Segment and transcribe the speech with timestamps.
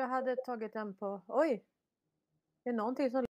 [0.00, 1.20] Jag tror jag hade tagit den på...
[1.26, 1.64] Oj!
[2.64, 3.29] Det är någonting som...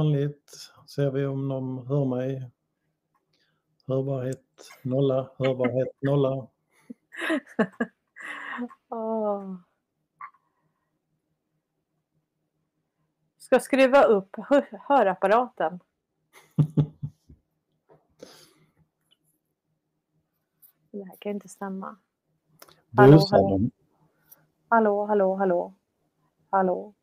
[0.00, 0.72] vanligt.
[0.86, 2.50] Ser vi om de hör mig.
[3.86, 4.44] Hörbarhet
[4.82, 6.48] nolla, hörbarhet nolla.
[8.88, 9.54] Åh.
[13.38, 15.80] Ska skruva upp hö- hörapparaten.
[20.92, 21.96] Det här kan inte stämma.
[22.96, 23.20] Hallå?
[24.68, 25.74] Hallå, hallå, hallå.
[26.50, 26.94] Hallå.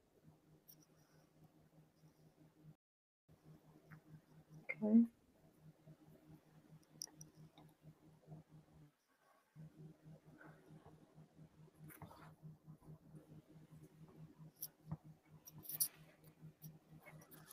[4.80, 5.06] Okej.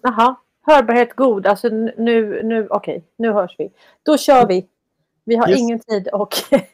[0.03, 1.47] Jaha, hörbarhet god.
[1.47, 3.73] Alltså nu, nu okej, nu hörs vi.
[4.03, 4.69] Då kör vi.
[5.25, 5.61] Vi har Yes.
[5.61, 6.35] ingen tid och...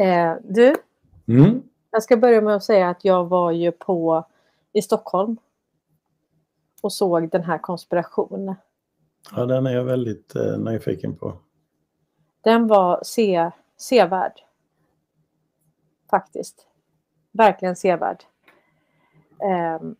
[0.00, 0.74] eh, du,
[1.28, 1.62] Mm.
[1.90, 4.24] jag ska börja med att säga att jag var ju på
[4.72, 5.36] i Stockholm
[6.84, 8.54] och såg den här konspiration.
[9.36, 11.38] Ja, den är jag väldigt eh, nyfiken på.
[12.40, 14.32] Den var se, sevärd.
[16.10, 16.66] Faktiskt.
[17.32, 18.24] Verkligen sevärd.
[19.42, 19.96] Ehm,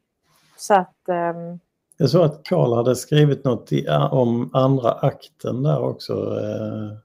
[0.57, 1.09] så att...
[1.09, 1.59] ehm,
[1.97, 6.13] Jag såg att Karl hade skrivit något i, om andra akten där också.
[6.41, 6.97] eh.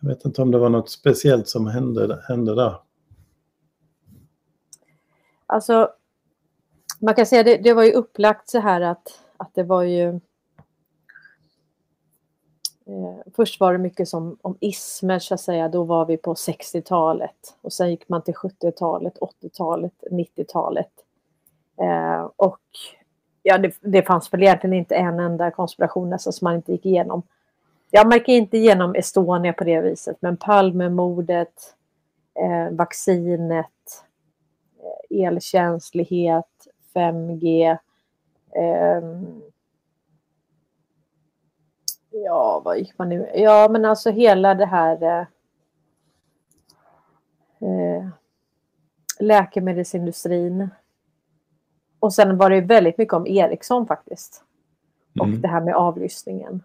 [0.00, 2.74] Jag vet inte om det var något speciellt som hände, hände där.
[5.46, 5.90] Alltså,
[7.02, 10.08] man kan säga det, det var ju upplagt så här att, att det var ju...
[12.86, 16.34] Eh, först var det mycket som om ismer så att säga, då var vi på
[16.34, 20.90] 60-talet och sen gick man till 70-talet, 80-talet, 90-talet.
[21.80, 22.60] Eh, och
[23.42, 26.86] ja, det, det fanns väl egentligen inte en enda konspiration nästan som man inte gick
[26.86, 27.22] igenom.
[27.90, 31.74] Jag märker inte igenom Estonia på det viset, men Palmemordet,
[32.34, 34.04] eh, vaccinet,
[34.78, 37.78] eh, elkänslighet, 5G,
[38.56, 39.02] eh,
[42.10, 43.30] ja, vad gick man nu?
[43.34, 45.26] Ja, men alltså hela det här eh,
[47.68, 48.08] eh
[49.20, 50.68] läkemedelsindustrin.
[52.00, 54.44] Och sen var det väldigt mycket om Ericsson faktiskt.
[55.20, 55.40] Och mm.
[55.40, 56.62] det här med avlyssningen.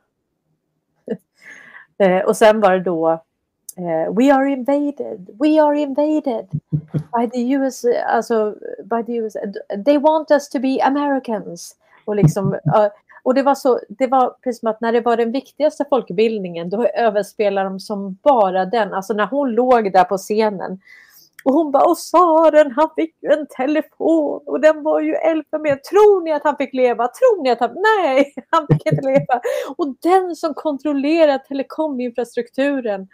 [1.97, 3.24] eh, och sen var det då
[3.79, 6.47] Uh, We are invaded, we are invaded
[6.91, 9.33] by the US, alltså by the US,
[9.85, 11.75] they want us to be Americans.
[12.06, 12.88] Och liksom, uh,
[13.24, 16.69] och det var, så, det var precis som att när det var den viktigaste folkbildningen,
[16.69, 18.94] då överspelade de som bara den.
[18.94, 20.79] Alltså när hon låg där på scenen
[21.47, 25.79] och hon bara, och Saren han fick ju en telefon och den var ju elfenben.
[25.89, 27.07] Tror ni att han fick leva?
[27.07, 27.75] Tror ni att han...
[27.75, 29.41] Nej, han fick inte leva.
[29.77, 33.07] Och den som kontrollerar telekominfrastrukturen,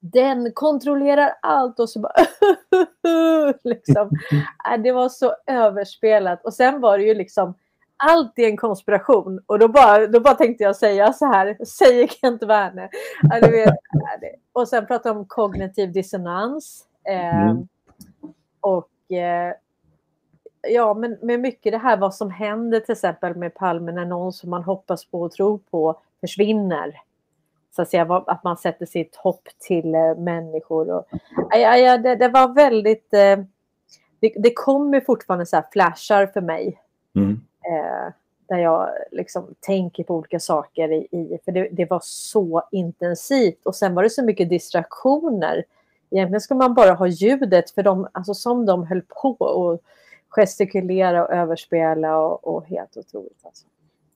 [0.00, 2.12] den kontrollerar allt och så bara
[3.64, 4.10] liksom.
[4.82, 6.44] Det var så överspelat.
[6.44, 7.54] Och sen var det ju liksom
[7.96, 9.40] allt är en konspiration.
[9.46, 12.90] Och då bara, då bara tänkte jag säga så här, säger Kent Werner.
[13.50, 13.74] Vet,
[14.52, 16.84] och sen prata om kognitiv dissonans.
[17.08, 17.68] Eh, mm.
[18.60, 19.54] Och eh,
[20.68, 24.32] ja, men med mycket det här vad som händer till exempel med Palme när någon
[24.32, 27.00] som man hoppas på och tror på försvinner.
[27.76, 30.90] Så att, säga, att man sätter sitt hopp till eh, människor.
[30.90, 31.06] Och,
[31.50, 33.14] ja, ja, det, det var väldigt...
[33.14, 33.38] Eh,
[34.20, 36.80] det, det kommer fortfarande så flashar för mig.
[37.16, 37.40] Mm.
[37.64, 38.12] Eh,
[38.48, 43.66] där jag liksom tänker på olika saker i, i för det, det, var så intensivt
[43.66, 45.64] och sen var det så mycket distraktioner.
[46.10, 49.82] Egentligen ska man bara ha ljudet för de, alltså som de höll på och
[50.28, 53.40] gestikulera och överspela och, och helt otroligt.
[53.42, 53.66] Alltså.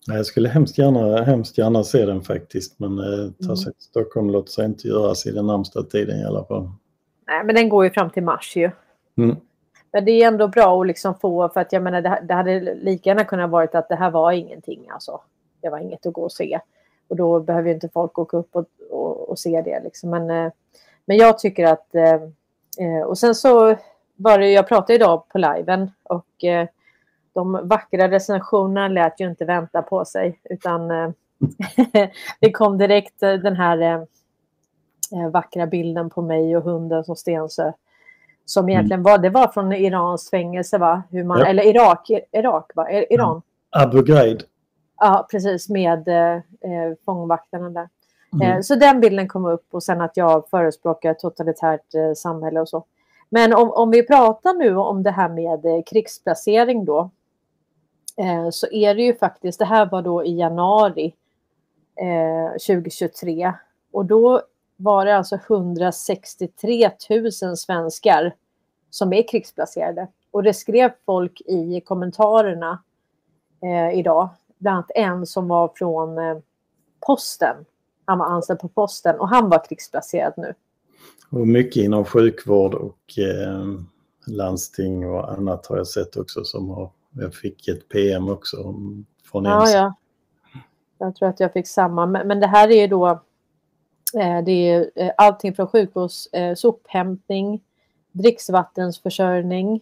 [0.07, 4.31] Jag skulle hemskt gärna, hemskt gärna se den faktiskt men eh, ta sig till Stockholm
[4.31, 6.71] låter sig inte göras i den närmsta tiden i alla fall.
[7.27, 8.71] Nej men den går ju fram till mars ju.
[9.19, 9.37] Mm.
[9.93, 12.75] Men det är ändå bra att liksom få, för att jag menar det, det hade
[12.75, 15.21] lika gärna kunnat varit att det här var ingenting alltså.
[15.63, 16.61] Det var inget att gå och se.
[17.09, 20.11] Och då behöver inte folk åka upp och, och, och se det liksom.
[20.11, 20.53] Men, eh,
[21.05, 22.15] men jag tycker att, eh,
[22.79, 23.77] eh, och sen så
[24.17, 26.45] var det, jag pratade idag på liven och
[27.33, 30.89] de vackra recensionerna lät ju inte vänta på sig utan
[32.41, 34.07] det kom direkt den här
[35.33, 37.73] vackra bilden på mig och hunden som Stensö
[38.51, 38.71] som mm.
[38.71, 41.03] egentligen var, det var från Irans fängelse va?
[41.11, 41.47] Hur man, ja.
[41.47, 42.91] Eller Irak, Irak va?
[42.91, 43.43] Iran?
[43.71, 44.39] Abu Ghraib.
[44.99, 46.43] Ja, precis med eh,
[47.05, 47.89] fångvaktarna där.
[48.33, 48.51] Mm.
[48.51, 52.69] Eh, så den bilden kom upp och sen att jag förespråkar totalitärt eh, samhälle och
[52.69, 52.85] så.
[53.29, 57.11] Men om, om vi pratar nu om det här med eh, krigsplacering då.
[58.21, 61.15] Eh, så är det ju faktiskt, det här var då i januari
[62.01, 63.53] eh, 2023.
[63.93, 64.43] Och då
[64.77, 68.35] var det alltså 163 000 svenskar
[68.91, 70.09] som är krigsplacerade.
[70.31, 72.83] Och det skrev folk i kommentarerna
[73.63, 74.29] eh, idag.
[74.59, 76.39] Bland annat en som var från eh,
[77.07, 77.57] posten.
[78.05, 80.55] Han var anställd på posten och han var krigsplacerad nu.
[81.31, 83.65] Och mycket inom sjukvård och eh,
[84.27, 88.57] landsting och annat har jag sett också som har, jag fick ett PM också
[89.25, 89.95] från ja, ja.
[90.99, 93.09] Jag tror att jag fick samma, men, men det här är då
[94.19, 97.63] eh, det är eh, allting från sjukvårds, eh, sophämtning,
[98.13, 99.81] dricksvattensförsörjning.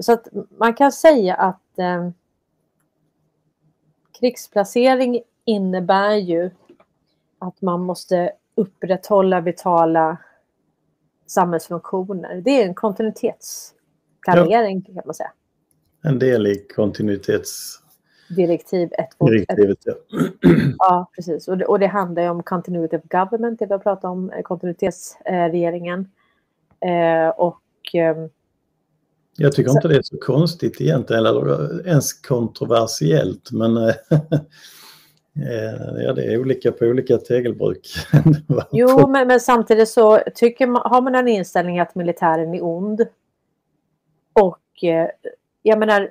[0.00, 0.28] Så att
[0.58, 1.62] man kan säga att
[4.20, 6.50] krigsplacering innebär ju
[7.38, 10.16] att man måste upprätthålla vitala
[11.26, 12.40] samhällsfunktioner.
[12.40, 14.94] Det är en kontinuitetsplanering ja.
[14.94, 15.32] kan man säga.
[16.02, 17.80] En del i kontinuitets...
[18.28, 19.08] Direktiv 1.
[19.20, 19.94] Direktivet, ja.
[20.78, 21.48] ja, precis.
[21.48, 24.30] Och det, och det handlar ju om continuity of government, det vi har pratat om,
[24.30, 26.08] eh, kontinuitetsregeringen.
[26.80, 27.60] Eh, och...
[27.94, 28.16] Eh,
[29.36, 33.94] jag tycker så, inte det är så konstigt egentligen, eller ens kontroversiellt, men eh,
[36.04, 37.88] ja, det är olika på olika tegelbruk.
[38.72, 43.00] jo, men, men, samtidigt så tycker man, har man en inställning att militären är ond.
[44.32, 45.08] Och eh,
[45.62, 46.10] jag menar,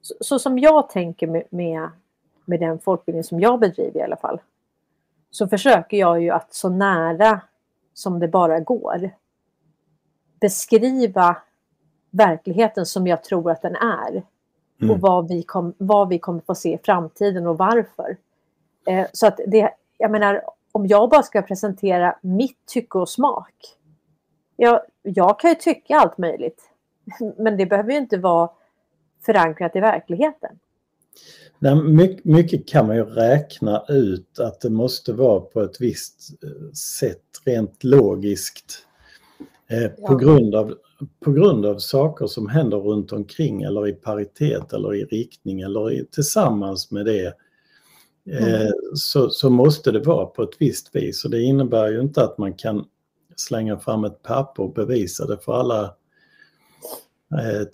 [0.00, 1.90] så, så, som jag tänker med, med,
[2.44, 4.40] med den folkbildning som jag bedriver i alla fall,
[5.30, 7.40] så försöker jag ju att så nära
[7.94, 9.10] som det bara går
[10.44, 11.36] beskriva
[12.10, 14.22] verkligheten som jag tror att den är.
[14.90, 18.16] och vad vi, kom, vad vi kommer få se i framtiden och varför.
[18.86, 23.54] Eh, så att det, jag menar, om jag bara ska presentera mitt tycke och smak.
[24.56, 26.70] Jag, jag kan ju tycka allt möjligt.
[27.38, 28.50] Men det behöver ju inte vara
[29.26, 30.58] förankrat i verkligheten.
[31.58, 36.42] Nej, mycket, mycket kan man ju räkna ut att det måste vara på ett visst
[36.42, 38.86] eh, sätt rent logiskt.
[39.70, 40.08] Eh, ja.
[40.08, 40.74] på, grund av,
[41.24, 45.92] på grund av saker som händer runt omkring eller i paritet eller i riktning eller
[45.92, 47.34] i, tillsammans med det.
[48.30, 48.72] Eh, mm.
[48.94, 52.38] så, så måste det vara på ett visst vis och det innebär ju inte att
[52.38, 52.84] man kan
[53.36, 55.94] slänga fram ett papper och bevisa det för alla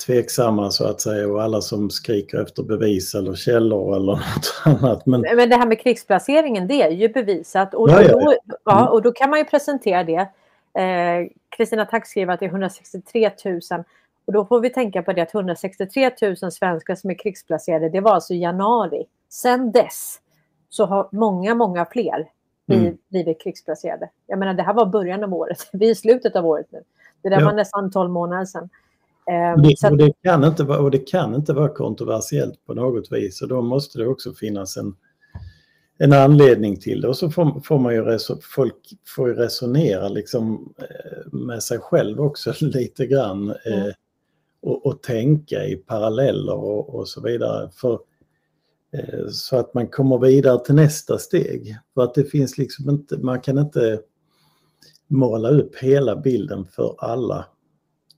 [0.07, 5.07] tveksamma så att säga och alla som skriker efter bevis eller källor eller något annat.
[5.07, 8.35] Men, men det här med krigsplaceringen det är ju bevisat och, ja, ja, ja.
[8.45, 8.93] Då, ja, mm.
[8.93, 10.29] och då kan man ju presentera det.
[10.81, 13.61] Eh, Kristina Tack skriver att det är 163 000
[14.25, 16.11] och då får vi tänka på det att 163
[16.43, 19.05] 000 svenskar som är krigsplacerade det var alltså i januari.
[19.29, 20.19] Sen dess
[20.69, 22.29] så har många, många fler
[22.73, 22.99] mm.
[23.09, 24.11] blivit krigsplacerade.
[24.27, 26.83] Jag menar det här var början av året, vi är i slutet av året nu.
[27.23, 28.69] Det där var nästan 12 månader sedan.
[29.27, 33.13] Ehm, det, och, det kan inte vara, och det kan inte vara kontroversiellt på något
[33.13, 34.95] vis och då måste det också finnas en,
[35.99, 37.09] en anledning till det.
[37.09, 41.79] Och så får, får man ju reso, folk får ju resonera liksom eh, med sig
[41.79, 43.93] själv också lite grann eh, mm.
[44.63, 47.71] och, och, tänka i paralleller och, och så vidare.
[47.75, 47.93] För,
[48.93, 51.77] eh, så att man kommer vidare till nästa steg.
[51.95, 54.01] För att det finns liksom inte, man kan inte
[55.09, 57.47] måla upp hela bilden för alla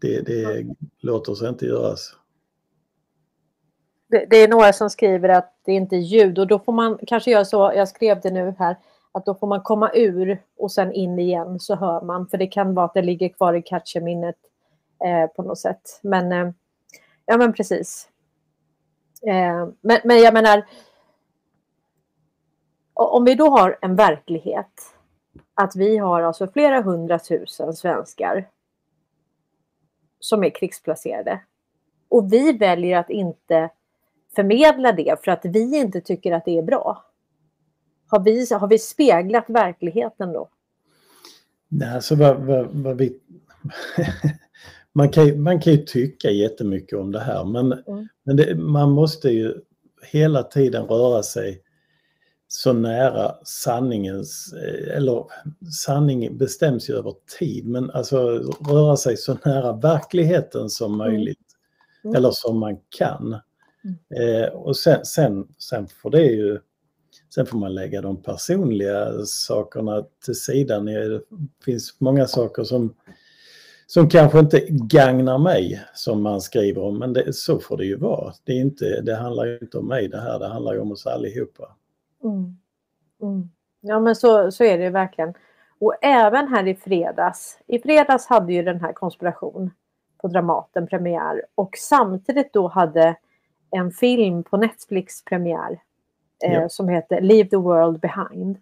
[0.02, 0.66] det, det
[1.00, 2.16] låter sig inte göras.
[4.08, 6.98] Det, det, är några som skriver att det inte är ljud och då får man
[7.06, 8.76] kanske göra så, jag skrev det nu här,
[9.12, 12.28] att då får man komma ur och sen in igen så hör man.
[12.28, 14.36] För det kan vara att det ligger kvar i catcherminnet
[15.04, 16.00] eh, på något sätt.
[16.02, 16.50] Men eh,
[17.26, 18.08] ja men precis.
[19.26, 20.66] Eh, men, men jag menar,
[22.94, 24.94] om vi då har en verklighet
[25.54, 28.48] att vi har alltså flera hundratusen svenskar
[30.22, 31.40] som är krigsplacerade.
[32.08, 33.70] Och vi väljer att inte
[34.36, 37.04] förmedla det för att vi inte tycker att det är bra.
[38.06, 40.48] Har vi, har vi speglat verkligheten då?
[41.68, 43.18] Nej, alltså vad, vad, vad vi...
[44.92, 48.08] man, kan, man kan ju tycka jättemycket om det här men, mm.
[48.22, 49.54] men det, man måste ju
[50.02, 51.61] hela tiden röra sig
[52.54, 55.24] så nära sanningens, eh, eller
[55.84, 58.18] sanning bestäms ju över tid, men alltså
[58.68, 60.98] röra sig så nära verkligheten som mm.
[60.98, 61.38] möjligt.
[62.04, 62.16] Mm.
[62.16, 63.36] Eller som man kan.
[63.84, 64.42] Mm.
[64.44, 66.60] Eh, och sen, sen, sen får det ju,
[67.34, 70.84] sen får man lägga de personliga sakerna till sidan.
[70.84, 71.20] Det
[71.64, 72.94] finns många saker som,
[73.86, 77.96] som kanske inte gagnar mig som man skriver om, men det, så får det ju
[77.96, 78.34] vara.
[78.44, 80.92] Det, är inte, det handlar ju inte om mig det här, det handlar ju om
[80.92, 81.76] oss allihopa.
[82.22, 82.56] Mm.
[83.22, 83.50] Mm.
[83.80, 85.34] Ja men så, så är det verkligen.
[85.78, 87.58] Och även här i fredags.
[87.66, 89.70] I fredags hade ju den här konspiration
[90.18, 93.16] på Dramaten premiär och samtidigt då hade
[93.70, 95.80] en film på Netflix premiär
[96.44, 96.68] eh, ja.
[96.68, 98.58] som heter Leave the World Behind.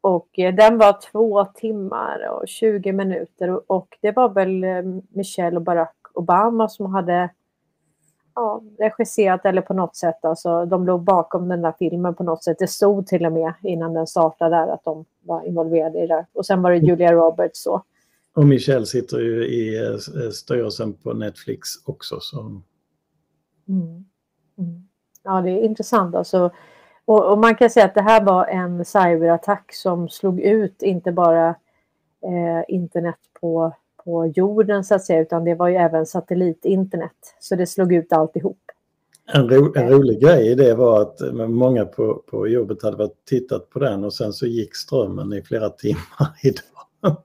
[0.00, 4.82] Och eh, den var två timmar och 20 minuter och, och det var väl eh,
[5.08, 7.30] Michelle och Barack Obama som hade
[8.34, 10.24] ja, regisserat eller på något sätt.
[10.24, 12.56] Alltså, de låg bakom den där filmen på något sätt.
[12.58, 16.26] Det stod till och med innan den startade där att de var involverade i det.
[16.32, 17.82] Och sen var det Julia Roberts så.
[18.34, 22.20] Och Michelle sitter ju i eh, styrelsen på Netflix också.
[22.20, 22.40] Så.
[23.68, 24.04] Mm.
[24.58, 24.88] Mm.
[25.22, 26.14] Ja, det är intressant.
[26.14, 26.50] Alltså,
[27.04, 31.12] och, och, man kan säga att det här var en cyberattack som slog ut inte
[31.12, 31.48] bara
[32.22, 33.72] eh, internet på
[34.04, 37.36] på jorden så att säga, utan det var ju även satellitinternet.
[37.40, 38.58] Så det slog ut alltihop.
[39.32, 43.24] En, ro, en rolig grej i det var att många på, på jobbet hade varit
[43.24, 47.16] tittat på den och sen så gick strömmen i flera timmar idag.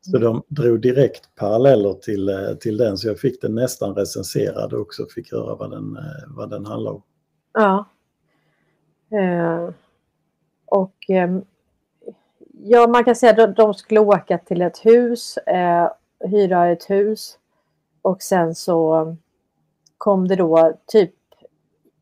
[0.00, 4.80] Så de drog direkt paralleller till, till den så jag fick den nästan recenserad och
[4.80, 7.02] också fick höra vad den, vad den handlar om.
[7.52, 7.88] Ja.
[9.18, 9.74] Eh,
[10.66, 11.38] och eh,
[12.66, 15.88] Ja, man kan säga att de skulle åka till ett hus, eh,
[16.24, 17.38] hyra ett hus
[18.02, 19.16] och sen så
[19.98, 21.14] kom det då typ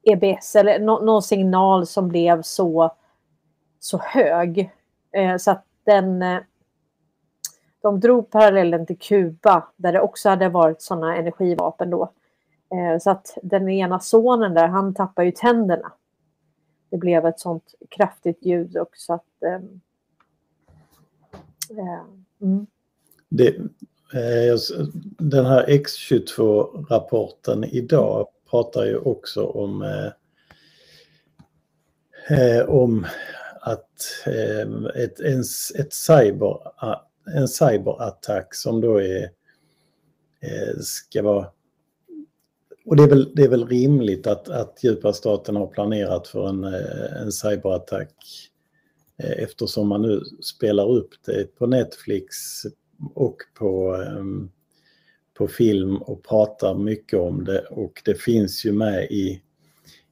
[0.02, 2.94] EBS eller no någon signal som blev så,
[3.80, 4.70] så hög
[5.12, 6.40] eh, så att den eh,
[7.82, 12.12] de drog parallellen till Kuba där det också hade varit sådana energivapen då.
[12.74, 15.92] Eh, så att den ena sonen där, han tappade ju tänderna.
[16.90, 19.60] Det blev ett sånt kraftigt ljud och så att eh,
[22.42, 22.66] Mm.
[23.28, 23.48] Det,
[24.14, 24.56] eh,
[25.18, 30.10] den här X22-rapporten idag pratar ju också om, eh,
[32.38, 33.06] eh om
[33.60, 35.40] att eh, ett, en,
[35.78, 36.58] ett cyber,
[37.34, 39.22] en cyberattack som då är,
[40.40, 41.46] eh, ska vara
[42.84, 46.48] och det är väl, det är väl rimligt att, att djupa staten har planerat för
[46.48, 46.64] en,
[47.22, 48.51] en cyberattack eh,
[49.18, 52.36] eftersom man nu spelar upp det på Netflix
[53.14, 54.50] och på, ehm,
[55.34, 59.42] på film och pratar mycket om det och det finns ju med i,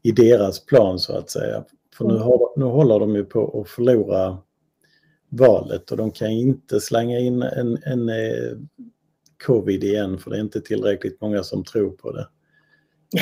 [0.02, 1.64] i deras plan så att säga.
[1.94, 2.22] För nu, mm.
[2.22, 4.38] har, nu håller de ju på att förlora
[5.28, 8.56] valet och de kan inte slänga in en, en eh,
[9.46, 12.28] covid igen för det är inte tillräckligt många som tror på det.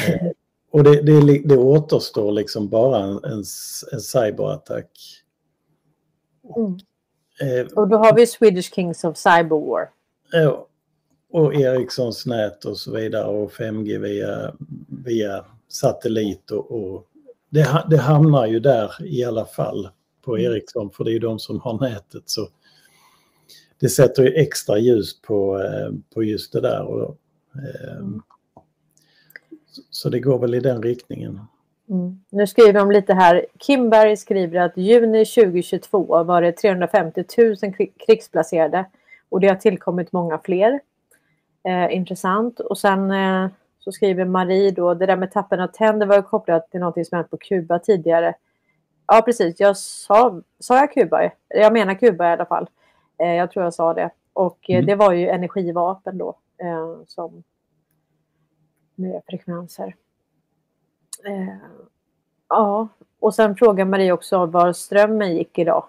[0.08, 0.30] Eh,
[0.70, 3.44] och det, det, det återstår liksom bara en, en,
[3.92, 4.00] en
[6.54, 6.86] cyberattack.
[7.40, 7.66] Mm.
[7.66, 9.90] Eh, och då har vi Swedish Kings of Cyberwar.
[10.32, 10.66] Ja,
[11.30, 14.54] och Ericssons nät och så vidare och 5G via,
[15.04, 17.06] via satellit och, och
[17.50, 19.88] det, det, hamnar ju där i alla fall
[20.24, 20.52] på mm.
[20.52, 22.48] Ericsson för det är ju de som har nätet så
[23.80, 26.82] det sätter ju extra ljus på, eh, på just det där.
[26.82, 27.16] Och,
[27.54, 28.04] eh.
[29.90, 31.40] Så det går väl i den riktningen.
[31.90, 32.20] Mm.
[32.30, 33.46] Nu skriver de lite här.
[33.60, 37.56] Kimberg skriver att juni 2022 var det 350 000
[38.06, 38.84] krigsplacerade
[39.28, 40.80] och det har tillkommit många fler.
[41.68, 42.60] Eh, intressant.
[42.60, 43.48] Och sen eh,
[43.78, 47.16] så skriver Marie då, det där med tappen av tänder var kopplat till något som
[47.16, 48.34] hänt på Kuba tidigare.
[49.06, 49.60] Ja, precis.
[49.60, 51.30] Jag sa, sa jag Kuba?
[51.48, 52.68] Jag menar Kuba i alla fall.
[53.18, 54.10] Eh, jag tror jag sa det.
[54.32, 54.86] Och eh, mm.
[54.86, 57.42] det var ju energivapen då eh, som
[58.94, 59.94] med frekvenser.
[61.24, 61.56] Eh,
[62.48, 62.88] ja,
[63.20, 65.84] och sen frågar Marie också var strömmen gick idag.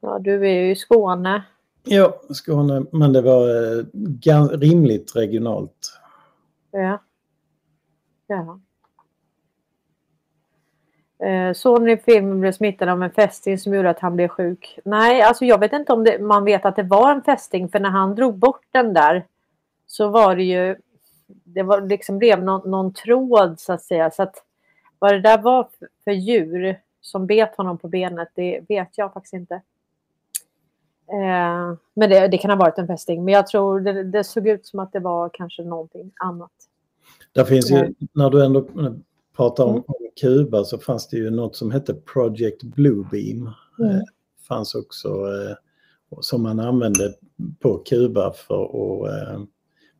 [0.00, 1.44] Ja, du är ju i Skåne.
[1.84, 6.00] Ja, Skåne, men det var eh, rimligt regionalt.
[6.70, 6.98] Ja.
[8.26, 8.60] Ja.
[11.26, 14.78] Eh, sonen i filmen blev smittad av en fästing som gjorde att han blev sjuk.
[14.84, 17.80] Nej, alltså jag vet inte om det, man vet att det var en fästing för
[17.80, 19.26] när han drog bort den där
[19.86, 20.76] så var det ju
[21.26, 24.10] det var liksom blev någon, någon tråd så att säga.
[24.10, 24.34] Så att
[24.98, 29.12] vad det där var för, för djur som bet honom på benet, det vet jag
[29.12, 29.54] faktiskt inte.
[31.12, 33.24] Eh, men det, det, kan ha varit en fästing.
[33.24, 36.50] Men jag tror det, det, såg ut som att det var kanske någonting annat.
[37.32, 38.68] Där finns ju, när du ändå
[39.36, 39.84] pratar om, mm.
[40.20, 43.50] Kuba så fanns det ju något som hette Project Bluebeam.
[43.78, 43.90] Mm.
[43.90, 44.02] Eh,
[44.48, 45.56] fanns också eh,
[46.20, 47.14] som man använde
[47.60, 49.40] på Kuba för att eh,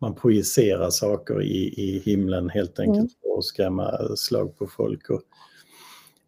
[0.04, 3.08] man projicerar saker i, i himlen helt enkelt mm.
[3.22, 5.10] för att skrämma slag på folk.
[5.10, 5.22] Och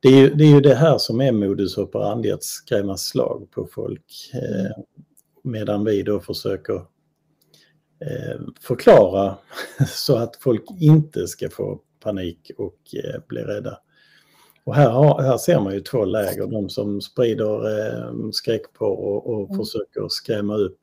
[0.01, 3.49] det, är ju, det är ju det här som är modus operandi, att skrämma slag
[3.51, 4.31] på folk.
[4.35, 4.85] Eh,
[5.43, 6.75] medan vi då försöker
[8.01, 9.37] eh, förklara
[9.89, 13.79] så att folk inte ska få panik och eh, bli rädda.
[14.65, 19.35] Och här, här ser man ju två läger, de som sprider eh, skräck på och,
[19.35, 19.65] och mm.
[19.65, 20.79] försöker skrämma upp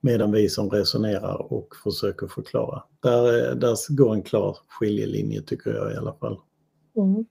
[0.00, 2.82] Medan vi som resonerar och försöker förklara.
[3.00, 6.38] Där, där går en klar skiljelinje tycker jag i alla fall.
[6.96, 7.26] Mm.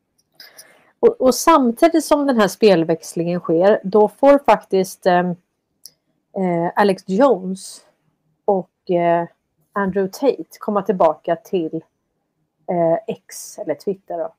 [1.00, 7.82] Och, och, samtidigt som den här spelväxlingen sker, då får faktiskt eh, eh, Alex Jones
[8.46, 9.28] och eh,
[9.74, 11.76] Andrew Tate komma tillbaka till
[12.72, 14.18] eh, X eller Twitter.
[14.18, 14.34] Då.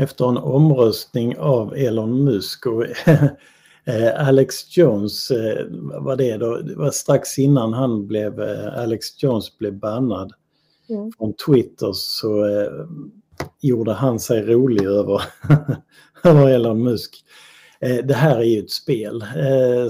[0.00, 2.84] Efter en omröstning av Elon Musk och
[3.84, 5.66] Eh, Alex Jones eh,
[6.00, 10.32] var det då, det var strax innan han blev, eh, Alex Jones blev bannad
[10.88, 11.12] mm.
[11.18, 12.86] från Twitter så eh,
[13.60, 15.22] gjorde han sig rolig över,
[16.24, 17.24] över Elon Musk.
[17.80, 19.24] Eh, det här är ju ett spel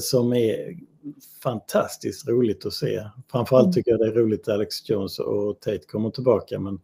[0.01, 0.77] som är
[1.43, 3.05] fantastiskt roligt att se.
[3.31, 3.73] Framförallt mm.
[3.73, 6.81] tycker jag det är roligt att Alex Jones och Tate kommer tillbaka men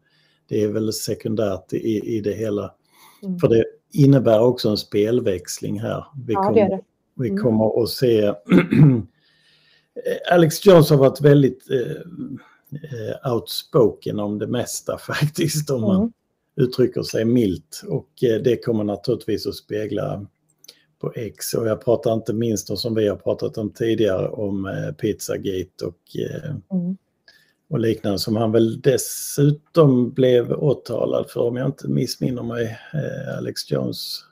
[0.49, 2.75] det är väl sekundärt i, i det hela.
[3.23, 3.39] Mm.
[3.39, 6.05] För det innebär också en spelväxling här.
[6.27, 6.83] Vi ja, kommer, det det.
[7.19, 7.43] Vi mm.
[7.43, 8.35] kommer att se...
[10.31, 12.03] Alex Jones har varit väldigt eh,
[12.73, 16.13] eh, outspoken om det mesta faktiskt, om man mm.
[16.57, 17.83] uttrycker sig milt.
[17.89, 20.27] Och eh, det kommer naturligtvis att spegla
[21.01, 21.55] på X.
[21.55, 25.85] Och jag pratar inte minst om, som vi har pratat om tidigare, om eh, Pizzagate
[25.85, 26.97] och, eh, mm.
[27.71, 32.79] och liknande som han väl dessutom blev åtalad för, om jag inte missminner mig,
[33.39, 34.28] Alex Jones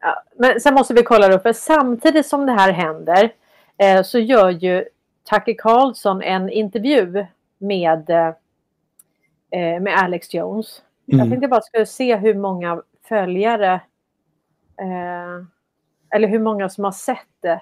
[0.00, 3.32] Ja, men sen måste vi kolla då, för samtidigt som det här händer
[3.78, 4.84] eh, så gör ju
[5.30, 7.26] Tucker Carlson en intervju
[7.58, 10.82] med, eh, med Alex Jones.
[11.08, 11.18] Mm.
[11.18, 13.74] Jag tänkte bara skulle se hur många följare
[14.80, 15.44] eh,
[16.14, 17.60] eller hur många som har sett det.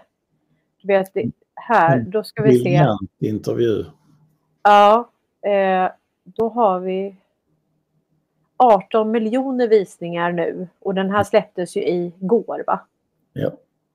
[0.83, 1.12] Vet,
[1.55, 2.11] här, mm.
[2.11, 2.87] då ska vi se.
[3.18, 3.85] intervju.
[4.62, 5.11] Ja,
[5.42, 5.90] eh,
[6.24, 7.16] då har vi
[8.59, 12.81] 18 miljoner visningar nu och den här släpptes ju igår va?
[13.33, 13.51] Ja.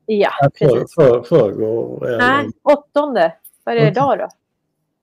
[0.06, 0.96] Ja, precis.
[0.96, 3.34] för, förrgår, eller- Nej, åttonde.
[3.64, 4.28] Vad är det idag då?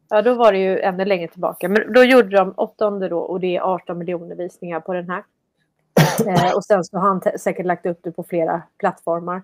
[0.09, 1.69] Ja, då var det ju ännu längre tillbaka.
[1.69, 5.25] Men då gjorde de åttonde då och det är 18 miljoner visningar på den här.
[6.27, 9.43] Eh, och sen så har han säkert lagt upp det på flera plattformar.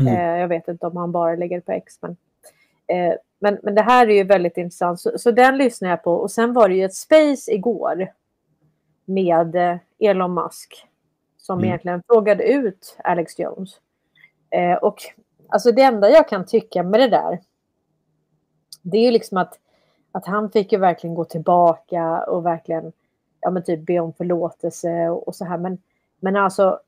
[0.00, 0.14] Mm.
[0.14, 1.98] Eh, jag vet inte om han bara lägger det på X.
[2.00, 2.16] Men,
[2.86, 5.00] eh, men, men det här är ju väldigt intressant.
[5.00, 6.12] Så, så den lyssnar jag på.
[6.14, 8.08] Och sen var det ju ett space igår
[9.10, 10.86] med eh, Elon Musk
[11.36, 11.68] som Mm.
[11.68, 13.80] egentligen frågade ut Alex Jones.
[14.50, 14.96] Eh, och
[15.48, 17.40] alltså det enda jag kan tycka med det där
[18.82, 19.58] det är ju liksom att,
[20.12, 22.92] att han fick ju verkligen gå tillbaka och verkligen
[23.40, 25.58] ja, men typ be om förlåtelse och, och så här.
[25.58, 25.78] Men,
[26.20, 26.80] men alltså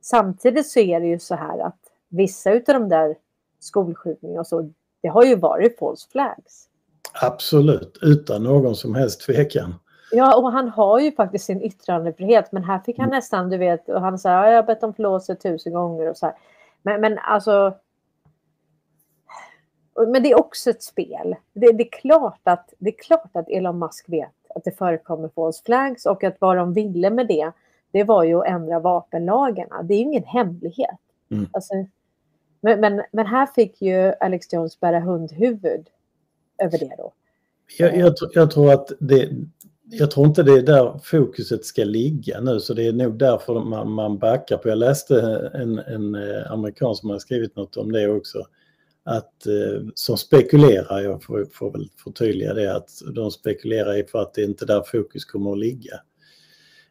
[0.00, 3.16] samtidigt så är det ju så här att vissa utav de där
[3.58, 6.68] skolskjutningarna och så, det har ju varit false flags.
[7.22, 9.74] Absolut, utan någon som helst tvekan.
[10.12, 13.88] Ja, och han har ju faktiskt sin yttrandefrihet, men här fick han nästan, du vet,
[13.88, 16.34] och han ja, jag har bett om förlåtelse tusen gånger och så här.
[16.82, 17.74] Men, men alltså.
[20.08, 21.36] Men det är också ett spel.
[21.52, 25.28] Det, det, är klart att, det är klart att Elon Musk vet att det förekommer
[25.28, 27.52] false flags och att vad de ville med det,
[27.90, 29.82] det var ju att ändra vapenlagarna.
[29.82, 30.98] Det är ju ingen hemlighet.
[31.30, 31.48] Mm.
[31.52, 31.74] Alltså,
[32.60, 35.88] men, men, men här fick ju Alex Jones bära hundhuvud
[36.58, 37.12] över det då.
[37.78, 39.30] Jag, jag, jag tror att det,
[39.90, 43.60] jag tror inte det är där fokuset ska ligga nu så det är nog därför
[43.60, 44.68] man, man backar på.
[44.68, 45.20] Jag läste
[45.54, 48.46] en, en eh, amerikan som har skrivit något om det också.
[49.04, 54.18] Att, eh, som spekulerar, jag får, får väl förtydliga det, att de spekulerar i för
[54.18, 56.00] att det är inte där fokus kommer att ligga.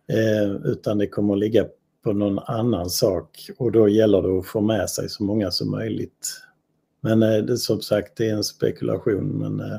[0.08, 1.66] Eh, utan det kommer att ligga
[2.04, 5.72] på någon annan sak och då gäller det att få med sig så många som
[5.72, 6.42] möjligt.
[7.02, 9.28] Men eh, det, som sagt, det är en spekulation.
[9.28, 9.78] Men, eh,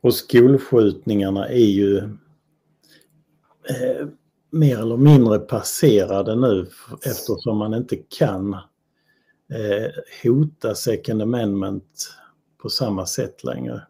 [0.00, 1.96] Och skolskjutningarna är ju
[3.68, 4.08] eh,
[4.50, 6.66] mer eller mindre passerade nu
[7.06, 8.54] eftersom man inte kan
[9.52, 9.90] eh,
[10.22, 12.14] hota second amendment
[12.62, 13.82] på samma sätt längre.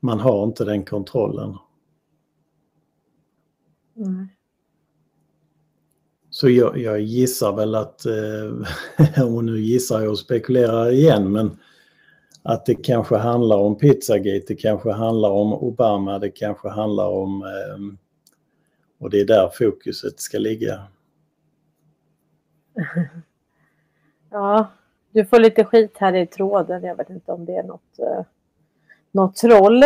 [0.00, 1.56] Man har inte den kontrollen.
[3.96, 4.28] Mm.
[6.30, 11.56] Så jag, jag gissar väl att, eh, och nu gissar jag och spekulerar igen, men
[12.42, 17.42] att det kanske handlar om Pizzagate, det kanske handlar om Obama, det kanske handlar om,
[17.42, 17.96] eh,
[18.98, 20.86] och det är där fokuset ska ligga.
[24.32, 24.70] Ja,
[25.10, 26.84] du får lite skit här i tråden.
[26.84, 28.24] Jag vet inte om det är något, eh,
[29.12, 29.82] något troll.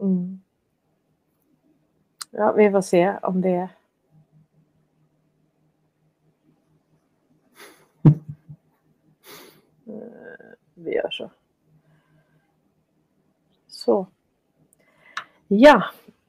[0.00, 0.40] Mm.
[2.30, 3.68] Ja, vi får se om det...
[9.86, 11.30] Eh, vi gör så.
[13.68, 14.06] Så.
[15.48, 15.84] Ja.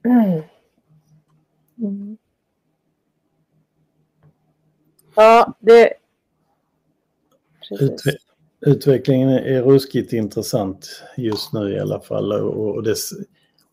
[0.06, 0.41] Mm.
[5.15, 5.93] Ja, det...
[7.69, 7.91] Precis.
[7.91, 8.12] Utve
[8.62, 13.12] utvecklingen är ruskigt intressant just nu i alla fall och, och, dess,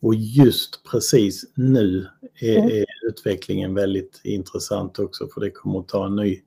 [0.00, 2.06] och just precis nu
[2.40, 2.70] är, Mm.
[2.70, 6.42] är utvecklingen väldigt intressant också för det kommer att ta en ny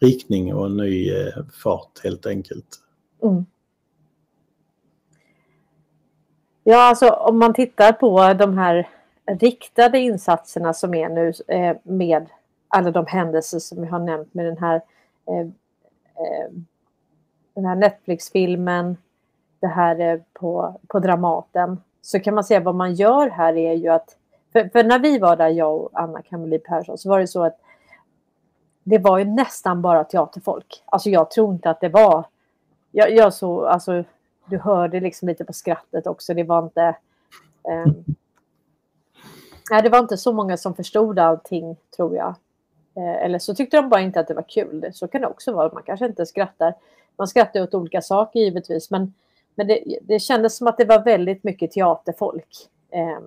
[0.00, 2.66] riktning och en ny eh, fart helt enkelt.
[3.22, 3.44] Mm.
[6.70, 8.88] Ja, alltså om man tittar på de här
[9.26, 12.26] riktade insatserna som är nu eh, med
[12.68, 14.82] alla de händelser som vi har nämnt med den här,
[15.26, 16.50] eh, eh,
[17.54, 18.96] den här Netflix-filmen,
[19.60, 23.72] det här eh, på, på Dramaten, så kan man säga vad man gör här är
[23.72, 24.16] ju att,
[24.52, 27.44] för, för när vi var där, jag och Anna Kameli Persson, så var det så
[27.44, 27.60] att
[28.82, 30.82] det var ju nästan bara teaterfolk.
[30.84, 32.24] Alltså jag tror inte att det var
[32.92, 34.04] jag, jag så, alltså,
[34.50, 36.34] du hörde liksom lite på skrattet också.
[36.34, 36.82] Det var inte...
[37.68, 37.92] Eh,
[39.70, 42.34] nej, det var inte så många som förstod allting, tror jag.
[42.96, 44.90] Eh, eller så tyckte de bara inte att det var kul.
[44.92, 45.72] Så kan det också vara.
[45.72, 46.74] Man kanske inte skrattar.
[47.16, 48.90] Man skrattar åt olika saker givetvis.
[48.90, 49.14] Men,
[49.54, 52.68] men det, det kändes som att det var väldigt mycket teaterfolk.
[52.90, 53.20] Eh,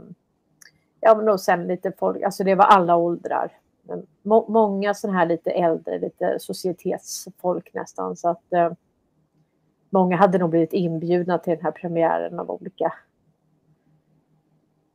[0.99, 2.23] ja, men och sen lite folk.
[2.23, 3.57] Alltså det var alla åldrar.
[3.83, 8.15] Men må, många sådana här lite äldre, lite societetsfolk nästan.
[8.15, 8.53] Så att...
[8.53, 8.71] Eh,
[9.93, 12.93] Många hade nog blivit inbjudna till den här premiären av olika...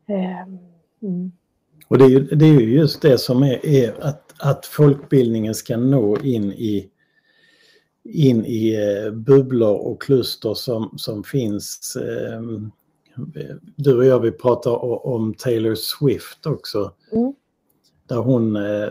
[0.08, 0.58] Ehm,
[1.02, 1.32] Mm.
[1.88, 5.54] Och det är, ju, det är ju just det som är, är att, att folkbildningen
[5.54, 6.90] ska nå in i,
[8.04, 11.96] in i eh, bubblor och kluster som, som finns.
[11.96, 12.40] Eh,
[13.76, 16.92] du och jag vi pratar om Taylor Swift också.
[17.12, 17.34] Mm.
[18.08, 18.88] Där hon, eh,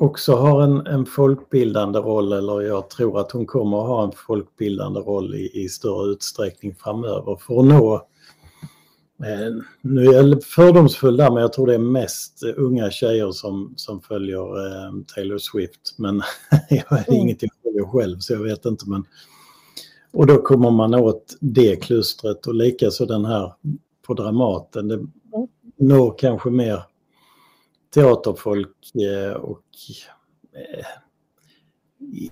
[0.00, 4.12] också har en, en folkbildande roll eller jag tror att hon kommer att ha en
[4.26, 7.94] folkbildande roll i, i större utsträckning framöver för att nå
[9.24, 13.74] eh, nu är jag fördomsfull där men jag tror det är mest unga tjejer som,
[13.76, 16.22] som följer eh, Taylor Swift men
[16.68, 17.20] jag är mm.
[17.20, 19.04] inget jag följer själv så jag vet inte men
[20.12, 23.52] och då kommer man åt det klustret och likaså den här
[24.06, 24.88] på Dramaten.
[24.88, 25.08] Det mm.
[25.76, 26.82] når kanske mer
[27.96, 29.64] teaterfolk eh, och
[30.54, 30.86] eh,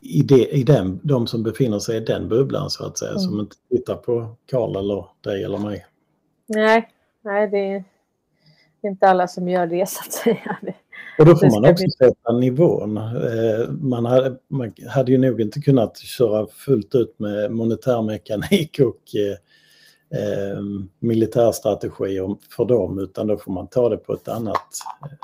[0.03, 3.21] i, det, i den, de som befinner sig i den bubblan så att säga, mm.
[3.21, 5.87] som inte tittar på Karl eller dig eller mig.
[6.47, 6.89] Nej,
[7.23, 7.85] nej det är
[8.83, 10.59] inte alla som gör det så att säga.
[11.19, 12.97] Och då får man också sätta nivån.
[12.97, 19.03] Eh, man hade, man hade ju nog inte kunnat köra fullt ut med monetärmekanik och
[20.15, 20.61] eh,
[20.99, 24.69] militärstrategier för dem utan då får man ta det på ett annat,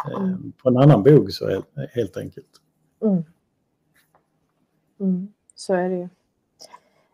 [0.07, 0.53] eh, mm.
[0.62, 2.50] på en annan bog så helt enkelt.
[3.03, 3.24] Mm.
[5.00, 6.09] Mm, så är det ju.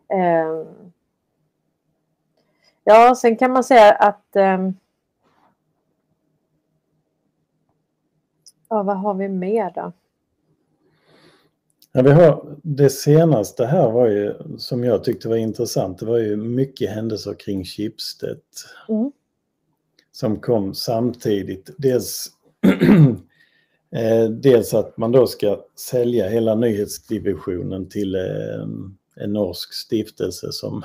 [0.09, 0.67] Eh,
[2.83, 4.69] ja, sen kan man säga att eh,
[8.69, 9.91] Ja, vad har vi mer då?
[11.97, 16.17] Ja, vi har, det senaste här var ju, som jag tyckte var intressant, det var
[16.17, 18.39] ju mycket händelser kring Schibsted.
[18.89, 19.11] Mm.
[20.11, 21.69] Som kom samtidigt.
[21.77, 22.27] Dels,
[23.95, 28.21] eh, dels att man då ska sälja hela nyhetsdivisionen till eh,
[29.15, 30.83] en norsk stiftelse som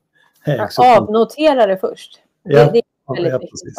[0.44, 2.20] ägs Avnotera det först.
[2.42, 2.82] Ja, det,
[3.16, 3.78] det är ja, viktigt.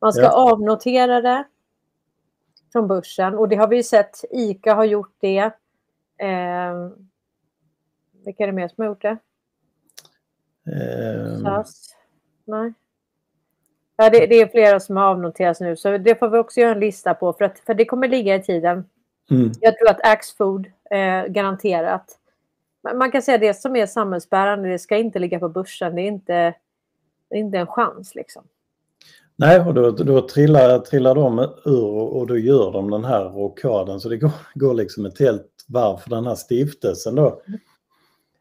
[0.00, 0.52] Man ska ja.
[0.52, 1.44] avnotera det
[2.72, 4.24] från börsen och det har vi sett.
[4.30, 5.52] ICA har gjort det.
[6.18, 6.90] Eh,
[8.24, 9.18] vilka är det mer som har gjort det?
[10.66, 11.42] Um...
[11.42, 11.96] SAS?
[12.44, 12.72] Nej.
[13.96, 16.72] Ja, det, det, är flera som har avnoterats nu, så det får vi också göra
[16.72, 18.84] en lista på, för, att, för det kommer ligga i tiden.
[19.30, 19.52] Mm.
[19.60, 22.18] Jag tror att Axfood, eh, garanterat.
[22.94, 25.94] Man kan säga att det som är samhällsbärande, det ska inte ligga på börsen.
[25.94, 26.54] Det är inte,
[27.30, 28.14] det är inte en chans.
[28.14, 28.44] Liksom.
[29.36, 34.00] Nej, och då, då trillar, trillar de ur och då gör de den här rockaden
[34.00, 37.42] så det går, går liksom ett helt varv för den här stiftelsen då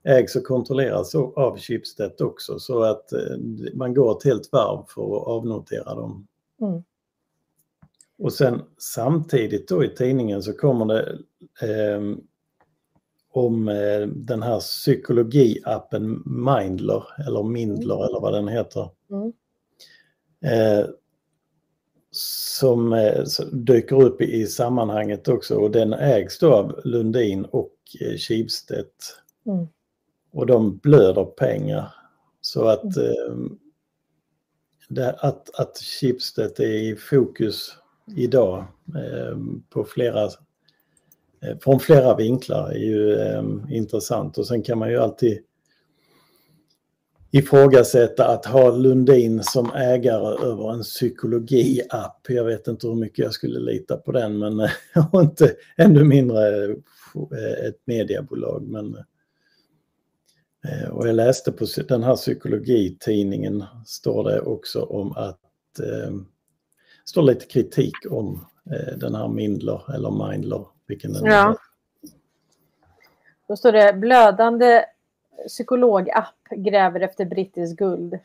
[0.03, 3.37] ägs och kontrolleras av Schibsted också så att eh,
[3.73, 6.27] man går ett helt varv för att avnotera dem.
[6.61, 6.83] Mm.
[8.17, 11.19] Och sen samtidigt då i tidningen så kommer det
[11.61, 12.01] eh,
[13.31, 18.07] om eh, den här psykologiappen Mindler eller Mindler mm.
[18.07, 18.89] eller vad den heter.
[19.11, 19.33] Mm.
[20.41, 20.85] Eh,
[22.17, 28.17] som eh, dyker upp i, sammanhanget också och den ägs då av Lundin och eh,
[28.17, 28.86] Schibsted.
[29.45, 29.67] Mm.
[30.32, 31.93] Och de blöder pengar.
[32.41, 33.12] Så att, mm.
[33.12, 33.51] eh,
[34.89, 37.77] det, att, att Schibsted är i fokus
[38.15, 39.38] idag eh,
[39.69, 40.23] på flera,
[41.41, 45.39] eh, från flera vinklar är ju eh, intressant och sen kan man ju alltid
[47.31, 52.25] ifrågasätta att ha Lundin som ägare över en psykologi-app.
[52.27, 54.69] Jag vet inte hur mycket jag skulle lita på den, men
[55.13, 58.63] inte ännu mindre eh, ett mediebolag.
[58.67, 58.97] Men,
[60.67, 66.11] eh, och jag läste på den här psykologitidningen står det också om att eh,
[67.05, 68.45] står lite kritik om
[68.97, 71.57] den här Mindler eller Mindler, vilken den ja.
[73.47, 74.85] Då står det blödande
[75.47, 78.19] psykologapp gräver efter brittiskt guld.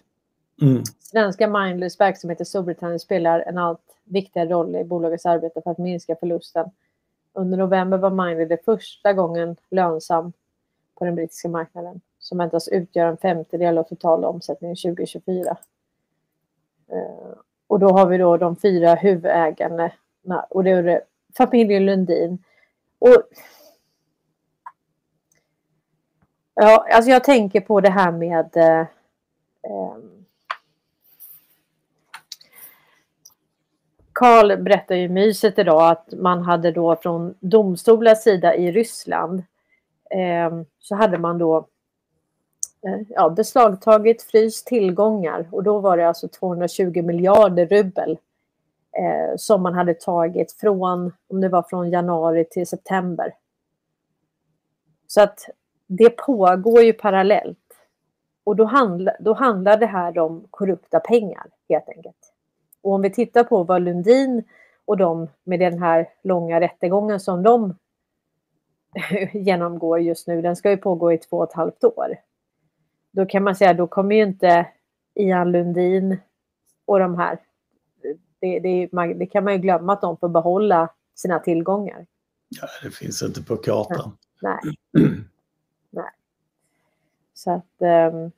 [0.62, 0.82] Mm.
[0.98, 5.78] Svenska Mindless verksamhet i Storbritannien spelar en allt viktigare roll i bolagets arbete för att
[5.78, 6.70] minska förlusten.
[7.32, 10.32] Under november var Mindless det första gången lönsam
[10.94, 15.56] på den brittiska marknaden som väntas utgöra en femtedel av totala omsättningen 2024.
[16.88, 19.90] Eh, och då har vi då de fyra huvudägarna
[20.50, 21.02] och det är
[21.36, 22.38] familjen Lundin.
[22.98, 23.22] Och
[26.54, 28.80] Ja, alltså jag tänker på det här med eh,
[29.62, 29.96] eh,
[34.12, 39.42] Karl berättar ju myset idag att man hade då från domstolens sida i Ryssland
[40.10, 41.56] eh, så hade man då
[42.86, 48.18] eh, ja, beslagtagit fryst tillgångar och då var det alltså 220 miljarder rubel
[48.98, 53.34] eh, som man hade tagit från, om det var från januari till september.
[55.06, 55.48] Så att
[55.98, 57.58] det pågår ju parallellt.
[58.44, 62.32] Och då handlar, då handlar det här om korrupta pengar helt enkelt.
[62.82, 64.44] Och om vi tittar på vad Lundin
[64.84, 67.74] och de med den här långa rättegången som de
[69.32, 72.16] genomgår just nu, den ska ju pågå i två och ett halvt år.
[73.12, 74.66] Då kan man säga, då kommer ju inte
[75.14, 76.18] Ian Lundin
[76.84, 77.38] och de här,
[78.40, 82.06] det, det, det kan man ju glömma att de får behålla sina tillgångar.
[82.48, 84.16] Ja, det finns inte på kartan.
[84.42, 84.60] Nej.
[87.42, 88.12] Så att...
[88.12, 88.32] Um,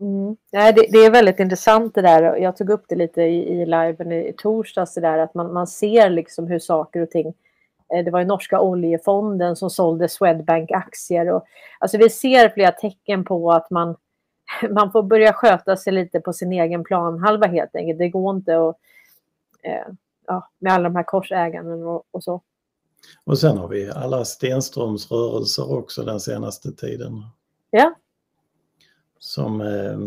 [0.00, 0.36] mm.
[0.52, 2.36] Nej, det, det, är väldigt intressant det där.
[2.36, 5.52] Jag tog upp det lite i, i liven i, i torsdags, det där att man,
[5.52, 7.34] man ser liksom hur saker och ting
[7.94, 11.32] eh, det var ju norska oljefonden som sålde Swedbank-aktier.
[11.32, 11.44] Och,
[11.78, 13.96] alltså vi ser flera tecken på att man,
[14.70, 17.98] man får börja sköta sig lite på sin egen planhalva helt enkelt.
[17.98, 18.76] Det går inte att,
[19.62, 19.92] eh,
[20.26, 22.42] ja, med alla de här korsäganden och, och, så.
[23.24, 27.24] Och sen har vi alla Stenströms rörelser också den senaste tiden.
[27.72, 27.94] Ja.
[29.18, 29.98] Som, eh,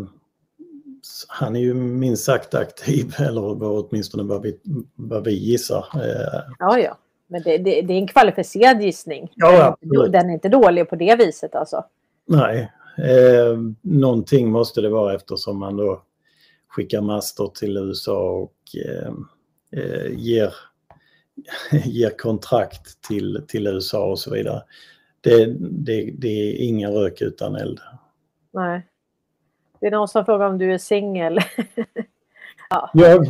[1.27, 4.59] han är ju minst sagt aktiv, eller åtminstone vad vi,
[4.95, 5.85] vad vi gissar.
[5.95, 6.97] Eh, ja, ja.
[7.27, 9.31] Men det, det, det, är en kvalificerad gissning.
[9.35, 9.77] Ja,
[10.09, 11.85] den är inte dålig på det viset alltså.
[12.27, 16.03] Nej, eh, någonting måste det vara eftersom man då
[16.67, 19.13] skickar master till USA och eh,
[19.81, 20.53] eh, ger,
[21.85, 24.61] ger kontrakt till, till USA och så vidare.
[25.25, 27.79] Det, det, det är ingen rök utan eld.
[28.51, 28.87] Nej.
[29.79, 31.39] Det är någon som frågar om du är singel.
[32.69, 32.91] ja.
[32.93, 33.27] Jag?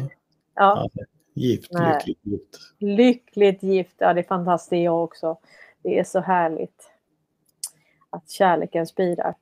[0.56, 0.90] Ja.
[1.34, 1.94] Gift, Nej.
[1.94, 2.74] lyckligt gift.
[2.78, 5.38] Lyckligt gift, ja det är fantastiskt jag också.
[5.84, 6.92] Det är så härligt
[8.10, 9.36] att kärleken spirar.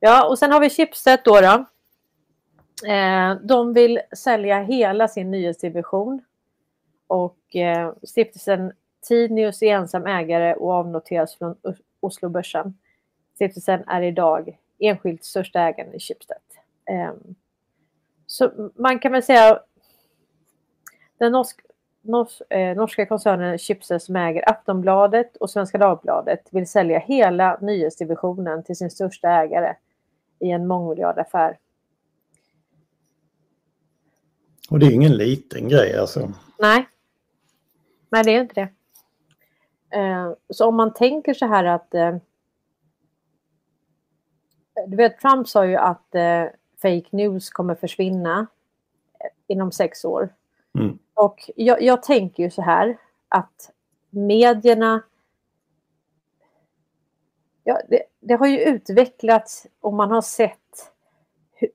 [0.00, 1.40] Ja, och sen har vi Schibsted då.
[1.40, 1.66] då.
[2.90, 6.22] Eh, de vill sälja hela sin nyhetsdivision.
[7.06, 8.72] Och eh, stiftelsen
[9.08, 11.56] Tinius är ensam ägare och avnoteras från
[12.00, 12.78] Oslobörsen.
[13.34, 16.36] Stiftelsen är idag enskilt största ägaren i Schibsted.
[16.90, 17.12] Eh,
[18.26, 19.60] så man kan väl säga
[21.18, 21.60] den norsk,
[22.02, 28.64] nors, eh, norska koncernen Schibsted som äger Aftonbladet och Svenska Dagbladet vill sälja hela nyhetsdivisionen
[28.64, 29.74] till sin största ägare
[30.38, 31.58] i en mångmiljardaffär.
[34.70, 36.32] Och det är ingen liten grej alltså.
[36.58, 36.88] Nej.
[38.08, 38.68] Nej, det är inte det.
[39.90, 42.16] Eh, så om man tänker så här att eh,
[44.86, 46.44] du vet, Trump sa ju att eh,
[46.82, 48.46] fake news kommer försvinna
[49.46, 50.34] inom sex år.
[50.78, 50.98] Mm.
[51.14, 53.72] Och jag, jag, tänker ju så här att
[54.10, 55.02] medierna
[57.64, 60.92] ja, det, det, har ju utvecklats och man har sett
[61.52, 61.70] hur,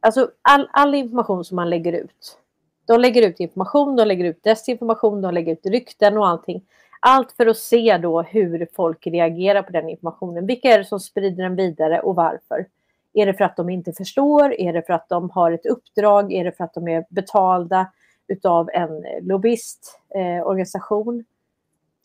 [0.00, 2.38] alltså all, all information som man lägger ut.
[2.86, 6.64] De lägger ut information, de lägger ut desinformation, de lägger ut rykten och allting.
[7.04, 10.46] Allt för att se då hur folk reagerar på den informationen.
[10.46, 12.66] Vilka är det som sprider den vidare och varför?
[13.14, 14.60] Är det för att de inte förstår?
[14.60, 16.32] Är det för att de har ett uppdrag?
[16.32, 17.86] Är det för att de är betalda?
[18.28, 21.18] utav en lobbyistorganisation?
[21.18, 21.24] Eh,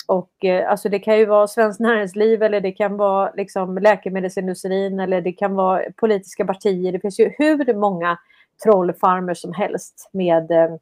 [0.08, 5.00] och eh, alltså det kan ju vara Svenskt Näringsliv eller det kan vara liksom läkemedelsindustrin
[5.00, 6.92] eller det kan vara politiska partier.
[6.92, 8.18] Det finns ju hur många
[8.64, 10.76] trollfarmer som helst med eh,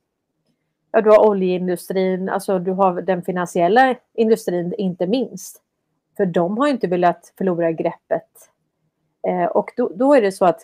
[0.95, 5.61] ja, du har oljeindustrin, alltså du har den finansiella industrin inte minst.
[6.17, 8.49] För de har inte velat förlora greppet.
[9.27, 10.61] Eh, och då, då, är det så att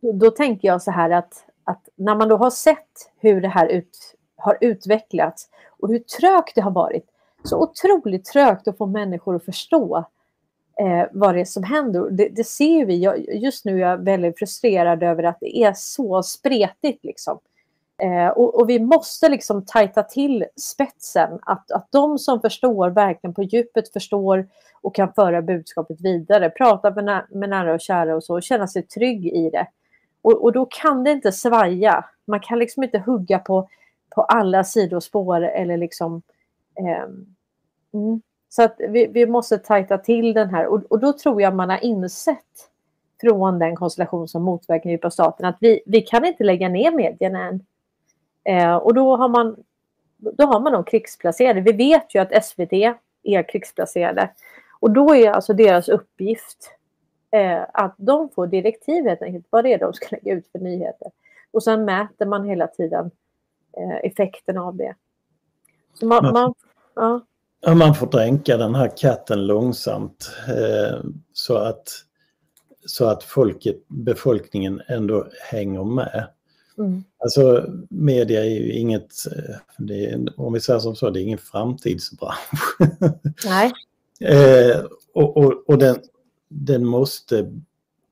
[0.00, 3.48] då, då tänker jag så här att att när man då har sett hur det
[3.48, 7.06] här ut, har utvecklats och hur trögt det har varit,
[7.44, 10.04] så otroligt trögt att få människor att förstå
[10.80, 12.10] eh, vad det är som händer.
[12.10, 13.02] Det, det ser vi.
[13.02, 17.04] Jag, just nu är jag väldigt frustrerad över att det är så spretigt.
[17.04, 17.38] Liksom.
[18.02, 21.38] Eh, och, och, vi måste liksom tajta till spetsen.
[21.42, 24.48] Att, att de som förstår, verkligen på djupet förstår
[24.82, 28.66] och kan föra budskapet vidare, prata med, med nära och kära och så, och känna
[28.66, 29.66] sig trygg i det.
[30.22, 32.04] Och, och då kan det inte svaja.
[32.24, 33.68] Man kan liksom inte hugga på,
[34.14, 36.22] på alla sidospår eller liksom...
[36.80, 37.04] Eh,
[37.94, 38.22] mm.
[38.48, 41.70] Så att vi, vi måste tajta till den här och, och då tror jag man
[41.70, 42.70] har insett
[43.20, 47.48] från den konstellation som motverkar djupa staten att vi, vi kan inte lägga ner medierna
[47.48, 47.64] än.
[48.44, 49.56] Eh, och då har man
[50.18, 51.60] då har man de krigsplacerade.
[51.60, 52.72] Vi vet ju att SVT
[53.22, 54.30] är krigsplacerade.
[54.80, 56.70] Och då är alltså deras uppgift
[57.30, 60.58] eh, att de får direktiv helt enkelt vad det är de ska lägga ut för
[60.58, 61.10] nyheter.
[61.50, 63.10] Och sen mäter man hela tiden
[63.76, 64.94] eh, effekten av det.
[65.94, 66.54] Så man, man,
[66.94, 67.20] ja.
[67.60, 71.00] Ja, man får dränka den här katten långsamt eh,
[71.32, 71.88] så att,
[72.86, 76.28] så att folket, befolkningen ändå hänger med.
[76.78, 77.04] Mm.
[77.18, 81.38] Alltså media är ju inget, eh, är, om vi säger som så, det är ingen
[81.38, 82.78] framtidsbransch.
[83.44, 83.72] Nej.
[84.20, 85.96] eh, och, och, och den,
[86.48, 87.52] den måste,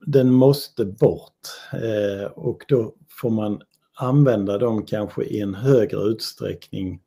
[0.07, 3.63] den måste bort eh, och då får man
[3.95, 7.01] använda dem kanske i en högre utsträckning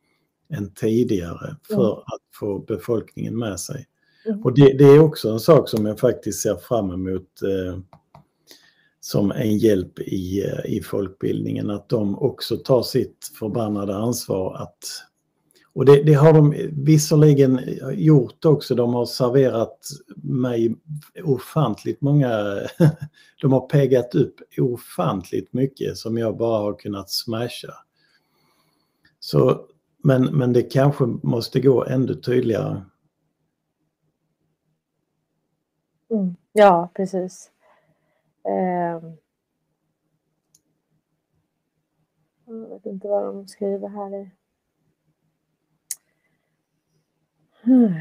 [0.49, 2.03] än tidigare för mm.
[2.05, 3.87] att få befolkningen med sig.
[4.25, 4.43] Mm.
[4.43, 7.79] Och det, det, är också en sak som jag faktiskt ser fram emot eh,
[9.05, 14.77] som en hjälp i, eh, i folkbildningen, att de också tar sitt förbannade ansvar att
[15.73, 17.59] Och det, det, har de visserligen
[17.93, 18.75] gjort också.
[18.75, 19.79] De har serverat
[20.15, 20.75] mig
[21.23, 22.59] ofantligt många...
[23.41, 27.73] De har pegat upp ofantligt mycket som jag bara har kunnat smasha.
[29.19, 29.65] Så,
[30.03, 32.81] men, men det kanske måste gå ännu tydligare.
[36.11, 36.35] Mm.
[36.53, 37.51] Ja, precis.
[38.47, 39.01] Eh...
[42.47, 44.31] Jag vet inte vad de skriver här.
[47.63, 47.93] Hmm.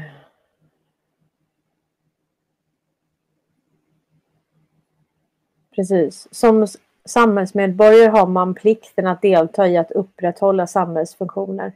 [5.75, 6.27] Precis.
[6.31, 6.67] Som
[7.05, 11.73] samhällsmedborgare har man plikten att delta i att upprätthålla samhällsfunktioner.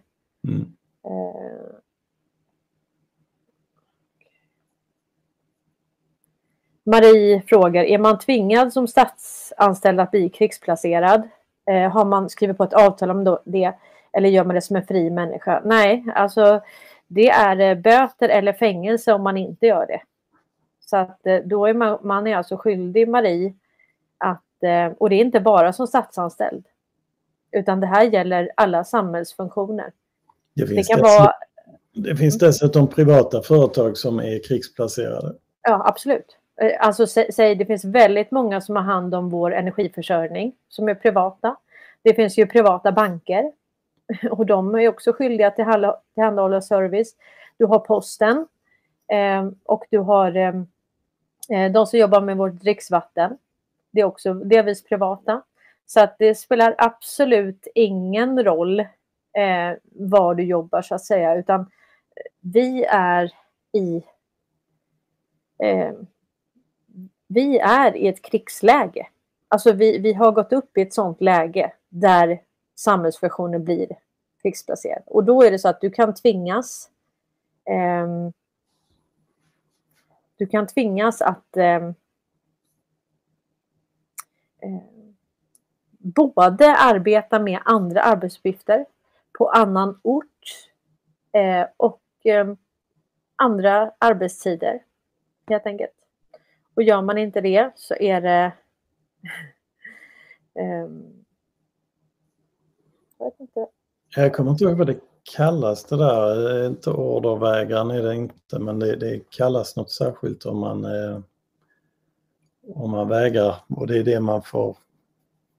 [0.48, 0.76] Mm.
[1.04, 1.79] Eh.
[6.90, 11.30] Marie frågar, är man tvingad som statsanställd att bli krigsplacerad?
[11.70, 13.74] Eh, har man skrivit på ett avtal om det
[14.14, 15.62] eller gör man det som en fri människa?
[15.66, 16.62] Nej, alltså
[17.08, 20.02] det är eh, böter eller fängelse om man inte gör det.
[20.80, 23.54] Så att eh, då är man, man är alltså skyldig Marie
[24.18, 26.66] att, eh, och det är inte bara som statsanställd,
[27.52, 29.92] utan det här gäller alla samhällsfunktioner.
[30.56, 31.34] Det finns, det kan vara...
[31.94, 35.36] det finns dessutom privata företag som är krigsplacerade.
[35.62, 36.39] Ja, absolut.
[36.62, 40.96] Eh, alltså säg, det finns väldigt många som har hand om vår energiförsörjning som är
[40.96, 41.56] privata.
[42.02, 43.52] Det finns ju privata banker
[44.32, 47.16] och de är också skyldiga att tillhandahålla service.
[47.58, 48.48] Du har posten
[49.12, 50.54] eh, och du har eh,
[51.50, 53.38] eh, de som jobbar med vårt dricksvatten.
[53.92, 55.42] Det är också delvis privata.
[55.86, 61.72] Så att det spelar absolut ingen roll eh, var du jobbar så att säga, utan
[62.42, 63.32] vi är
[63.74, 64.04] i
[65.64, 65.92] eh,
[67.30, 69.08] vi är i ett krigsläge.
[69.48, 72.42] Alltså vi, vi har gått upp i ett sådant läge där
[72.76, 73.88] samhällsfunktioner blir
[74.42, 75.04] krigsplacerad.
[75.06, 76.90] Och då är det så att du kan tvingas
[77.66, 78.30] eh,
[80.40, 81.92] du kan tvingas att eh,
[85.98, 88.86] både arbeta med andra arbetsuppgifter
[89.38, 90.70] på annan ort
[91.32, 92.58] eh, och ehm,
[93.36, 94.84] andra arbetstider
[95.48, 95.99] helt enkelt.
[96.80, 98.54] Och gör man inte det så är det
[100.86, 101.26] um,
[103.18, 103.68] jag vet inte.
[104.16, 105.00] Jag kommer inte ihåg vad det
[105.36, 106.66] kallas det där.
[106.68, 111.20] Inte ordervägran är det inte, men det, det kallas något särskilt om man, eh,
[112.76, 113.56] om man vägrar.
[113.70, 114.78] Och det är det man får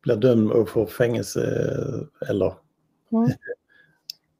[0.02, 1.40] bli dömd och få fängelse
[2.28, 2.54] eller...
[3.12, 3.30] Mm.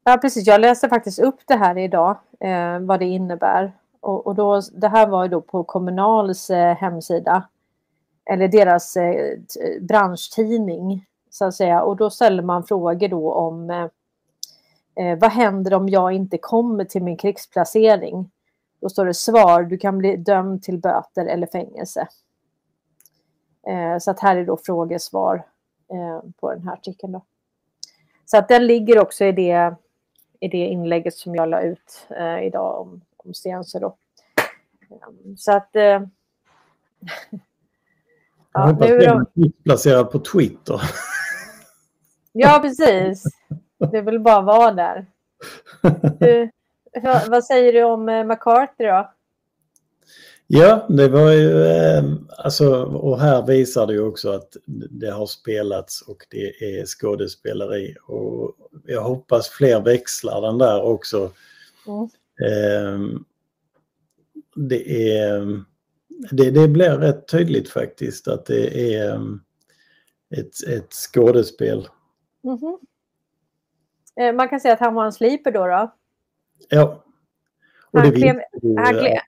[0.05, 0.47] Ja, precis.
[0.47, 3.72] Jag läste faktiskt upp det här idag, eh, vad det innebär.
[4.01, 7.48] Och, och då, det här var ju då på Kommunals eh, hemsida,
[8.30, 9.38] eller deras eh,
[9.80, 11.82] branschtidning så att säga.
[11.82, 13.88] Och då ställer man frågor då om eh,
[14.94, 18.30] eh, vad händer om jag inte kommer till min krigsplacering?
[18.80, 22.09] Då står det svar, du kan bli dömd till böter eller fängelse.
[23.66, 25.46] Eh, så att här är då frågesvar
[25.92, 27.12] eh, på den här artikeln.
[27.12, 27.22] Då.
[28.24, 29.74] Så att den ligger också i det,
[30.40, 33.01] i det inlägget som jag la ut eh, idag om,
[33.35, 33.79] Stense.
[33.79, 33.97] Då.
[35.37, 35.77] Så att...
[35.77, 36.03] Eh,
[38.53, 39.53] ja, nu är de...
[39.64, 40.81] placerad på Twitter.
[42.33, 43.25] Ja, precis.
[43.93, 45.07] Det vill bara vara där.
[46.18, 46.51] Du,
[47.29, 49.11] vad säger du om eh, McCarthy då?
[50.47, 52.05] Ja, det var ju, eh,
[52.39, 54.57] alltså, och här visar det ju också att
[54.91, 57.97] det har spelats och det är skådespeleri.
[58.07, 58.57] Och
[58.87, 61.31] jag hoppas fler växlar den där också.
[61.87, 62.09] Mm.
[62.49, 63.24] Ehm,
[64.57, 65.64] det, är,
[66.30, 69.41] det, det blir rätt tydligt faktiskt att det är ehm,
[70.36, 71.88] ett, ett skådespel.
[72.45, 72.76] Mm -hmm.
[74.32, 75.66] Man kan säga att han var en sliper då?
[75.66, 75.95] då?
[76.68, 77.05] Ja.
[77.91, 78.36] Och han det, klev,
[78.76, 79.18] han klev.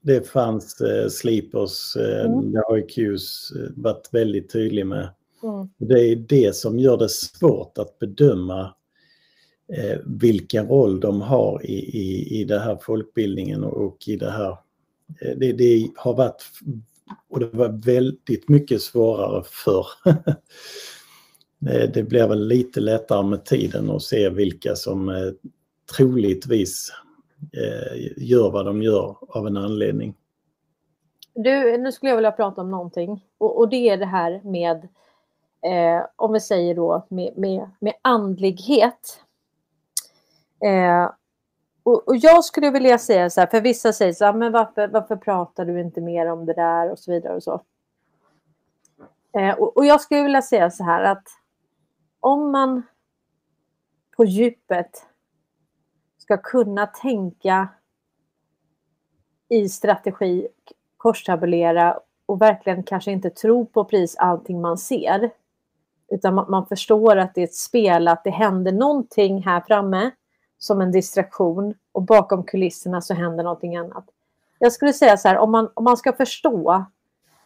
[0.00, 2.52] det fanns eh, slipers, eh, mm.
[2.52, 5.08] det har IQs eh, varit väldigt tydlig med.
[5.42, 5.68] Mm.
[5.76, 8.74] Det är det som gör det svårt att bedöma
[9.68, 14.50] eh, vilken roll de har i, i, i det här folkbildningen och i det här.
[15.20, 16.42] Eh, det, det har varit,
[17.30, 19.86] och det var väldigt mycket svårare för
[21.70, 25.32] eh, det blir väl lite lättare med tiden att se vilka som eh,
[25.96, 26.92] troligtvis
[27.52, 30.14] eh, gör vad de gör av en anledning.
[31.34, 34.76] Du, nu skulle jag vilja prata om någonting och, och det är det här med,
[35.62, 39.23] eh, om vi säger då med, med, med andlighet.
[40.60, 41.10] Eh,
[41.82, 44.52] och, och, jag skulle vilja säga så här, för vissa säger så här, ah, men
[44.52, 47.62] varför, varför pratar du inte mer om det där och så vidare och så.
[49.32, 51.28] Eh, och, och jag skulle vilja säga så här att
[52.20, 52.82] om man
[54.16, 55.06] på djupet
[56.18, 57.68] ska kunna tänka
[59.48, 60.48] i strategi,
[60.96, 65.30] korstabulera och verkligen kanske inte tro på precis allting man ser.
[66.08, 70.10] Utan man, man, förstår att det är ett spel, att det händer någonting här framme
[70.64, 74.04] som en distraktion och bakom kulisserna så händer någonting annat.
[74.58, 76.84] Jag skulle säga så här, om man, om man ska förstå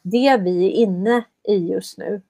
[0.02, 2.22] det vi är inne i just nu.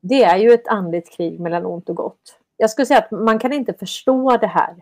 [0.00, 2.38] Det är ju ett andligt krig mellan ont och gott.
[2.56, 4.76] Jag skulle säga att man kan inte förstå det här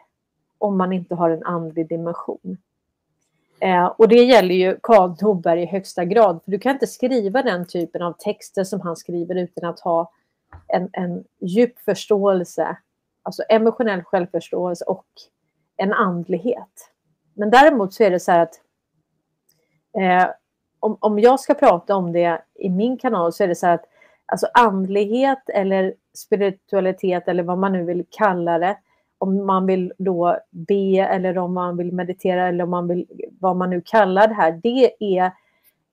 [0.59, 2.59] om man inte har en andlig dimension.
[3.61, 6.41] Eh, och det gäller ju Karl Norberg i högsta grad.
[6.45, 10.13] För du kan inte skriva den typen av texter som han skriver utan att ha
[10.69, 12.77] en, en djup förståelse,
[13.23, 15.07] alltså emotionell självförståelse och
[15.77, 16.91] en andlighet.
[17.35, 18.55] Men däremot så är det så här att
[19.99, 20.31] eh,
[20.81, 23.75] om, om jag ska prata om det i min kanal så är det så här
[23.75, 23.85] att
[24.27, 28.77] alltså andlighet eller spiritualitet eller vad man nu vill kalla det
[29.19, 33.07] om man vill då be eller om man vill meditera eller om man vill,
[33.41, 35.33] vad man nu kallar det här, det är,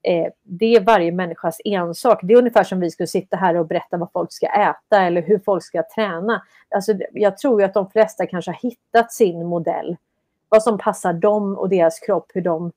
[0.08, 2.20] eh, det är varje människas ensak.
[2.24, 5.22] Det är ungefär som vi skulle sitta här och berätta vad folk ska äta eller
[5.22, 6.44] hur folk ska träna.
[6.76, 9.98] Alltså, jag tror ju att de flesta kanske har hittat sin modell.
[10.50, 12.72] Vad som passar dem och deras kropp, hur de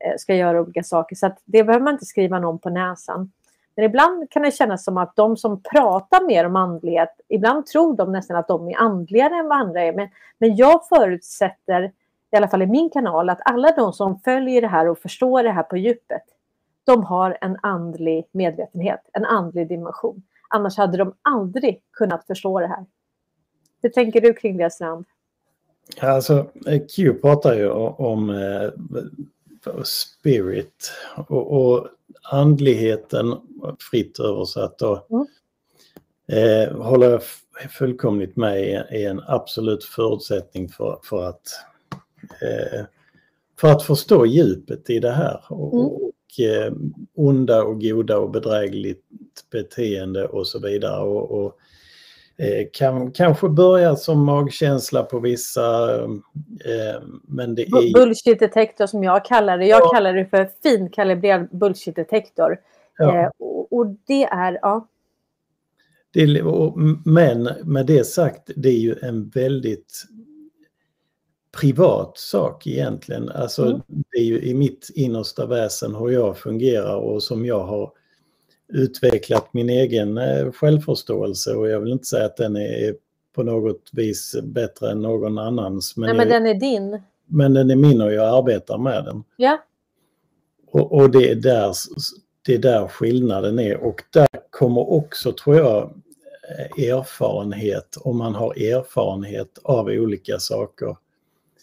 [0.00, 1.16] eh, ska göra olika saker.
[1.16, 3.32] Så det behöver man inte skriva någon på näsan.
[3.76, 7.96] Men ibland kan det kännas som att de som pratar mer om andlighet, ibland tror
[7.96, 9.92] de nästan att de är andligare än vad andra är.
[9.92, 10.08] Men,
[10.38, 11.92] men jag förutsätter,
[12.30, 15.42] i alla fall i min kanal, att alla de som följer det här och förstår
[15.42, 16.22] det här på djupet,
[16.88, 20.22] de har en andlig medvetenhet, en andlig dimension.
[20.48, 22.86] Annars hade de aldrig kunnat förstå det här.
[23.82, 25.04] Hur tänker du kring det, Strand?
[26.00, 26.50] Alltså,
[26.96, 28.70] Q pratar ju om eh,
[29.84, 31.88] spirit och, och
[32.30, 33.36] andligheten,
[33.90, 35.26] fritt översatt, då, mm.
[36.28, 37.22] eh, håller jag
[37.70, 41.48] fullkomligt med är en absolut förutsättning för, för att
[42.42, 42.84] eh,
[43.60, 46.62] för att förstå djupet i det här och, mm.
[46.62, 46.72] eh,
[47.14, 49.04] onda och goda och bedrägligt
[49.52, 51.02] beteende och så vidare.
[51.02, 51.58] Och, och
[52.38, 55.94] eh, kan kanske börja som magkänsla på vissa,
[56.64, 57.92] eh, men det är...
[57.94, 59.66] Bullshit detektor som jag kallar det.
[59.66, 59.90] Jag ja.
[59.90, 62.56] kallar det för finkalibrerad bullshit detektor.
[62.98, 63.20] Ja.
[63.20, 64.88] Eh, och, och, det är, ja.
[66.12, 70.04] Det, och, men med det sagt, det är ju en väldigt
[71.60, 73.28] privat sak egentligen.
[73.28, 73.80] Alltså mm.
[73.86, 77.92] det är ju i mitt innersta väsen hur jag fungerar och som jag har
[78.72, 82.94] utvecklat min egen eh, självförståelse och jag vill inte säga att den är
[83.34, 85.96] på något vis bättre än någon annans.
[85.96, 87.02] Men, Nej, men jag, den är din.
[87.26, 89.24] Men den är min och jag arbetar med den.
[89.36, 89.58] Ja.
[90.66, 91.72] Och, och det, är där,
[92.46, 96.02] det är där skillnaden är och där kommer också, tror jag,
[96.78, 100.96] erfarenhet, om man har erfarenhet av olika saker.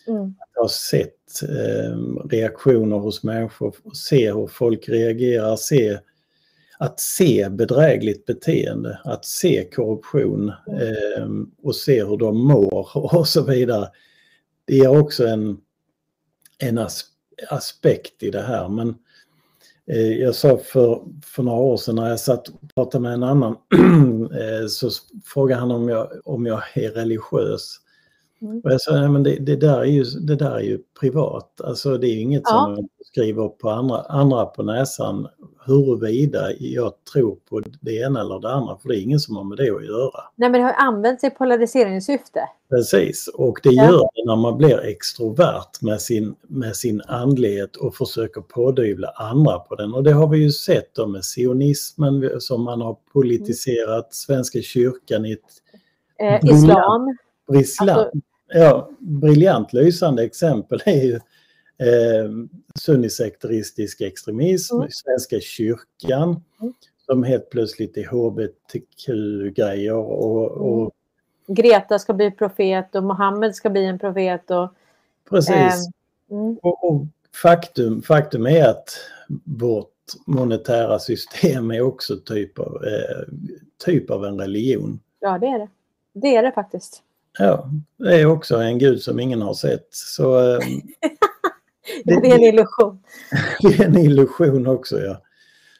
[0.07, 0.23] Mm.
[0.23, 1.97] Att ha sett eh,
[2.29, 5.99] reaktioner hos människor, se hur folk reagerar, se
[6.77, 11.27] att se bedrägligt beteende, att se korruption eh,
[11.63, 13.89] och se hur de mår och så vidare.
[14.65, 15.57] Det är också en,
[16.57, 17.05] en as,
[17.49, 18.69] aspekt i det här.
[18.69, 18.95] Men
[19.87, 23.23] eh, jag sa för, för några år sedan när jag satt och pratade med en
[23.23, 23.51] annan
[24.31, 24.89] eh, så
[25.25, 27.79] frågade han om jag, om jag är religiös.
[28.41, 28.61] Mm.
[28.63, 31.61] Och jag sa, nej men det, det, där är ju, det där är ju privat,
[31.61, 32.49] alltså det är inget ja.
[32.49, 35.27] som man skriver på andra, andra på näsan
[35.65, 39.43] huruvida jag tror på det ena eller det andra, för det är ingen som har
[39.43, 40.21] med det att göra.
[40.35, 42.39] Nej, men det har använts i polariseringssyfte.
[42.69, 47.95] Precis, och det gör det när man blir extrovert med sin, med sin andlighet och
[47.95, 49.93] försöker pådyvla andra på den.
[49.93, 54.07] Och det har vi ju sett då med sionismen som man har politiserat, mm.
[54.11, 55.39] Svenska kyrkan i ett
[56.19, 57.17] eh, islam.
[57.53, 57.99] Islam.
[57.99, 58.11] Alltså...
[58.47, 61.15] Ja, briljant lysande exempel är ju
[61.77, 62.29] eh,
[62.79, 64.87] sunnisekteristisk extremism, mm.
[64.91, 66.73] Svenska kyrkan mm.
[67.05, 70.91] som helt plötsligt är hbtq-grejer och, och mm.
[71.47, 74.51] Greta ska bli profet och Mohammed ska bli en profet.
[74.51, 74.69] Och,
[75.29, 75.87] Precis.
[76.31, 77.05] Eh, och, och,
[77.41, 78.89] faktum, faktum är att
[79.43, 79.91] vårt
[80.25, 83.33] monetära system är också typ av, eh,
[83.85, 84.99] typ av en religion.
[85.19, 85.67] Ja, det är det.
[86.13, 87.01] Det är det faktiskt.
[87.37, 89.87] Ja, det är också en gud som ingen har sett.
[89.91, 90.59] Så, eh,
[92.03, 93.03] det, det, är en illusion.
[93.61, 95.21] Det är en illusion också, ja.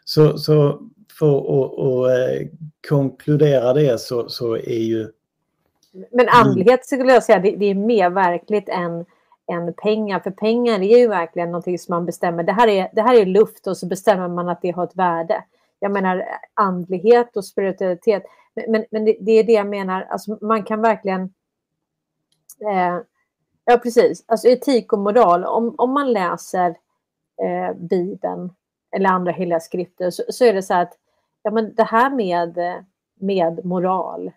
[0.06, 0.82] Så, så
[1.20, 2.48] för att och, eh,
[2.90, 5.12] konkludera det så, så är ju...
[6.12, 9.06] Men andlighet skulle jag säga, det, det, är mer verkligt än,
[9.52, 10.20] än pengar.
[10.20, 12.44] För pengar är ju verkligen någonting som man bestämmer.
[12.44, 14.96] Det här, är, det här är luft och så bestämmer man att det har ett
[14.96, 15.44] värde.
[15.80, 18.24] Jag menar andlighet och spiritualitet.
[18.68, 21.30] Men, men det, det, är det jag menar, alltså, man kan verkligen...
[22.62, 23.00] Eh,
[23.66, 24.24] Ja, precis.
[24.28, 25.46] Alltså etik och moral.
[25.46, 26.70] Om, om man läser
[27.42, 28.54] eh, Bibeln
[28.96, 30.98] eller andra heliga skrifter så, så, är det så här att
[31.44, 32.84] ja, men det här med,
[33.20, 34.32] med moral.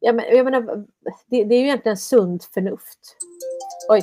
[0.00, 0.84] Ja, men, jag menar,
[1.26, 3.16] det, det är ju egentligen sunt förnuft.
[3.88, 4.02] Oj.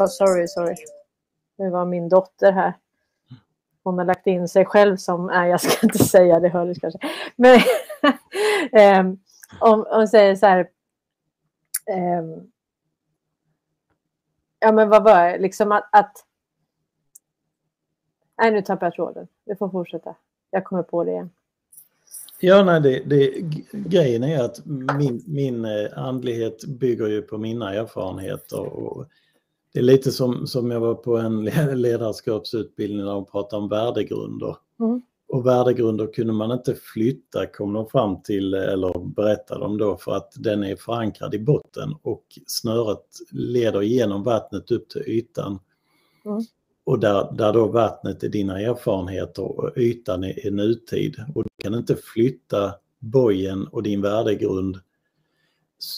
[0.00, 0.74] Oh, sorry, sorry.
[1.56, 2.72] Det var min dotter här.
[3.84, 6.98] Hon har lagt in sig själv som, nej jag ska inte säga det hördes kanske.
[7.36, 7.60] Men
[8.72, 9.18] ehm,
[9.60, 10.68] om, om säger så här.
[11.90, 12.52] Um,
[14.58, 16.26] ja men vad var det, liksom att, att
[18.38, 19.26] Nej, nu tappar jag tråden.
[19.44, 20.14] Vi får fortsätta.
[20.50, 21.30] Jag kommer på det igen.
[22.40, 23.30] Ja, nej, det, det,
[23.72, 24.66] grejen är att
[24.98, 28.60] min, min eh, andlighet bygger ju på mina erfarenheter.
[28.60, 29.06] Och
[29.72, 31.44] det är lite som, som jag var på en
[31.82, 34.56] ledarskapsutbildning där de pratade om värdegrunder.
[34.80, 35.02] Mm.
[35.28, 40.12] Och värdegrunder kunde man inte flytta, kom de fram till, eller berättade de då, för
[40.12, 45.58] att den är förankrad i botten och snöret leder genom vattnet upp till ytan.
[46.24, 46.42] Mm.
[46.84, 51.16] Och där, där då vattnet är dina erfarenheter och ytan är, är nutid.
[51.34, 54.80] Och du kan inte flytta bojen och din värdegrund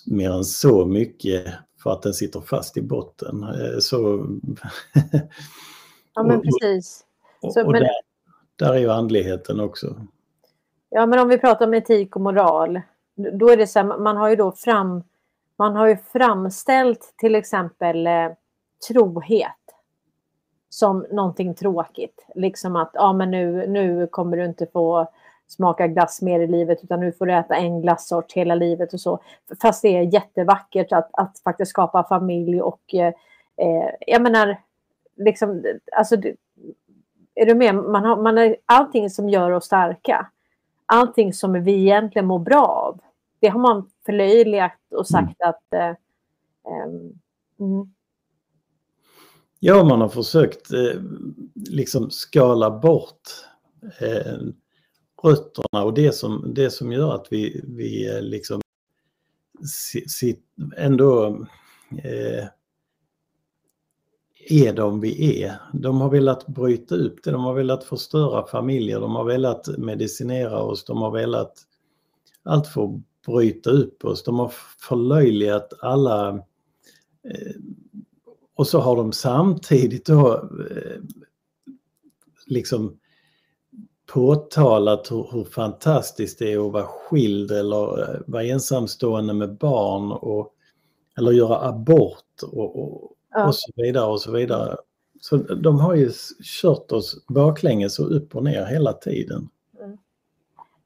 [0.07, 3.43] mer än så mycket för att den sitter fast i botten.
[3.43, 4.27] Eh, så...
[6.15, 7.05] ja men precis.
[7.41, 7.83] Och, och, och men...
[7.83, 8.08] där,
[8.59, 9.87] där är ju andligheten också.
[10.91, 12.81] Ja men om vi pratar om etik och moral.
[13.15, 15.03] Då är det så här, man har ju då fram,
[15.59, 18.31] man har ju framställt till exempel eh,
[18.89, 19.53] trohet
[20.69, 22.27] som någonting tråkigt.
[22.35, 25.09] Liksom att ja, men nu, nu kommer du inte få
[25.49, 29.01] smaka glass mer i livet utan nu får du äta en glassort hela livet och
[29.01, 29.21] så.
[29.63, 33.13] Fast det är jättevackert att, att faktiskt skapa familj och eh,
[33.57, 34.57] eh jag menar,
[35.17, 35.65] liksom,
[35.97, 36.17] alltså,
[37.39, 37.75] är du med?
[37.75, 40.31] Man har, man har allting som gör oss starka,
[40.87, 43.01] allting som vi egentligen mår bra av,
[43.41, 45.51] det har man förlöjligat och sagt mm.
[45.51, 45.97] att eh,
[46.87, 47.21] um,
[47.61, 47.95] mm.
[49.61, 51.03] Ja, man har försökt eh,
[51.55, 53.21] liksom skala bort
[54.01, 54.39] eh,
[55.23, 58.61] rötterna och det som, det som gör att vi, vi eh, liksom
[60.07, 60.39] si,
[60.77, 61.27] ändå
[61.91, 62.47] eh,
[64.53, 65.61] är de vi är.
[65.73, 70.63] De har velat bryta upp det, de har velat förstöra familjer, de har velat medicinera
[70.63, 71.53] oss, de har velat
[72.43, 72.91] allt för att
[73.27, 74.23] bryta upp oss.
[74.23, 74.53] De har
[74.89, 76.29] förlöjligat alla
[77.25, 77.57] eh,
[78.55, 80.35] och så har de samtidigt då
[80.71, 81.03] eh,
[82.47, 82.99] liksom
[84.13, 90.13] påtalat hur, hur, fantastiskt det är att vara skild eller eh, vara ensamstående med barn
[90.13, 90.55] och,
[91.19, 93.47] eller göra abort och, och, ja.
[93.47, 94.77] och så vidare och så vidare.
[95.21, 96.11] Så de har ju
[96.63, 99.49] kört oss baklänges och upp och ner hela tiden.
[99.81, 99.99] Mm.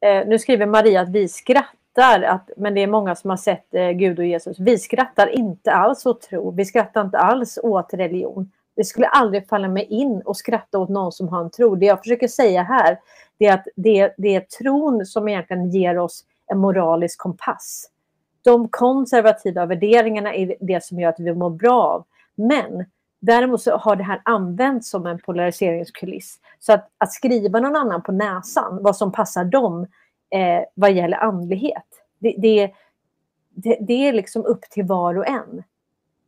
[0.01, 3.37] Eh, nu skriver Maria att vi skrattar skrattar, att, men det är många som har
[3.37, 4.59] sett eh, Gud och Jesus.
[4.59, 6.51] Vi skrattar inte alls åt tro.
[6.51, 8.51] Vi skrattar inte alls åt religion.
[8.77, 11.75] Det skulle aldrig falla mig in och skratta åt någon som har en tro.
[11.75, 12.99] Det jag försöker säga här
[13.39, 17.89] det är att det, det är tron som egentligen ger oss en moralisk kompass.
[18.45, 22.05] De konservativa värderingarna är det som gör att vi mår bra av.
[22.35, 22.85] Men
[23.21, 26.41] däremot så har det här använts som en polariseringskuliss.
[26.59, 29.87] Så att, att skriva någon annan på näsan vad som passar dem
[30.31, 31.87] eh, vad gäller andlighet.
[32.19, 32.71] Det, det,
[33.55, 35.63] det, det, är liksom upp till var och en.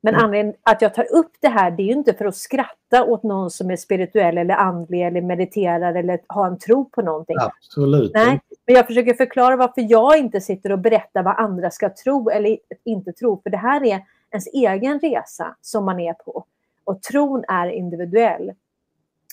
[0.00, 0.24] Men mm.
[0.24, 3.22] anledningen att jag tar upp det här, det är ju inte för att skratta åt
[3.22, 7.36] någon som är spirituell eller andlig eller mediterar eller har en tro på någonting.
[7.40, 8.10] Absolut.
[8.14, 12.30] Nej, men jag försöker förklara varför jag inte sitter och berättar vad andra ska tro
[12.30, 13.40] eller inte tro.
[13.42, 14.00] För det här är
[14.34, 16.44] ens egen resa som man är på.
[16.84, 18.52] Och tron är individuell.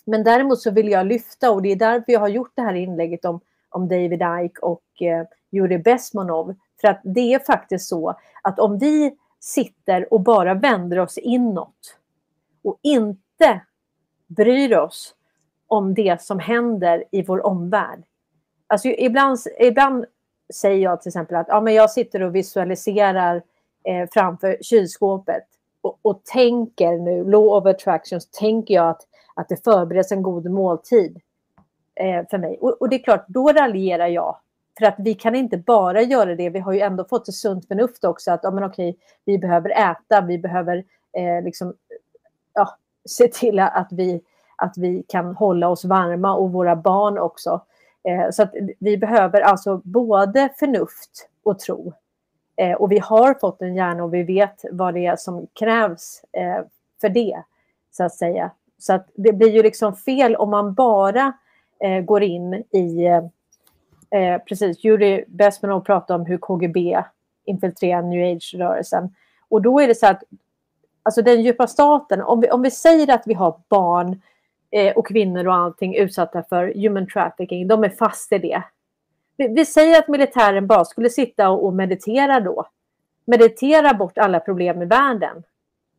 [0.06, 2.74] Men däremot så vill jag lyfta, och det är därför jag har gjort det här
[2.74, 3.40] inlägget om
[3.72, 6.56] om David Ike och eh, Yuri Besmonov.
[6.82, 11.98] För att det är faktiskt så att om vi sitter och bara vänder oss inåt
[12.64, 13.62] och inte
[14.28, 15.16] bryr oss
[15.68, 18.04] om det som händer i vår omvärld.
[18.68, 20.06] Alltså ibland, ibland
[20.54, 23.44] säger jag till exempel att ja, men jag sitter och visualiserar
[23.84, 25.44] eh, framför kylskåpet
[25.82, 29.02] och, och, tänker nu, law of attractions, tänker jag att,
[29.36, 31.22] att det förbereds en god måltid
[31.96, 32.58] eh, för mig.
[32.62, 34.38] Och, och, det är klart, då raljerar jag.
[34.80, 37.68] För att vi kan inte bara göra det, vi har ju ändå fått ett sunt
[37.68, 41.74] förnuft också att ja, men okej, vi behöver äta, vi behöver eh, liksom,
[42.54, 42.78] ja,
[43.10, 44.22] se till att vi,
[44.56, 47.62] att vi kan hålla oss varma och våra barn också.
[48.04, 51.94] Eh, så att vi behöver alltså både förnuft och tro.
[52.62, 56.24] Eh, och vi har fått en hjärna och vi vet vad det är som krävs
[56.32, 56.66] eh,
[57.02, 57.44] för det,
[57.92, 58.52] så att säga.
[58.78, 61.34] Så att det blir ju liksom fel om man bara
[61.80, 63.06] eh, går in i...
[64.10, 67.04] Eh, precis, Yuri Besmanov pratade om hur KGB
[67.46, 69.16] infiltrerar new age-rörelsen.
[69.50, 70.24] Och då är det så att
[71.04, 74.22] alltså den djupa staten, om vi, om vi säger att vi har barn
[74.72, 78.64] eh, och kvinnor och allting utsatta för human trafficking, de är fast i det.
[79.38, 82.68] Vi, vi säger att militären bara skulle sitta och, och, meditera då.
[83.26, 85.44] Meditera bort alla problem i världen.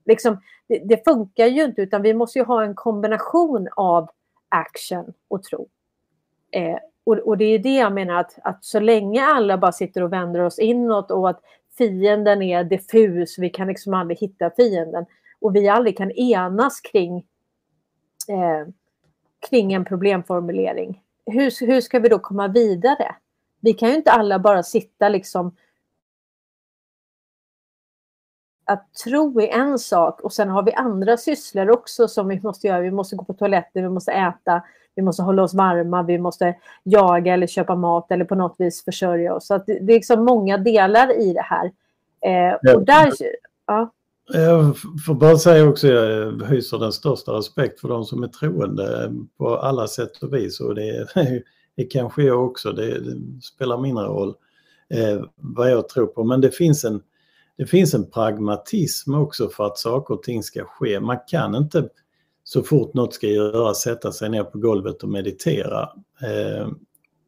[0.04, 4.10] Liksom, det, det, funkar ju inte utan vi måste ju ha en kombination av
[4.48, 5.68] action och tro.
[6.50, 10.02] Eh, och, och, det är det jag menar att, att så länge alla bara sitter
[10.02, 11.40] och vänder oss inåt och att
[11.78, 15.06] fienden är diffus, vi kan liksom aldrig hitta fienden
[15.40, 17.16] och vi aldrig kan enas kring,
[18.28, 18.72] eh,
[19.50, 21.02] kring en problemformulering.
[21.26, 23.14] Hur, hur ska vi då komma vidare?
[23.62, 25.56] Vi kan ju inte alla bara sitta liksom
[28.64, 32.66] att tro är en sak och sen har vi andra sysslor också som vi måste
[32.66, 32.80] göra.
[32.80, 34.62] Vi måste gå på toaletten, vi måste äta,
[34.94, 38.84] vi måste hålla oss varma, vi måste jaga eller köpa mat eller på något vis
[38.84, 39.46] försörja oss.
[39.46, 41.72] Så det är liksom många delar i det här.
[42.20, 42.76] Eh, ja.
[42.76, 43.12] och där,
[43.66, 43.92] ja.
[44.32, 49.12] Jag får bara säga också, jag hyser den största respekt för de som är troende
[49.38, 51.06] på alla sätt och vis och det,
[51.76, 54.34] det kanske jag också, det, det spelar mindre roll
[54.90, 56.24] eh, vad jag tror på.
[56.24, 57.02] Men det finns, en,
[57.56, 61.00] det finns en pragmatism också för att saker och ting ska ske.
[61.00, 61.88] Man kan inte
[62.44, 65.82] så fort något ska göras sätta sig ner på golvet och meditera
[66.22, 66.68] eh,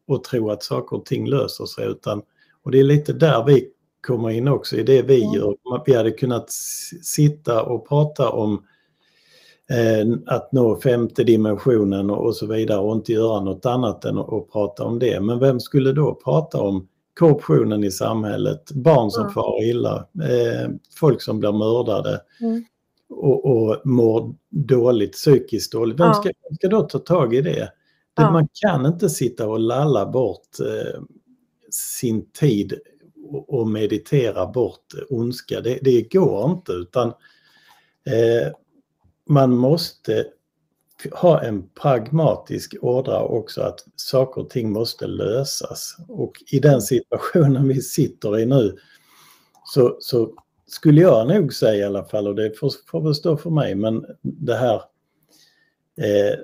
[0.07, 1.86] och tro att saker och ting löser sig.
[1.86, 2.22] Utan,
[2.62, 3.70] och det är lite där vi
[4.07, 5.57] kommer in också, i det vi gör.
[5.86, 6.51] Vi hade kunnat
[7.03, 8.64] sitta och prata om
[10.27, 14.85] att nå femte dimensionen och, så vidare och inte göra något annat än att, prata
[14.85, 15.21] om det.
[15.21, 16.89] Men vem skulle då prata om
[17.19, 19.35] korruptionen i samhället, barn som mm.
[19.35, 22.65] far illa, eh, folk som blir mördade, mm
[23.17, 27.73] och, och mår dåligt, psykiskt dåligt, vem ska, vem ska då ta tag i det?
[28.17, 28.31] Ja.
[28.31, 31.03] Man kan inte sitta och lalla bort eh,
[31.71, 32.75] sin tid
[33.25, 35.61] och, och, meditera bort ondska.
[35.61, 37.09] Det, det går inte utan
[38.07, 38.53] eh,
[39.29, 40.27] man måste
[41.12, 45.97] ha en pragmatisk ådra också att saker och ting måste lösas.
[46.09, 48.77] Och i den situationen vi sitter i nu
[49.64, 50.35] så, så
[50.66, 53.75] skulle jag nog säga i alla fall, och det får, får väl stå för mig,
[53.75, 54.83] men det här
[56.01, 56.39] eh,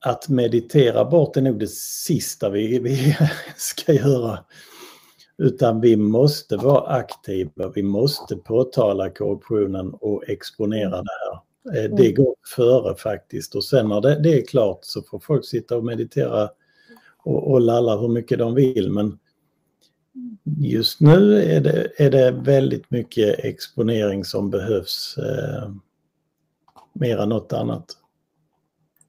[0.00, 3.16] att meditera bort är nog det sista vi, vi
[3.56, 4.38] ska göra.
[5.42, 11.32] Utan vi måste vara aktiva, vi måste påtala korruptionen och exponera det här.
[11.78, 12.14] Eh, det mm.
[12.14, 15.84] går före faktiskt och sen när det, det, är klart så får folk sitta och
[15.84, 16.50] meditera
[17.24, 19.18] och, och lalla hur mycket de vill men
[20.58, 25.70] just nu är det, är det väldigt mycket exponering som behövs eh,
[26.92, 27.96] mer än något annat.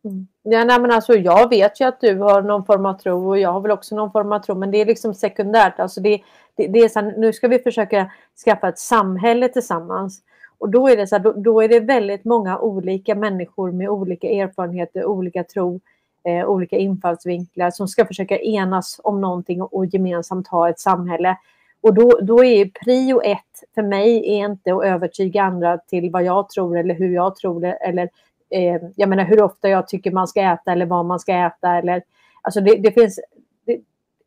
[0.05, 0.27] Mm.
[0.43, 3.39] Ja, nej, men alltså, jag vet ju att du har någon form av tro och
[3.39, 5.79] jag har väl också någon form av tro men det är liksom sekundärt.
[5.79, 6.21] Alltså det,
[6.55, 8.11] det, det är så här, nu ska vi försöka
[8.45, 10.21] skaffa ett samhälle tillsammans.
[10.57, 13.89] Och då är det så här, då, då, är det väldigt många olika människor med
[13.89, 15.79] olika erfarenheter, olika tro
[16.27, 21.37] eh, olika infallsvinklar som ska försöka enas om någonting och, och gemensamt ha ett samhälle.
[21.81, 26.23] Och då, då är prio ett för mig är inte att övertyga andra till vad
[26.23, 28.09] jag tror eller hur jag tror eller
[28.53, 31.77] eh, jag menar hur ofta jag tycker man ska äta eller vad man ska äta
[31.77, 32.03] eller
[32.41, 33.19] alltså det, det finns
[33.65, 33.79] det,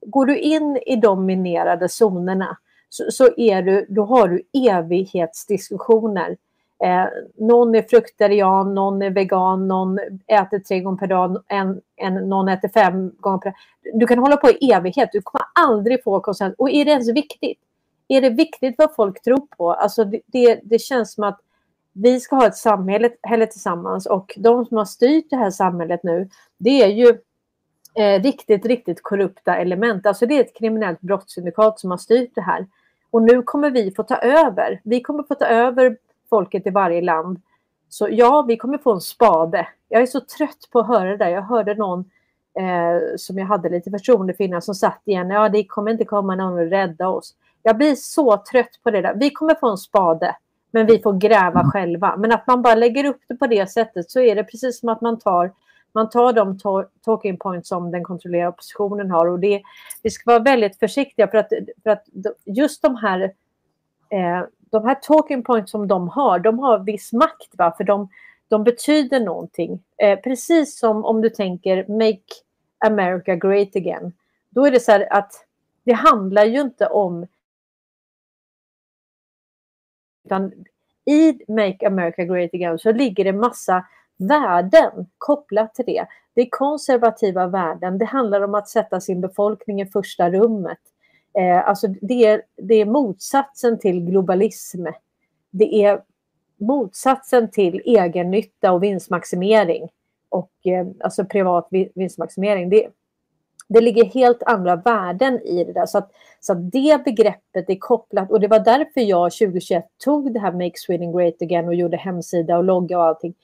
[0.07, 2.59] går du in i de minerade zonerna
[2.89, 6.37] så, så, är du, då har du evighetsdiskussioner
[6.85, 12.14] Eh, någon är fruktarian, någon är vegan, någon äter tre gånger per dag, en, en,
[12.14, 13.59] någon äter fem gånger per dag.
[13.95, 16.59] Du kan hålla på i evighet, du kommer aldrig få konsensus.
[16.59, 17.59] Och är det ens viktigt?
[18.09, 19.72] Är det viktigt vad folk tror på?
[19.72, 21.41] Alltså det, det, det känns som att
[22.03, 26.28] vi ska ha ett samhälle tillsammans och de som har styrt det här samhället nu,
[26.59, 27.18] det är ju
[27.94, 30.07] eh, riktigt, riktigt korrupta element.
[30.07, 32.66] Alltså det är ett kriminellt brottssyndikat som har styrt det här.
[33.11, 34.80] Och nu kommer vi få ta över.
[34.84, 35.97] Vi kommer få ta över
[36.30, 37.40] folket i varje land.
[37.88, 39.68] Så ja, vi kommer få en spade.
[39.88, 41.28] Jag är så trött på att höra det där.
[41.28, 42.01] Jag hörde någon
[42.59, 45.30] eh, som jag hade lite förtroende för innan som satt igen.
[45.30, 47.34] Ja, det kommer inte komma någon och rädda oss.
[47.62, 49.14] Jag blir så trött på det där.
[49.14, 50.36] Vi kommer få en spade,
[50.77, 52.16] men vi får gräva själva.
[52.16, 54.89] Men att man bara lägger upp det på det sättet så är det precis som
[54.89, 55.53] att man tar
[55.93, 56.59] man tar de
[57.05, 59.62] talking points som den kontrollerade oppositionen har och det,
[60.03, 61.49] vi ska vara väldigt försiktiga för att,
[61.83, 62.05] för att
[62.45, 63.20] just de här
[64.11, 67.51] eh, de här talking points som de har, de har viss makt.
[67.59, 67.74] Va?
[67.77, 68.09] För de,
[68.49, 69.83] de betyder någonting.
[70.03, 72.33] Eh, precis som om du tänker Make
[72.87, 74.12] America Great Again.
[74.51, 75.33] Då är det så här att
[75.85, 77.27] det handlar ju inte om...
[80.27, 80.53] Utan
[81.05, 83.85] i Make America Great Again så ligger det massa
[84.16, 86.07] värden kopplat till det.
[86.35, 87.99] Det är konservativa värden.
[87.99, 90.79] Det handlar om att sätta sin befolkning i första rummet.
[91.39, 94.87] Eh, alltså det är, det är motsatsen till globalism.
[95.51, 96.03] Det är
[96.57, 99.89] motsatsen till egennytta och vinstmaximering
[100.29, 102.70] och eh, alltså privat vinstmaximering.
[102.70, 102.89] Det,
[103.69, 105.87] det ligger helt andra värden i det där.
[105.87, 106.11] Så att,
[106.41, 110.53] så att det begreppet är kopplat och det var därför jag 2021 tog det här
[110.53, 113.35] Make Sweden Great Again och gjorde hemsida och logga och allting.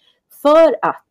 [0.43, 1.07] För att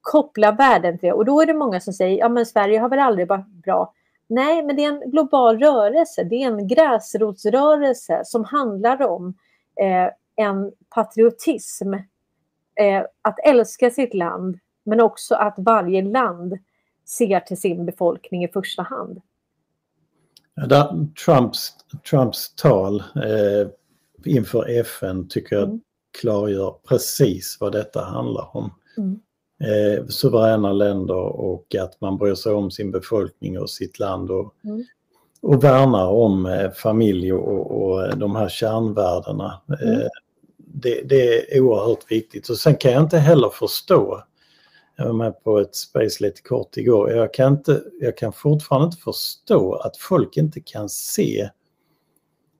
[0.00, 1.12] koppla värden till det.
[1.12, 3.92] Och då är det många som säger, ja men Sverige har väl aldrig varit bra.
[4.28, 6.24] Nej, men det är en global rörelse.
[6.24, 9.34] Det är en gräsrotsrörelse som handlar om
[9.80, 10.10] eh,
[10.46, 11.94] en patriotism.
[12.74, 16.58] Eh, att älska sitt land, men också att varje land
[17.06, 19.20] ser till sin befolkning i första hand.
[21.24, 21.72] Trumps,
[22.10, 23.68] Trumps tal eh,
[24.24, 25.80] inför FN tycker jag mm.
[26.20, 28.70] klargör precis vad detta handlar om.
[28.98, 29.20] Mm.
[29.60, 34.54] Eh, suveräna länder och att man bryr sig om sin befolkning och sitt land och,
[34.64, 34.84] mm.
[35.42, 39.62] och värnar om eh, familj och, och de här kärnvärdena.
[39.82, 40.00] Mm.
[40.00, 40.06] Eh,
[40.56, 42.48] det, det, är oerhört viktigt.
[42.48, 44.22] Och sen kan jag inte heller förstå
[44.96, 47.10] jag var med på ett space lite kort igår.
[47.10, 51.50] Jag kan, inte, jag kan fortfarande inte förstå att folk inte kan se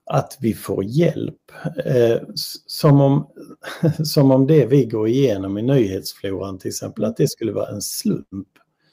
[0.06, 1.52] att vi får hjälp.
[1.84, 2.20] Eh,
[2.66, 3.26] som, om,
[4.04, 7.82] som om det vi går igenom i nyhetsfloran till exempel, att det skulle vara en
[7.82, 8.48] slump.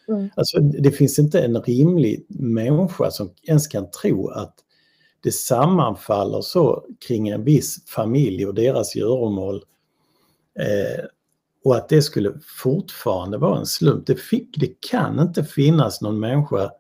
[0.08, 0.30] Mm.
[0.36, 4.56] Alltså, det finns inte en rimlig människa som ens kan tro att
[5.24, 9.64] det sammanfaller så kring en viss familj och deras göromål.
[10.60, 11.06] Eh,
[11.64, 12.34] och att det skulle
[12.64, 14.08] fortfarande vara en slump.
[14.08, 16.72] Det, fick, det kan inte finnas någon människa,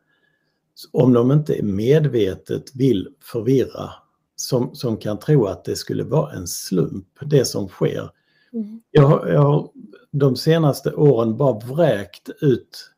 [0.92, 3.90] om de inte medvetet vill förvirra,
[4.36, 8.10] som, som kan tro att det skulle vara en slump, det som sker.
[8.54, 8.82] Mm.
[8.92, 9.70] Jag, har, jag har
[10.12, 12.90] de senaste åren bara vräkt ut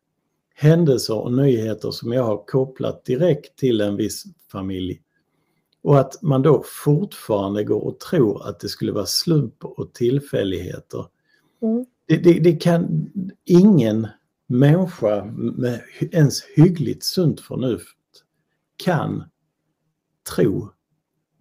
[0.56, 5.02] händelser och nyheter som jag har kopplat direkt till en viss familj.
[5.82, 11.06] Och att man då fortfarande går och tror att det skulle vara slump och tillfälligheter.
[11.66, 11.86] Mm.
[12.08, 13.12] Det, det, det, kan
[13.46, 14.08] ingen
[14.48, 17.98] människa med ens hyggligt sunt förnuft
[18.84, 19.24] kan
[20.36, 20.70] tro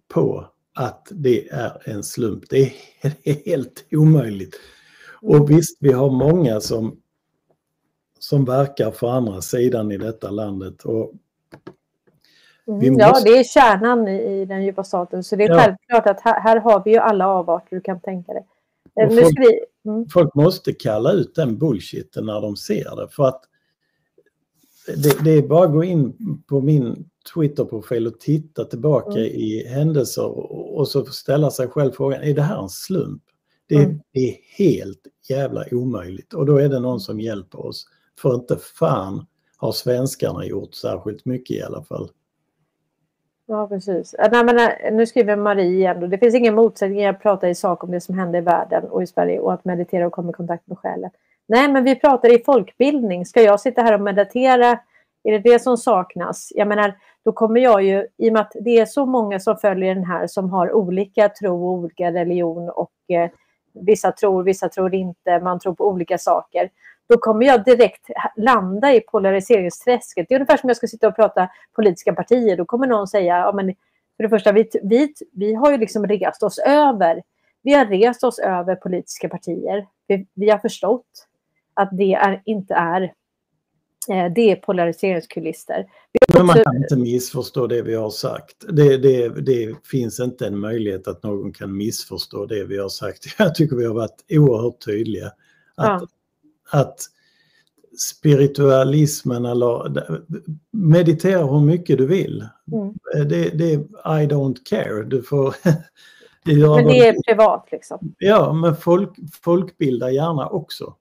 [0.07, 2.49] på att det är en slump.
[2.49, 2.71] Det är,
[3.01, 4.55] det är helt omöjligt.
[5.21, 7.01] Och visst, vi har många som,
[8.19, 10.83] som verkar för andra sidan i detta landet.
[10.83, 11.13] Och
[12.67, 13.03] mm, måste...
[13.03, 15.23] Ja, det är kärnan i, den djupa staten.
[15.23, 15.59] Så det är ja.
[15.59, 18.45] självklart att här, här, har vi ju alla avarter du kan tänka dig.
[18.99, 19.39] Eh, folk,
[19.85, 20.09] mm.
[20.09, 23.07] folk, måste kalla ut den bullshiten när de ser det.
[23.11, 23.41] För att
[24.87, 26.17] det, det är bara att gå in
[26.47, 29.23] på min Twitter-profil och titta tillbaka mm.
[29.23, 33.23] i händelser och, och, så ställa sig själv frågan, är det här en slump?
[33.67, 33.99] Det, mm.
[34.13, 37.85] det, är helt jävla omöjligt och då är det någon som hjälper oss.
[38.19, 39.25] För inte fan
[39.57, 42.09] har svenskarna gjort särskilt mycket i alla fall.
[43.47, 44.15] Ja, precis.
[44.31, 46.09] Nej, men, eh, nu skriver Marie igen.
[46.09, 49.03] Det finns ingen motsättning att prata i sak om det som händer i världen och
[49.03, 51.09] i Sverige och att meditera och komma i kontakt med själen.
[51.47, 53.25] Nej, men vi pratar i folkbildning.
[53.25, 54.79] Ska jag sitta här och meditera?
[55.23, 56.51] Är det det som saknas?
[56.55, 56.93] Jag menar,
[57.25, 60.03] då kommer jag ju, i och med att det är så många som följer den
[60.03, 63.29] här som har olika tro och olika religion och eh,
[63.73, 66.69] vissa tror, vissa tror inte, man tror på olika saker
[67.09, 70.25] då kommer jag direkt landa i polariseringsträsket.
[70.29, 72.57] Det är ungefär som jag ska sitta och prata politiska partier.
[72.57, 73.75] Då kommer någon säga, ja, men
[74.17, 77.23] för det första, vi, vi, vi har ju liksom rest oss över.
[77.63, 79.87] Vi har rest oss över politiska partier.
[80.07, 81.27] Vi, vi har förstått
[81.73, 83.01] att det är, inte är
[84.09, 85.85] eh, det är polariseringskulister.
[86.33, 88.55] Men man kan inte missförstå det vi har sagt.
[88.69, 93.25] Det, det, det, finns inte en möjlighet att någon kan missförstå det vi har sagt.
[93.37, 95.31] Jag tycker vi har varit oerhört tydliga.
[95.75, 96.09] Att
[96.69, 96.99] att
[97.97, 99.95] spiritualismen eller
[100.71, 102.47] meditera hur mycket du vill.
[102.71, 102.93] Mm.
[103.29, 103.79] Det, det är
[104.21, 105.03] I don't care.
[105.03, 105.55] Du får
[106.45, 108.15] men det är privat liksom?
[108.17, 109.09] Ja, men folk,
[109.41, 110.95] folkbilda gärna också.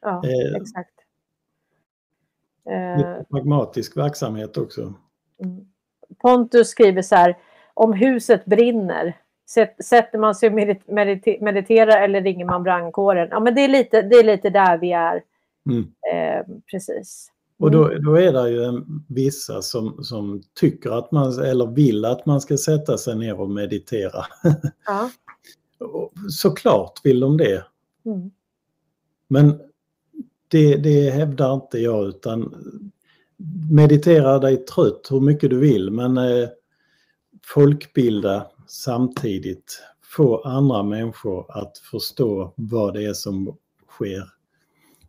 [0.00, 0.94] Ja, eh, exakt.
[2.70, 4.94] Eh, pragmatisk verksamhet också.
[5.44, 5.66] Mm.
[6.18, 7.38] Pontus skriver så här,
[7.74, 9.16] om huset brinner,
[9.84, 13.28] sätter man sig och mediter mediterar eller ringer man brandkåren?
[13.30, 15.22] Ja, men det är lite, det är lite där vi är.
[15.70, 15.82] Mm.
[16.12, 17.30] Eh, precis.
[17.58, 18.04] Och då, mm.
[18.04, 22.40] då, är det ju en, vissa som, som tycker att man, eller vill att man
[22.40, 24.24] ska sätta sig ner och meditera.
[24.86, 25.10] Ja.
[26.30, 27.64] Såklart vill de det.
[28.06, 28.30] Mm.
[29.28, 29.60] Men
[30.48, 32.54] det, det hävdar inte jag utan
[33.70, 36.48] meditera dig trött hur mycket du vill men eh,
[37.46, 43.56] folkbilda samtidigt få andra människor att förstå vad det är som
[43.88, 44.24] sker.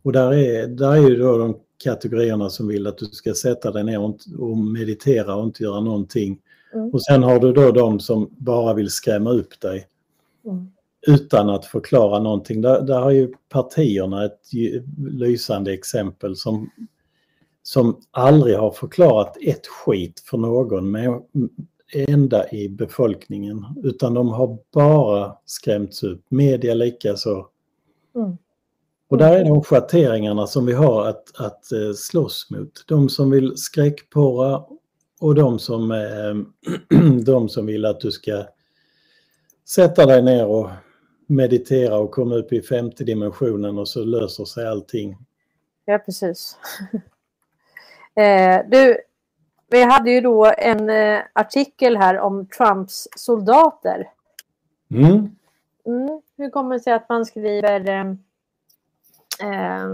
[0.02, 3.70] Och där är, där är ju då de kategorierna som vill att du ska sätta
[3.70, 4.00] dig ner
[4.38, 6.38] och, meditera och inte göra någonting.
[6.74, 6.90] Mm.
[6.90, 9.86] Och sen har du då de som bara vill skrämma upp dig.
[10.44, 10.70] Mm.
[11.06, 12.60] Utan att förklara någonting.
[12.60, 14.40] Där, där har ju partierna ett
[14.96, 16.70] lysande exempel som,
[17.62, 20.90] som aldrig har förklarat ett skit för någon
[21.92, 23.64] enda i befolkningen.
[23.82, 26.24] Utan de har bara skrämts upp.
[26.28, 27.46] Media likaså.
[28.14, 28.36] Mm.
[29.08, 32.84] Och där är de schatteringarna som vi har att, att eh, slåss mot.
[32.86, 34.64] De som vill skräckporra
[35.20, 38.46] och de som, eh, de som vill att du ska
[39.68, 40.70] sätta dig ner och
[41.26, 45.16] meditera och komma upp i femte dimensionen och så löser sig allting.
[45.84, 46.56] Ja, precis.
[48.14, 48.96] eh, du,
[49.70, 54.08] vi hade ju då en eh, artikel här om Trumps soldater.
[54.90, 55.36] Mm.
[55.86, 58.10] Mm, hur kommer det sig att man skriver eh,
[59.50, 59.86] eh,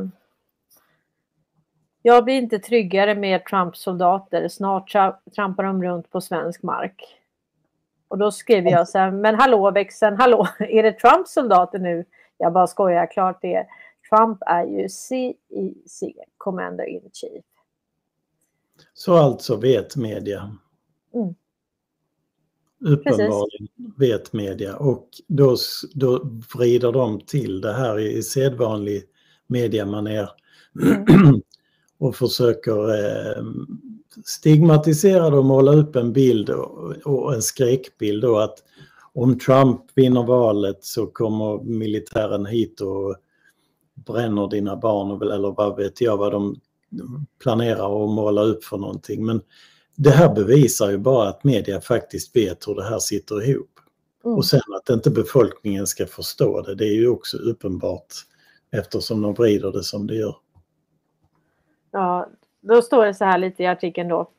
[2.03, 4.49] jag blir inte tryggare med Trumps soldater.
[4.49, 4.93] Snart
[5.35, 7.19] trampar de runt på svensk mark.
[8.09, 12.05] Och då skriver jag så här, men hallå växeln, hallå, är det Trumps soldater nu?
[12.39, 13.67] Jag bara skojar, klart det är.
[14.11, 16.03] Trump är ju CIC,
[16.39, 17.45] Commander in Chief.
[18.99, 20.57] Så alltså vet media.
[21.15, 21.35] Mm.
[22.81, 25.57] Uppenbarligen vet media och då,
[25.95, 29.03] då vrider de till det här i sedvanlig
[29.47, 30.31] mediamaner.
[30.83, 31.43] Mm.
[31.99, 33.45] och försöker eh,
[34.25, 38.59] stigmatisera och måla upp en bild och, och en skräckbild då att
[39.13, 43.17] om Trump vinner valet så kommer militären hit och
[43.95, 46.61] bränner dina barn eller vad vet jag vad de
[47.43, 49.27] planerar att måla upp för någonting.
[49.27, 49.43] Men
[49.97, 53.71] det här bevisar ju bara att media faktiskt vet hur det här sitter ihop.
[54.25, 54.37] Mm.
[54.37, 58.15] Och sen att inte befolkningen ska förstå det, det är ju också uppenbart
[58.73, 60.37] eftersom de vrider det som det gör.
[61.91, 62.29] Ja,
[62.61, 64.31] då står det så här lite i artikeln då.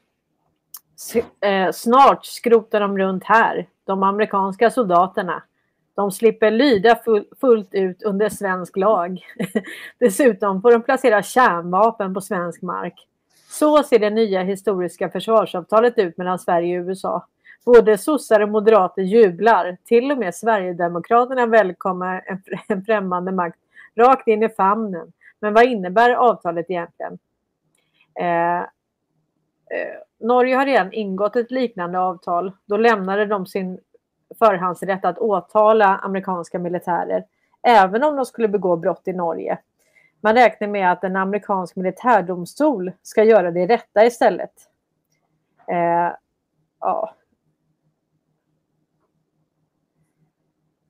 [1.41, 5.43] Eh, snart skrotar de runt här, de amerikanska soldaterna.
[5.97, 6.99] De slipper lyda
[7.41, 9.25] fullt ut under svensk lag.
[9.99, 13.07] Dessutom får de placera kärnvapen på svensk mark.
[13.49, 17.27] Så ser det nya historiska försvarsavtalet ut mellan Sverige och USA.
[17.65, 19.77] Både sossar och moderater jublar.
[19.85, 23.59] Till och med Sverigedemokraterna välkomnar en, en främmande makt
[23.95, 25.13] rakt in i famnen.
[25.39, 27.19] Men vad innebär avtalet egentligen?
[28.19, 32.51] Eh, eh, Norge har redan ingått ett liknande avtal.
[32.65, 33.79] Då lämnade de sin
[34.39, 37.25] förhandsrätt att åtala amerikanska militärer,
[37.67, 39.57] även om de skulle begå brott i Norge.
[40.21, 44.53] Man räknar med att en amerikansk militärdomstol ska göra det rätta istället.
[45.67, 46.13] Eh,
[46.79, 47.13] ja.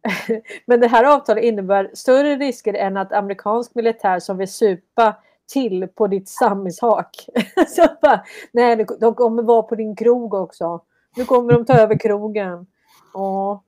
[0.66, 5.16] Men det här avtalet innebär större risker än att amerikansk militär som vill supa
[5.54, 7.30] till på ditt sammishak.
[7.68, 10.82] så bara, nej, de kommer vara på din krog också.
[11.16, 12.68] Nu kommer de ta över krogen.
[13.14, 13.64] Ja.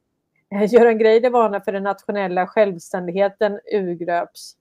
[0.71, 4.55] Göran Greider varnar för den nationella självständigheten urgröps.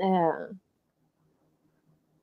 [0.00, 0.56] Eh.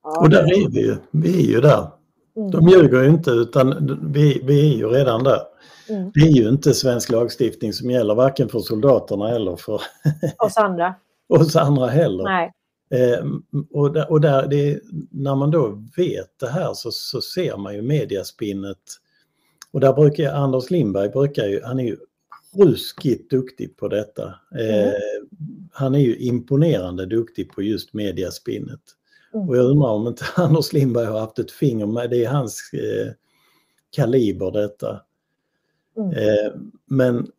[0.03, 0.97] Ja, och där är vi ju.
[1.11, 1.87] Vi är ju där.
[2.35, 2.51] Mm.
[2.51, 5.41] De ljuger ju inte utan vi, vi är ju redan där.
[5.89, 6.11] Mm.
[6.13, 9.81] Det är ju inte svensk lagstiftning som gäller varken för soldaterna eller för
[10.37, 10.95] oss andra.
[11.29, 12.23] oss andra heller.
[12.23, 12.53] Nej.
[12.93, 13.25] Eh,
[13.73, 14.79] och där, och där det,
[15.11, 18.77] när man då vet det här så, så ser man ju mediaspinnet.
[19.71, 21.97] Och där brukar Anders Lindberg, brukar ju, han är ju
[22.57, 24.35] ruskigt duktig på detta.
[24.59, 24.93] Eh, mm.
[25.71, 28.81] Han är ju imponerande duktig på just mediaspinnet.
[29.33, 29.49] Mm.
[29.49, 32.73] Och jag undrar om inte Anders Lindberg har haft ett finger med, det är hans
[32.73, 33.11] eh,
[33.89, 35.01] kaliber detta.
[35.97, 36.11] Mm.
[36.11, 36.51] Eh,
[36.85, 37.31] men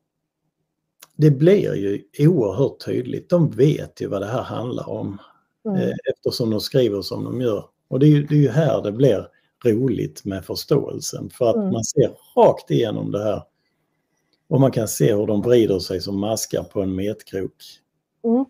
[1.16, 5.18] det blir ju oerhört tydligt, de vet ju vad det här handlar om.
[5.64, 5.80] Mm.
[5.80, 7.64] Eh, eftersom de skriver som de gör.
[7.88, 9.28] Och det är, ju, det är ju här det blir
[9.64, 11.72] roligt med förståelsen för att mm.
[11.72, 13.42] man ser rakt igenom det här.
[14.48, 17.62] Och man kan se hur de vrider sig som maskar på en metkrok.
[18.24, 18.44] Mm.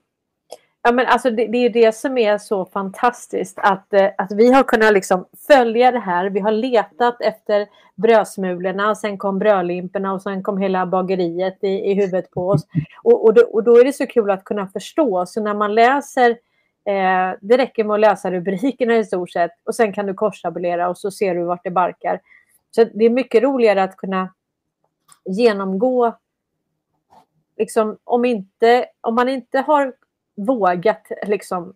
[0.84, 4.52] Ja, men alltså det, det, är det som är så fantastiskt att, eh, att vi
[4.52, 6.30] har kunnat liksom följa det här.
[6.30, 11.68] Vi har letat efter brödsmulorna och sen kom brödlimporna och sen kom hela bageriet i,
[11.68, 12.66] i huvudet på oss.
[13.02, 15.26] Och, och, då, och då är det så kul att kunna förstå.
[15.26, 16.36] Så när man läser
[16.84, 20.88] Eh, det räcker med att läsa rubrikerna i stort sett och sen kan du korstabulera
[20.88, 22.20] och så ser du vart det barkar.
[22.70, 24.34] Så det är mycket roligare att kunna
[25.24, 26.18] genomgå,
[27.56, 29.94] liksom, om, inte, om man inte har
[30.34, 31.74] vågat liksom,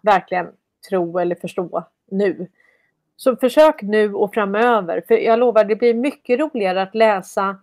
[0.00, 0.48] verkligen
[0.88, 2.48] tro eller förstå nu,
[3.16, 5.02] så försök nu och framöver.
[5.08, 7.56] För jag lovar, det blir mycket roligare att läsa,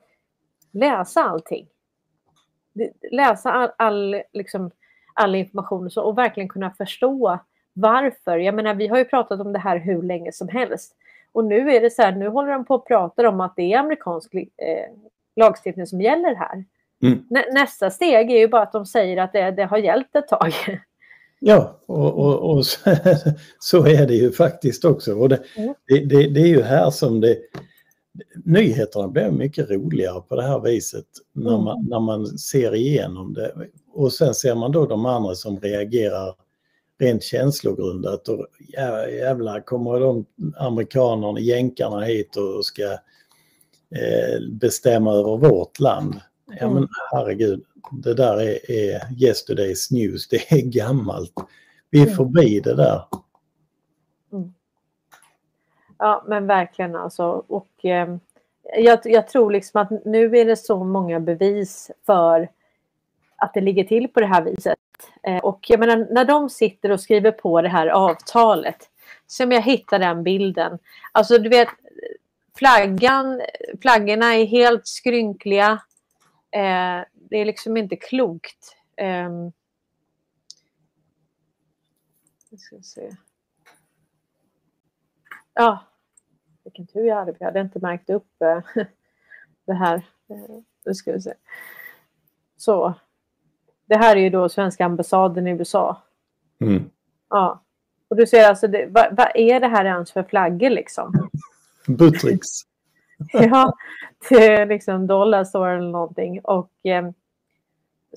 [0.72, 1.68] läsa allting.
[3.12, 4.72] Läsa all, all liksom,
[5.20, 7.40] all information och verkligen kunna förstå
[7.74, 8.38] varför.
[8.38, 10.96] Jag menar, vi har ju pratat om det här hur länge som helst.
[11.32, 13.74] Och nu är det så här, nu håller de på att prata om att det
[13.74, 14.42] är amerikansk eh,
[15.36, 16.66] lagstiftning som gäller här.
[17.04, 17.26] Mm.
[17.30, 20.28] Nä, nästa steg är ju bara att de säger att det, det har hjälpt ett
[20.28, 20.54] tag.
[21.42, 22.90] Ja, och, och, och så,
[23.60, 25.16] så, är det ju faktiskt också.
[25.16, 25.74] Och det, mm.
[25.88, 27.38] det, det, det, är ju här som det...
[28.46, 31.90] Nyheterna blir mycket roligare på det här viset när man, mm.
[31.90, 33.54] när man ser igenom det.
[33.94, 36.36] Och sen ser man då de andra som reagerar
[37.00, 38.48] rent känslogrundat och
[39.20, 40.26] jävlar kommer de
[40.58, 42.84] amerikanerna, jänkarna hit och ska
[43.96, 46.16] eh, bestämma över vårt land.
[46.60, 46.90] Ja men mm.
[47.12, 51.34] herregud, det där är, är yesterday's news, det är gammalt.
[51.90, 52.16] Vi är mm.
[52.16, 53.02] förbi det där.
[56.00, 57.44] Ja men verkligen alltså.
[57.48, 58.16] Och, eh,
[58.78, 62.50] jag, jag, tror liksom att nu är det så många bevis för
[63.36, 64.78] att det ligger till på det här viset.
[65.24, 68.90] Eh, och jag menar, när de sitter och skriver på det här avtalet,
[69.28, 70.80] som jag hittar den bilden.
[71.12, 71.70] Alltså du vet,
[72.58, 73.42] flaggan,
[73.82, 75.72] flaggorna är helt skrynkliga.
[76.52, 78.76] Eh, det är liksom inte klokt.
[78.96, 79.30] Eh,
[82.58, 83.10] ska se.
[85.54, 85.89] Ja,
[86.70, 87.34] vilken tur jag hade.
[87.40, 88.84] Jag hade inte märkt upp eh,
[89.66, 89.96] det här.
[90.30, 90.56] Eh,
[90.86, 91.34] nu ska vi se.
[92.58, 92.94] Så,
[93.86, 96.02] det här är ju då svenska ambassaden i USA.
[96.60, 96.90] Mm.
[97.30, 97.64] Ja.
[98.08, 101.30] Och du ser alltså, det, vad, vad, är det här ens för flaggor liksom?
[101.88, 102.48] Buttricks.
[103.34, 103.74] ja,
[104.30, 106.40] det är liksom dollar store eller någonting.
[106.40, 107.10] Och eh,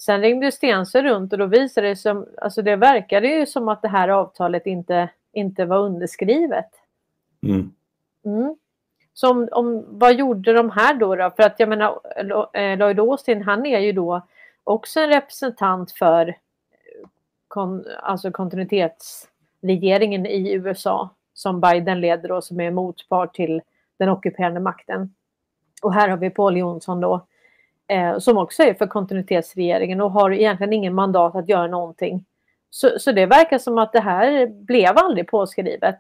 [0.00, 3.82] sen ringde Stensö runt och då visade det sig, alltså det verkade ju som att
[3.82, 6.70] det här avtalet inte, inte var underskrivet.
[7.42, 7.72] Mm.
[8.24, 8.56] Mm.
[9.14, 11.30] Så om, om, vad gjorde de här då, då?
[11.36, 12.00] För att jag menar,
[12.52, 14.26] eh, Lloyd Austin, han är ju då
[14.64, 16.34] också en representant för eh,
[17.48, 23.62] kon, alltså kontinuitetsregeringen i USA som Biden leder och som är motpart till
[23.98, 25.14] den ockuperande makten.
[25.82, 27.26] Och här har vi Paul Jonsson då
[27.86, 32.24] eh, som också är för kontinuitetsregeringen och har egentligen ingen mandat att göra någonting.
[32.70, 35.98] Så, så det verkar som att det här blev aldrig påskrivet.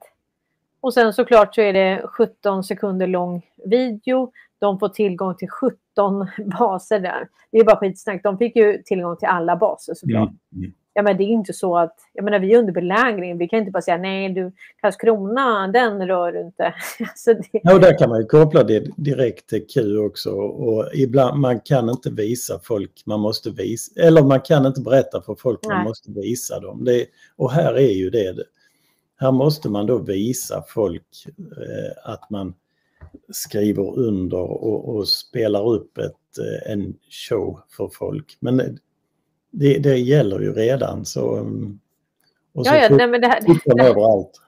[0.82, 4.32] Och sen såklart så är det 17 sekunder lång video
[4.62, 5.76] de får tillgång till 17
[6.58, 7.28] baser där.
[7.52, 8.22] Det är bara skitsnack.
[8.22, 10.28] De fick ju tillgång till alla baser såklart.
[10.28, 10.64] Mm.
[10.64, 10.72] Mm.
[10.94, 13.58] Ja, men det är inte så att, jag menar vi är under belägring, vi kan
[13.58, 16.74] inte bara säga nej du Karlskrona, den rör du inte.
[17.00, 17.60] alltså det...
[17.62, 21.60] Ja, och där kan man ju koppla det direkt till Q också och ibland, man
[21.60, 25.76] kan inte visa folk, man måste visa, eller man kan inte berätta för folk, nej.
[25.76, 26.84] man måste visa dem.
[26.84, 27.06] Det,
[27.36, 28.34] och här är ju det,
[29.22, 32.54] här måste man då visa folk eh, att man
[33.32, 36.94] skriver under och, och spelar upp ett, eh, en
[37.28, 38.36] show för folk.
[38.40, 38.78] Men
[39.50, 41.36] det, det gäller ju redan så...
[41.36, 41.78] Mm,
[42.54, 44.40] och så ja, ja, nej, men det här, det, överallt.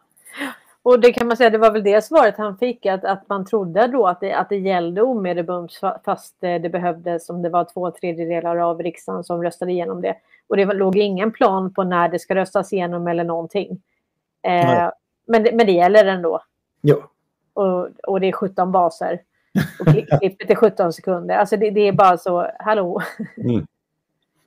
[0.82, 3.44] Och det kan man säga, det var väl det svaret han fick, att, att man
[3.44, 5.72] trodde då att det, att det gällde omedelbart
[6.04, 10.16] fast det behövdes, om det var två tredjedelar av riksdagen som röstade igenom det.
[10.46, 13.80] Och det låg ingen plan på när det ska röstas igenom eller någonting.
[14.44, 14.90] Eh,
[15.26, 16.40] men, men det gäller ändå.
[16.80, 17.10] Ja
[17.54, 19.22] och, och det är 17 baser.
[19.80, 19.86] Och
[20.20, 21.34] klippet är 17 sekunder.
[21.34, 23.02] Alltså det, det är bara så, hallå.
[23.36, 23.66] Mm.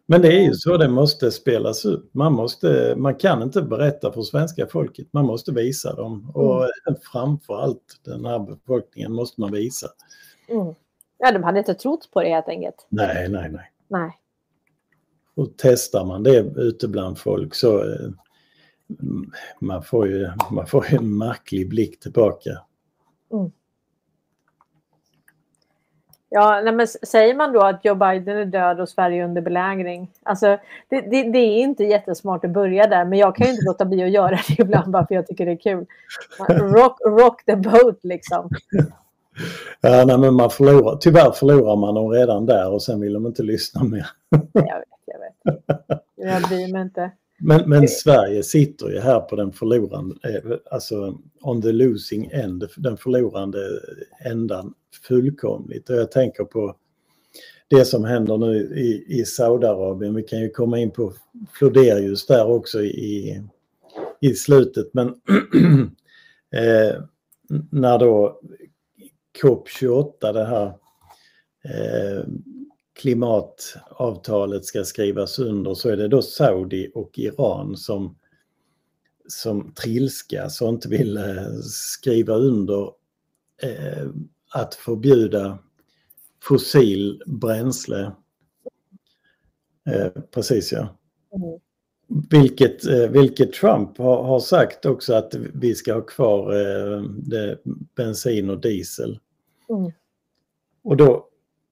[0.09, 2.13] Men det är ju så det måste spelas upp.
[2.13, 6.31] Man, måste, man kan inte berätta för svenska folket, man måste visa dem.
[6.33, 6.99] Och mm.
[7.11, 9.87] framför allt den här befolkningen måste man visa.
[10.49, 10.73] Mm.
[11.17, 12.87] Ja, de hade inte trott på det helt enkelt.
[12.89, 13.71] Nej, nej, nej.
[13.87, 14.11] nej.
[15.35, 18.09] Och testar man det ute bland folk så eh,
[19.59, 22.49] man får ju, man får ju en märklig blick tillbaka.
[23.33, 23.51] Mm.
[26.29, 30.11] Ja, nej, men säger man då att Joe Biden är död och Sverige under belägring?
[30.23, 30.57] Alltså,
[30.89, 33.85] det, det, det, är inte jättesmart att börja där, men jag kan ju inte låta
[33.85, 35.85] bli att göra det ibland bara för jag tycker det är kul.
[36.49, 38.49] Rock, rock the boat liksom.
[39.81, 43.25] Ja, nej, men man förlorar, tyvärr förlorar man dem redan där och sen vill de
[43.25, 44.07] inte lyssna mer.
[44.53, 46.03] jag vet, jag vet.
[46.15, 47.11] Jag bryr mig inte.
[47.39, 52.69] Men, men Sverige sitter ju här på den förlorande, eh, alltså on the losing end,
[52.77, 53.59] den förlorande
[54.25, 54.73] ändan
[55.07, 55.89] fullkomligt.
[55.89, 56.75] Och jag tänker på
[57.67, 60.15] det som händer nu i, i Saudiarabien.
[60.15, 61.13] Vi kan ju komma in på
[61.53, 63.43] Floderius där också i,
[64.19, 64.93] i slutet.
[64.93, 65.07] Men
[66.51, 67.01] eh,
[67.71, 68.39] när då
[69.41, 70.65] COP28, det här
[71.63, 72.23] eh,
[72.97, 78.17] klimatavtalet ska skrivas under så är det då Saudi och Iran som,
[79.27, 82.91] som trilskas och inte vill eh, skriva under
[83.61, 84.07] eh,
[84.53, 85.59] att förbjuda
[86.43, 88.11] fossil bränsle.
[89.89, 90.97] Eh, precis ja.
[91.35, 91.59] Mm.
[92.29, 97.59] Vilket, eh, vilket Trump har, har, sagt också att vi ska ha kvar eh, det,
[97.95, 99.19] bensin och diesel.
[99.69, 99.91] Mm.
[100.83, 101.26] Och då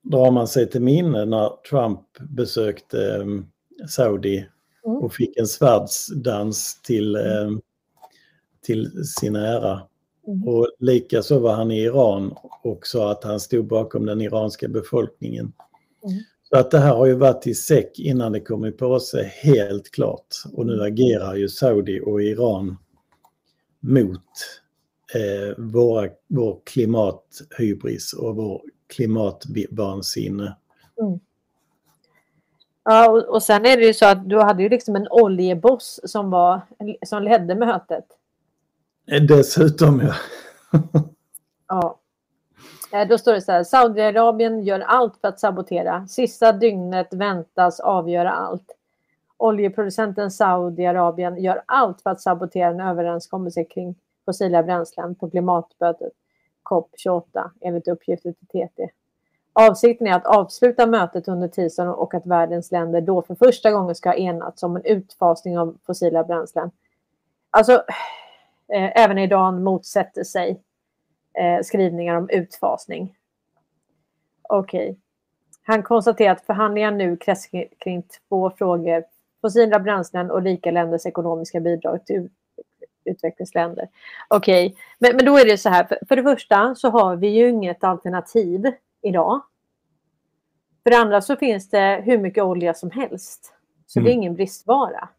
[0.06, 2.00] drar man sig till minne när Trump
[2.30, 3.26] besökte eh,
[3.88, 4.48] Saudi
[4.86, 4.98] mm.
[4.98, 7.52] och fick en svärdsdans till, eh,
[8.66, 9.82] till sin ära.
[10.28, 10.48] Mm.
[10.48, 15.54] Och likaså var han i Iran och sa att han stod bakom den iranska befolkningen.
[16.04, 16.18] Mm.
[16.50, 19.92] Så att det här har ju varit i säck innan det kom i påse helt
[19.92, 20.28] klart.
[20.54, 22.78] Och nu agerar ju Saudi och Iran
[23.80, 24.22] mot
[25.16, 30.56] eh, våra, vår klimathybris och vår klimatvansinne.
[31.02, 31.20] Mm.
[32.84, 36.00] Ja, och, och sen är det ju så att du hade ju liksom en oljeboss
[36.04, 36.62] som, var,
[37.06, 38.06] som ledde mötet.
[39.12, 40.14] Eh, dessutom ja.
[41.68, 42.00] ja.
[42.92, 46.08] Eh, då står det så här, Saudiarabien gör allt för att sabotera.
[46.08, 48.72] Sista dygnet väntas avgöra allt.
[49.38, 53.96] Oljeproducenten Saudiarabien gör allt för att sabotera en överenskommelse kring
[54.26, 56.14] fossila bränslen på klimatmötet
[56.66, 58.90] COP28 enligt uppgifter till TT.
[59.54, 63.96] Avsikten är att avsluta mötet under tisdagen och att världens länder då för första gången
[63.96, 66.72] ska ha enats om en utfasning av fossila bränslen.
[67.50, 67.74] Alltså,
[68.74, 70.62] eh, även Iran motsätter sig
[71.34, 73.16] eh, skrivningar om utfasning.
[74.50, 74.90] Okej.
[74.90, 74.96] Okay.
[75.64, 79.04] Han konstaterar att förhandlingar nu kretsar kring två frågor.
[79.42, 82.30] Fossila bränslen och rika länders ekonomiska bidrag till
[83.06, 83.90] utvecklingsländer.
[84.28, 84.78] Okej, okay.
[85.00, 85.84] men, men då är det så här.
[85.84, 88.72] För, för det första så har vi ju inget alternativ
[89.02, 89.42] idag.
[90.84, 93.54] För det andra så finns det hur mycket olja som helst.
[93.86, 94.06] Så mm.
[94.06, 94.22] det är mm.
[94.22, 95.10] ingen bristvara.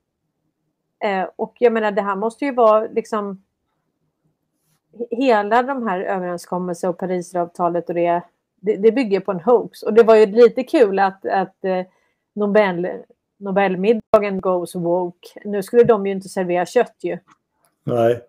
[1.04, 3.42] Eh, och jag menar det här måste ju vara liksom
[5.10, 8.22] hela de här överenskommelserna och Parisavtalet och det,
[8.56, 9.82] det, det, bygger på en hoax.
[9.82, 11.86] Och det var ju lite kul att, att eh,
[12.34, 12.88] Nobel,
[13.36, 15.28] Nobelmiddagen goes woke.
[15.44, 17.18] Nu skulle de ju inte servera kött ju.
[17.86, 18.20] Nej.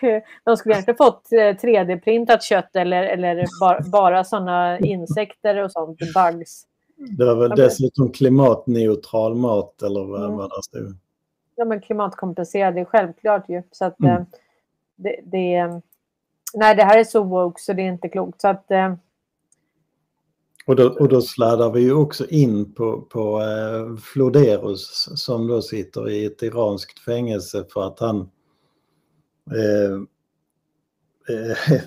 [0.44, 5.98] de skulle inte fått 3D-printat eh, kött eller, eller bara, bara sådana insekter och sånt,
[5.98, 6.66] bugs.
[6.96, 10.38] Det var väl dessutom klimatneutral mat eller vad, mm.
[10.38, 10.96] det stod
[11.56, 13.62] ja, men klimatkompenserad, det är självklart ju.
[13.70, 14.16] Så att, mm.
[14.16, 14.22] Eh,
[14.96, 15.80] det, det,
[16.54, 18.40] nej, det här är så woke så det är inte klokt.
[18.40, 18.94] Så att, eh,
[20.66, 25.62] och då, och då sladdar vi ju också in på, på eh, Floderus som då
[25.62, 28.16] sitter i ett iranskt fängelse för att han...
[29.50, 29.92] Eh,
[31.36, 31.56] eh,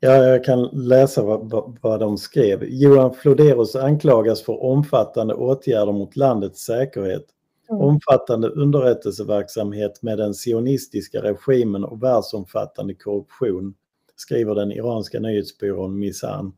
[0.00, 2.64] ja, jag kan läsa vad, vad de skrev.
[2.64, 7.26] Johan Floderus anklagas för omfattande åtgärder mot landets säkerhet
[7.70, 7.82] Mm.
[7.82, 13.74] omfattande underrättelseverksamhet med den sionistiska regimen och världsomfattande korruption,
[14.16, 16.52] skriver den iranska nyhetsbyrån Misan.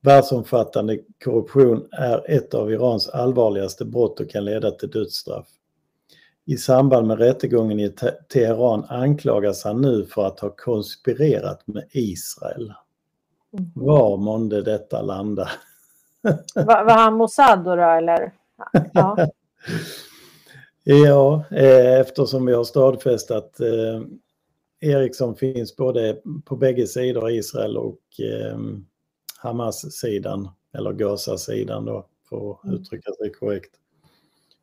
[0.00, 5.46] Världsomfattande korruption är ett av Irans allvarligaste brott och kan leda till dödsstraff.
[6.44, 7.94] I samband med rättegången i
[8.32, 12.72] Teheran anklagas han nu för att ha konspirerat med Israel.
[13.52, 13.70] Mm.
[13.74, 15.48] Var månde detta landa?
[16.54, 18.32] Var, var han Mossad då, eller?
[18.92, 19.16] Ja.
[20.90, 24.00] Ja, eh, eftersom vi har stadfäst att eh,
[24.80, 28.58] Ericsson finns både på bägge sidor, Israel och eh,
[29.38, 32.76] Hamas-sidan, eller Gaza-sidan då, för att mm.
[32.76, 33.70] uttrycka sig korrekt.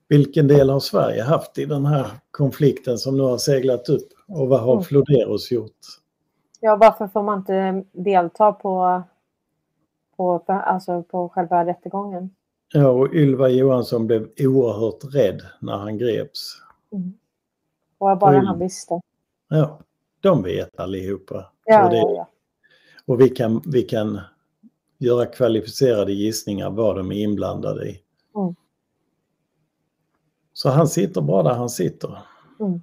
[0.07, 4.47] Vilken del har Sverige haft i den här konflikten som nu har seglat upp och
[4.47, 4.83] vad har mm.
[4.83, 5.77] Floderus gjort?
[6.59, 9.03] Ja, varför får man inte delta på,
[10.17, 12.29] på, alltså på själva rättegången?
[12.73, 16.61] Ja, och Ylva Johansson blev oerhört rädd när han greps.
[16.91, 17.13] Mm.
[17.97, 19.01] Och bara och, han visste.
[19.49, 19.79] Ja,
[20.19, 21.51] de vet allihopa.
[21.65, 22.27] Ja, och, det, ja, ja.
[23.05, 24.19] och vi, kan, vi kan
[24.97, 28.01] göra kvalificerade gissningar vad de är inblandade i.
[28.35, 28.55] Mm.
[30.53, 32.17] Så han sitter bara där han sitter.
[32.59, 32.81] Mm.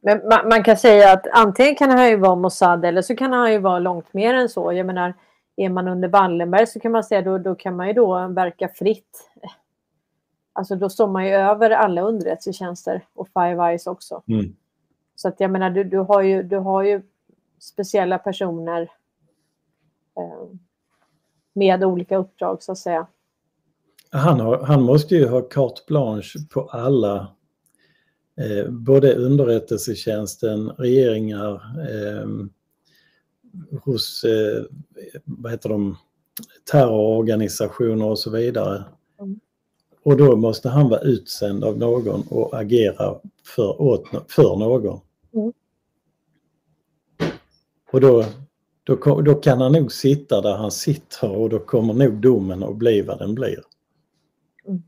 [0.00, 3.32] Men man, man, kan säga att antingen kan han ju vara Mossad eller så kan
[3.32, 4.72] han ju vara långt mer än så.
[4.72, 5.14] Jag menar,
[5.56, 8.68] är man under Wallenberg så kan man säga då, då kan man ju då verka
[8.68, 9.30] fritt.
[10.52, 14.22] Alltså då står man ju över alla underrättelsetjänster och Five Eyes också.
[14.28, 14.56] Mm.
[15.14, 17.02] Så att jag menar, du, du, har ju, du har ju
[17.58, 18.90] speciella personer
[21.54, 23.06] med olika uppdrag så att säga.
[24.10, 27.28] Han, har, han måste ju ha carte blanche på alla,
[28.36, 31.52] eh, både underrättelsetjänsten, regeringar,
[31.90, 32.28] eh,
[33.82, 34.64] hos eh,
[35.24, 35.96] vad heter de,
[36.70, 38.84] terrororganisationer och så vidare.
[39.20, 39.40] Mm.
[40.02, 45.00] Och då måste han vara utsänd av någon och agera för, åt, för någon.
[45.34, 45.52] Mm.
[47.90, 48.24] Och då,
[48.84, 52.76] då, då kan han nog sitta där han sitter och då kommer nog domen att
[52.76, 53.58] bli vad den blir.
[54.66, 54.82] Mm.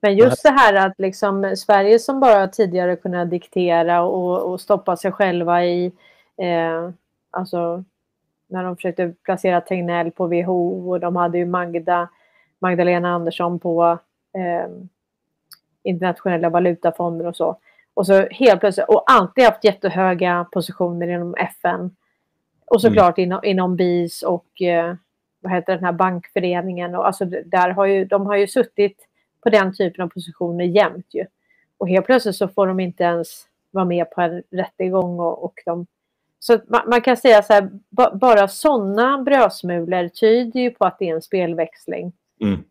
[0.00, 4.96] Men just det här att liksom Sverige som bara tidigare kunnat diktera och, och stoppa
[4.96, 5.92] sig själva i,
[6.36, 6.90] eh,
[7.30, 7.84] alltså
[8.48, 12.08] när de försökte placera Tegnell på WHO och de hade ju Magda,
[12.58, 13.98] Magdalena Andersson på
[14.34, 14.70] eh,
[15.82, 17.58] internationella valutafonder och så.
[17.94, 21.96] Och så helt plötsligt, och alltid haft jättehöga positioner inom FN.
[22.70, 23.26] Och såklart mm.
[23.26, 24.94] inom, inom BIS och eh,
[25.40, 26.94] vad heter den här bankföreningen.
[26.94, 29.08] Och alltså där har ju, de har ju suttit
[29.42, 31.24] på den typen av positioner jämt ju.
[31.78, 33.28] Och helt plötsligt så får de inte ens
[33.70, 35.86] vara med på en rättegång och, och de
[36.40, 40.98] så man, man, kan säga så här, ba, bara sådana brödsmulor tyder ju på att
[40.98, 42.12] det är en spelväxling.
[42.40, 42.64] Mm.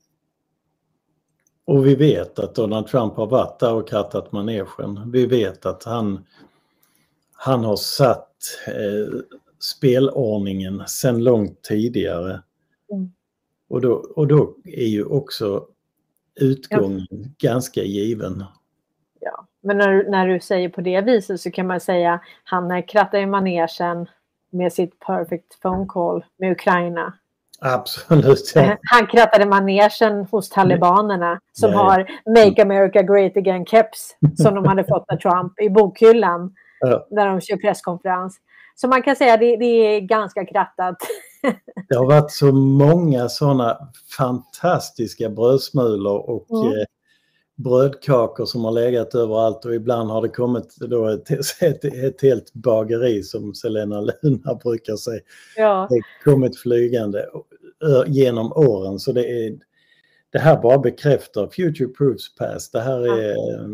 [1.65, 5.11] Och vi vet att Donald Trump har varit där och krattat manegen.
[5.11, 6.25] Vi vet att han,
[7.33, 8.31] han har satt
[8.67, 12.41] eh, spelordningen sedan långt tidigare.
[12.91, 13.11] Mm.
[13.69, 15.65] Och, då, och då är ju också
[16.35, 17.49] utgången ja.
[17.49, 18.43] ganska given.
[19.19, 23.17] Ja, men när, när du säger på det viset så kan man säga han krattar
[23.17, 24.07] i manegen
[24.49, 27.13] med sitt perfect phone call med Ukraina.
[27.61, 28.51] Absolut.
[28.55, 28.77] Ja.
[28.91, 31.79] Han krattade manegen hos talibanerna som Nej.
[31.79, 37.07] har Make America Great Again keps som de hade fått av Trump i bokhyllan ja.
[37.11, 38.37] när de kör presskonferens.
[38.81, 40.95] Så man kan säga att det, det är ganska krattat.
[41.89, 43.77] Det har varit så många sådana
[44.17, 46.79] fantastiska brödsmulor och mm.
[46.79, 46.85] eh,
[47.55, 51.31] brödkakor som har legat överallt och ibland har det kommit då ett,
[51.61, 55.21] ett, ett helt bageri som Selena Luna brukar säga.
[55.55, 55.87] Ja.
[55.89, 57.25] Det kommit flygande
[58.07, 59.57] genom åren så det är
[60.29, 62.71] det här bara bekräftar future proofs past.
[62.71, 63.67] Det här är, ja.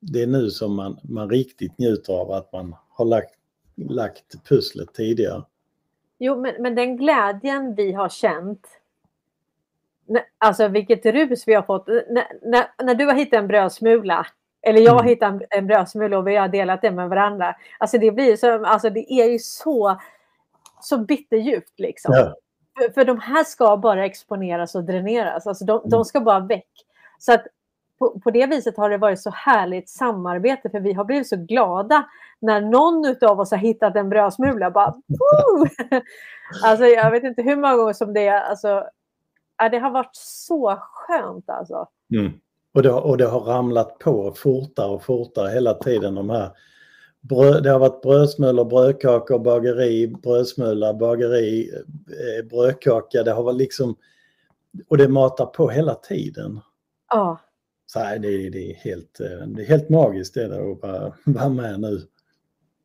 [0.00, 3.34] det är nu som man, man riktigt njuter av att man har lagt,
[3.88, 5.44] lagt pusslet tidigare.
[6.18, 8.66] Jo, men, men den glädjen vi har känt
[10.38, 11.88] Alltså vilket rus vi har fått.
[11.88, 14.26] N när, när du har hittat en brödsmula
[14.62, 15.08] eller jag har mm.
[15.08, 17.56] hittat en, en brödsmula och vi har delat det med varandra.
[17.78, 20.00] Alltså det blir så, alltså det är ju så,
[20.80, 22.14] så bitterdjupt liksom.
[22.14, 22.34] Ja.
[22.78, 25.46] För, för de här ska bara exponeras och dräneras.
[25.46, 26.04] Alltså de, de mm.
[26.04, 26.70] ska bara väck.
[27.18, 27.46] Så att
[27.98, 31.36] på, på, det viset har det varit så härligt samarbete för vi har blivit så
[31.36, 32.04] glada
[32.40, 34.70] när någon av oss har hittat en brödsmula.
[34.70, 34.94] Bara,
[36.64, 38.40] alltså jag vet inte hur många gånger som det är.
[38.40, 38.84] Alltså,
[39.58, 41.88] ja, det har varit så skönt alltså.
[42.14, 42.32] Mm.
[42.74, 46.50] Och, det har, och det har ramlat på fortare och fortare hela tiden de här
[47.20, 51.70] bröd, det har varit brödsmulor, brödkakor, bageri, brödsmula, bageri,
[52.08, 53.22] eh, brödkaka.
[53.22, 53.96] Det har varit liksom
[54.88, 56.60] och det matar på hela tiden.
[57.10, 57.38] Ja.
[57.92, 61.12] Så här, det, det, är helt, eh, det är helt magiskt det där att vara,
[61.24, 62.00] vara med nu.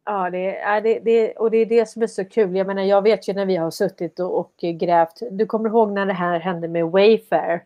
[0.05, 2.55] Ja, det, är, det, det, och det är det som är så kul.
[2.55, 5.19] Jag menar, jag vet ju när vi har suttit och, och grävt.
[5.31, 7.63] Du kommer ihåg när det här hände med Wayfair?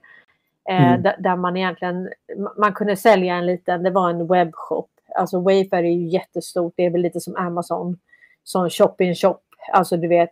[0.70, 1.04] Eh, mm.
[1.04, 2.10] där, där, man egentligen,
[2.58, 4.90] man kunde sälja en liten, det var en webbshop.
[5.16, 8.00] Alltså Wayfair är ju jättestort, det är väl lite som Amazon.
[8.44, 9.40] Som shop-in shop,
[9.74, 10.32] alltså du vet.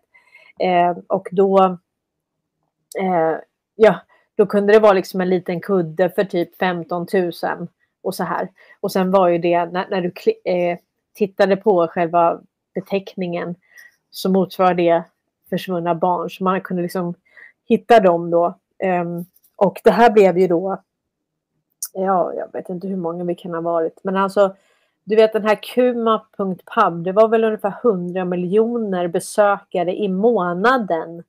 [0.60, 1.64] Eh, och då,
[3.00, 3.38] eh,
[3.76, 4.00] ja,
[4.40, 7.32] då kunde det vara liksom en liten kudde för typ 15 000
[8.02, 8.50] och så här.
[8.80, 10.12] Och sen var ju det när, när du
[10.52, 10.78] eh,
[11.14, 12.40] tittade på själva
[12.74, 13.56] beteckningen
[14.10, 15.04] så motsvarar det
[15.50, 16.30] försvunna barn.
[16.30, 17.14] Så man kunde liksom
[17.70, 18.60] hitta dem då.
[18.84, 19.26] Um,
[19.56, 20.82] och det här blev ju då,
[21.94, 24.56] ja, jag vet inte hur många vi kan ha varit, men alltså
[25.04, 31.24] du vet den här kuma.pub, det var väl ungefär 100 miljoner besökare i månaden.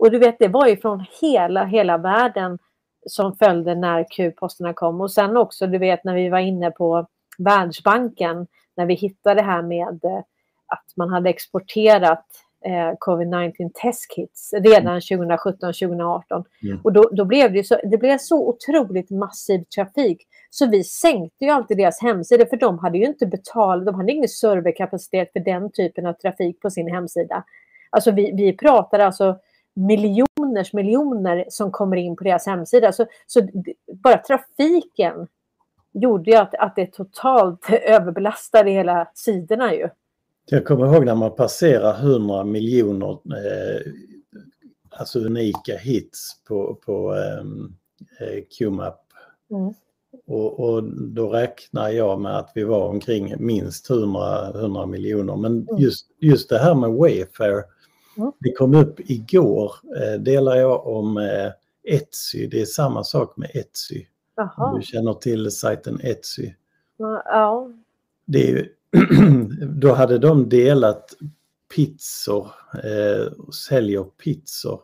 [0.00, 2.58] Och du vet, det var ju från hela, hela världen
[3.06, 5.00] som följde när Q-posterna kom.
[5.00, 7.06] Och sen också, du vet, när vi var inne på
[7.38, 8.46] Världsbanken,
[8.76, 10.18] när vi hittade det här med eh,
[10.66, 12.26] att man hade exporterat
[12.64, 16.22] eh, covid-19 test kits redan 2017-2018.
[16.30, 16.44] Mm.
[16.62, 16.80] mm.
[16.84, 21.44] Och då, då, blev det, så, det blev så otroligt massiv trafik så vi sänkte
[21.44, 25.40] ju alltid deras hemsida för de hade ju inte betalat, de hade ingen serverkapacitet för
[25.40, 27.44] den typen av trafik på sin hemsida.
[27.90, 29.38] Alltså vi, vi pratar alltså
[29.74, 32.92] miljoners miljoner som kommer in på deras hemsida.
[32.92, 33.48] Så, så
[33.92, 35.26] bara trafiken
[35.92, 39.88] gjorde ju att, att det totalt överbelastade hela sidorna ju.
[40.46, 43.92] Jag kommer ihåg när man passerar 100 miljoner eh,
[44.90, 47.74] alltså unika hits på, på ehm,
[48.20, 49.00] eh, QMAP.
[49.50, 49.74] Mm.
[50.26, 55.36] Och, och, då räknar jag med att vi var omkring minst 100, 100 miljoner.
[55.36, 55.82] Men mm.
[55.82, 57.64] just, just det här med Wayfair.
[58.38, 61.50] Det kom upp igår, eh, delar jag om eh,
[61.94, 64.04] Etsy, det är samma sak med Etsy.
[64.36, 64.76] Aha.
[64.76, 66.52] Du känner till sajten Etsy?
[66.96, 67.70] Ja.
[68.24, 68.68] Det är,
[69.80, 71.14] då hade de delat
[71.74, 73.32] pizzor, eh,
[73.68, 74.80] säljer pizzor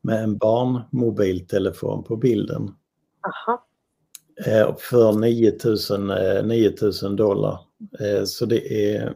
[0.00, 2.74] med en barnmobiltelefon på bilden.
[3.22, 3.64] Aha.
[4.46, 6.06] eh, för 9000,
[6.48, 7.58] 9000 dollar.
[8.24, 9.14] Så det, är,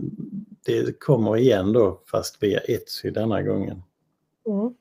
[0.71, 3.83] det kommer igen då fast via Etsy denna gången.
[4.47, 4.75] Mm.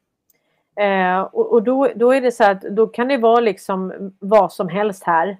[0.79, 4.53] Eh, och, och då, då är det så att då kan det vara liksom vad
[4.53, 5.37] som helst här.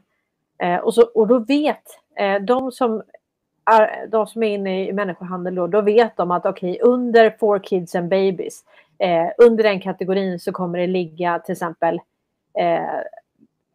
[0.64, 1.84] Eh, och, så, och då vet
[2.16, 3.04] eh, de som
[3.66, 7.36] är, de som är inne i människohandel då, då vet de att okej, okay, under
[7.40, 8.64] four kids and babies,
[8.98, 12.00] eh, under den kategorin så kommer det ligga till exempel,
[12.60, 13.00] eh,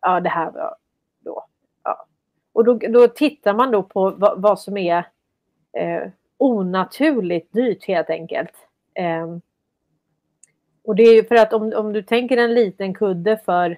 [0.00, 0.52] ja det här
[1.24, 1.46] då.
[1.84, 2.06] Ja.
[2.52, 4.98] Och då, då tittar man då på vad, vad som är
[5.72, 6.02] eh,
[6.38, 8.52] onaturligt dyrt helt enkelt.
[8.94, 9.36] Eh,
[10.84, 13.70] och det är för att om, om du tänker en liten kudde för,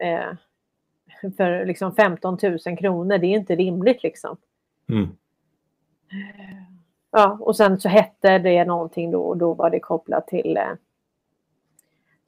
[0.00, 0.32] eh,
[1.36, 4.36] för liksom 15 000 kronor, det är inte rimligt liksom.
[4.88, 5.08] Mm.
[7.10, 10.56] Ja, och sen så hette det någonting då och då var det kopplat till...
[10.56, 10.72] Eh,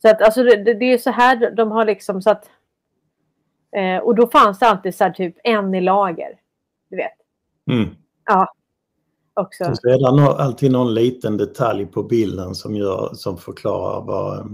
[0.02, 2.50] så att alltså det, det är så här de har liksom så att...
[3.76, 6.40] Eh, och då fanns det alltid så här typ en i lager.
[6.88, 7.12] Du vet.
[7.70, 7.94] Mm.
[8.24, 8.52] Ja.
[9.36, 9.64] Också.
[9.74, 14.38] Så är det alltid någon liten detalj på bilden som, gör, som förklarar vad...
[14.38, 14.46] Eh,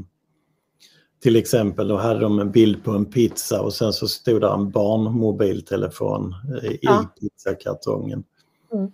[1.20, 4.54] till exempel då hade de en bild på en pizza och sen så stod där
[4.54, 7.04] en barnmobiltelefon i ja.
[7.20, 8.24] pizzakartongen.
[8.72, 8.92] Mm.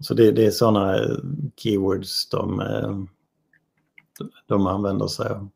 [0.00, 1.16] Så det, det är sådana eh,
[1.56, 2.98] keywords de, eh,
[4.46, 5.48] de använder sig av.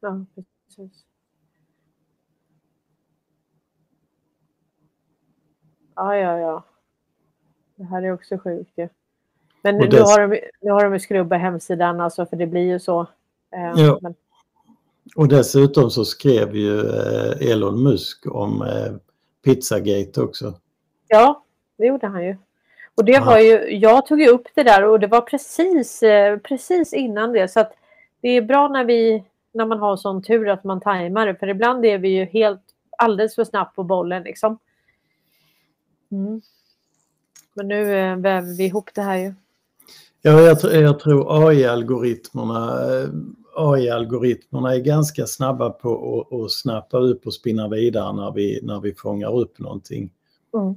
[0.00, 1.04] Ja, precis.
[5.94, 6.64] Ja, ja, ja.
[7.76, 8.88] Det här är också sjukt ju.
[9.62, 10.00] Men nu, dess...
[10.00, 13.00] har de, nu har de skrubbat hemsidan alltså för det blir ju så.
[13.56, 13.98] Eh, ja.
[14.02, 14.14] Men...
[15.16, 18.92] Och dessutom så skrev ju eh, Elon Musk om eh,
[19.44, 20.54] Pizzagate också.
[21.08, 21.44] Ja,
[21.78, 22.36] det gjorde han ju.
[22.94, 26.38] Och det var ju, jag tog ju upp det där och det var precis, eh,
[26.38, 27.48] precis innan det.
[27.48, 27.72] Så att
[28.20, 31.36] det är bra när, vi, när man har sån tur att man tajmar det.
[31.36, 32.62] För ibland är vi ju helt
[32.98, 34.58] alldeles för snabbt på bollen liksom.
[36.10, 36.42] Mm.
[37.56, 39.34] Men nu eh, väver vi ihop det här ju.
[40.22, 43.08] Ja, jag, jag tror AI-algoritmerna eh,
[43.56, 48.80] AI-algoritmerna är ganska snabba på att, att snappa upp och spinna vidare när vi, när
[48.80, 50.10] vi fångar upp någonting.
[50.54, 50.74] Mm.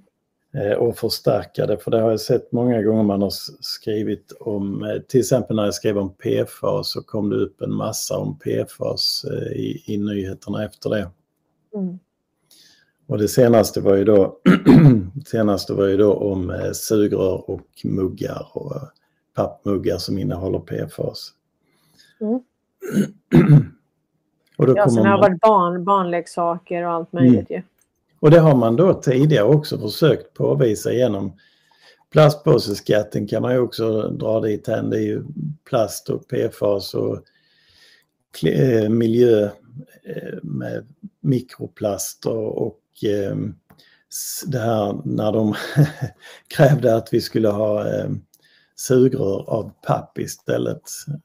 [0.53, 1.77] Eh, och förstärka det.
[1.77, 5.73] För det har jag sett många gånger man har skrivit om, till exempel när jag
[5.73, 9.25] skrev om PFAS så kom det upp en massa om PFAS
[9.55, 11.09] i, i nyheterna efter det.
[11.75, 11.99] Mm.
[13.09, 14.37] Och det senaste var ju då,
[15.25, 18.73] senaste var ju då om sugrör och muggar och
[19.35, 21.33] pappmuggar som innehåller PFAS.
[22.21, 22.41] Mm.
[24.57, 27.61] och då ja, sen har det varit barn, barnleksaker och allt möjligt mm.
[27.61, 27.61] ju.
[28.19, 31.33] Och det har man då tidigare också försökt påvisa genom
[32.11, 34.89] plastpåseskatten kan man ju också dra dit hän.
[34.89, 35.23] Det är ju
[35.69, 37.23] plast och PFAS och
[38.45, 39.43] eh, miljö
[40.03, 40.85] eh, med
[41.21, 43.55] mikroplaster och Ehm,
[44.47, 45.55] det här när de
[46.47, 48.21] krävde att vi skulle ha ehm,
[48.75, 50.81] sugrör av papp istället.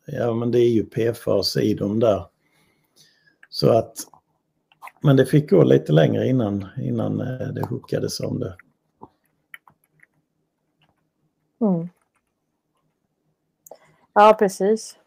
[0.07, 2.27] Ja men det är ju PFAS i dem där.
[3.49, 3.97] Så att
[5.05, 8.57] men det fick gå lite längre innan, innan eh, det hookades om det.
[11.61, 11.89] Mm.
[14.15, 14.99] Ja, precis.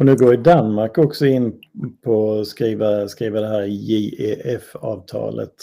[0.00, 1.60] Och nu går Danmark också in
[2.02, 5.54] på att skriva, skriva det här JEF-avtalet.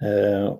[0.00, 0.54] Eh,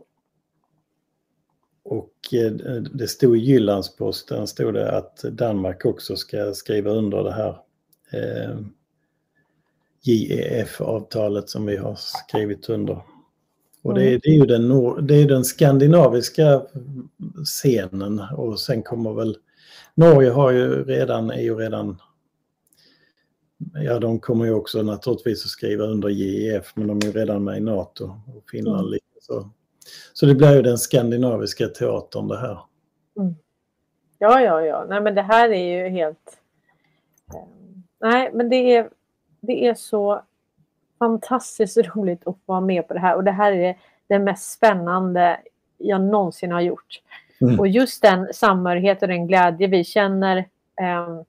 [1.82, 2.52] och eh,
[2.92, 7.58] det stod i Jyllandsposten stod det att Danmark också ska skriva under det här.
[8.12, 8.58] Eh,
[10.02, 13.02] JEF-avtalet som vi har skrivit under.
[13.82, 14.20] Och det, är, mm.
[14.22, 16.62] det är ju den, det är den skandinaviska
[17.44, 19.36] scenen och sen kommer väl
[19.94, 21.98] Norge har ju redan, är ju redan
[23.74, 27.44] Ja, de kommer ju också naturligtvis att skriva under JEF, men de är ju redan
[27.44, 28.98] med i NATO och Finland mm.
[29.20, 29.50] så.
[30.12, 32.58] Så det blir ju den skandinaviska teatern det här.
[33.18, 33.34] Mm.
[34.18, 34.86] Ja, ja, ja.
[34.88, 36.38] Nej, men det här är ju helt...
[37.34, 37.48] Eh,
[38.00, 38.90] nej, men det är
[39.42, 40.22] det är så
[40.98, 43.76] fantastiskt roligt att få vara med på det här och det här är
[44.06, 45.40] det mest spännande
[45.78, 47.00] jag någonsin har gjort.
[47.40, 47.60] Mm.
[47.60, 50.36] Och just den samhörighet och den glädje vi känner.
[50.80, 51.22] Eh,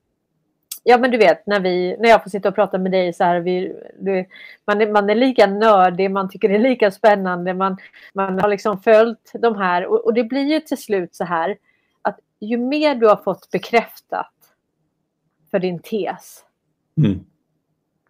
[0.83, 3.23] ja men du vet när, vi, när jag får sitta och prata med dig så
[3.23, 3.39] här.
[3.39, 4.25] Vi, du,
[4.67, 7.53] man, är, man är lika nördig, man tycker det är lika spännande.
[7.53, 7.77] Man,
[8.13, 11.57] man har liksom följt de här och, och det blir ju till slut så här
[12.01, 14.31] att ju mer du har fått bekräftat
[15.51, 16.43] för din tes.
[16.97, 17.25] Mm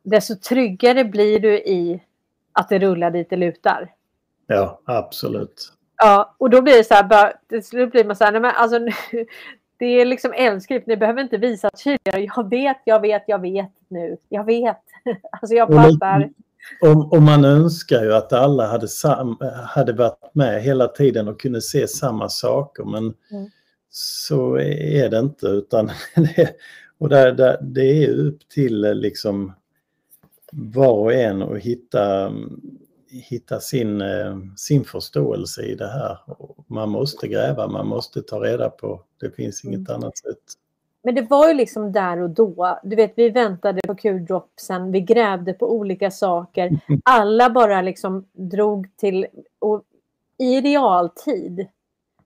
[0.04, 2.04] desto tryggare blir du i
[2.52, 3.92] att det rullar dit det lutar.
[4.48, 5.74] Ja, absolut.
[5.98, 8.42] Ja, och då blir det så här, bara, till slut blir man så här, nej
[8.42, 8.92] men alltså nu,
[9.78, 12.30] det är liksom eldskrift, ni behöver inte visa tydligare.
[12.36, 14.18] Jag vet, jag vet, jag vet nu.
[14.30, 14.82] Jag vet.
[15.32, 16.30] Alltså jag fattar.
[16.82, 19.38] och, och, man önskar ju att alla hade, sam,
[19.68, 23.50] hade varit med hela tiden och kunde se samma saker men mm.
[23.90, 26.56] så är det inte utan det,
[26.98, 29.54] och där, där, det är upp till liksom
[30.52, 32.32] var och en att hitta,
[33.14, 34.04] hitta sin,
[34.58, 36.18] sin förståelse i det här.
[36.68, 39.96] Man måste gräva, man måste ta reda på, det finns inget mm.
[39.96, 40.58] annat sätt.
[41.04, 42.80] Men det var ju liksom där och då.
[42.84, 46.80] Du vet, vi väntade på Q-dropsen, vi grävde på olika saker.
[47.04, 49.28] Alla bara liksom drog till...
[49.60, 49.84] Och
[50.38, 51.68] I realtid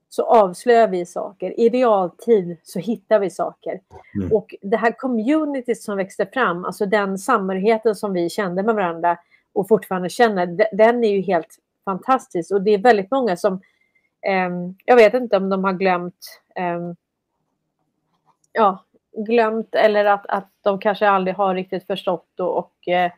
[0.10, 1.60] så avslöjar vi saker.
[1.60, 3.80] I realtid så hittar vi saker.
[4.16, 4.32] Mm.
[4.32, 9.18] Och det här communityt som växte fram, alltså den samhörigheten som vi kände med varandra
[9.58, 12.52] och fortfarande känner, den är ju helt fantastisk.
[12.52, 13.54] Och det är väldigt många som...
[14.28, 14.50] Eh,
[14.86, 16.80] jag vet inte om de har glömt eh,
[18.52, 18.86] ja,
[19.26, 22.40] glömt eller att, att de kanske aldrig har riktigt förstått.
[22.40, 23.12] Och, och eh,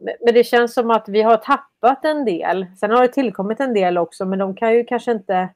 [0.00, 2.66] men det känns som att vi har tappat en del.
[2.76, 5.48] Sen har det tillkommit en del också, men de kan ju kanske inte...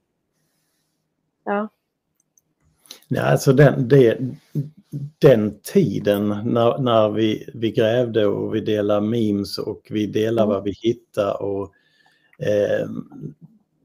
[1.44, 1.68] Ja.
[3.14, 4.18] Ja, alltså den, det,
[5.18, 10.54] den tiden när, när vi, vi grävde och vi delade memes och vi delade mm.
[10.54, 11.72] vad vi hittade och
[12.38, 12.88] eh,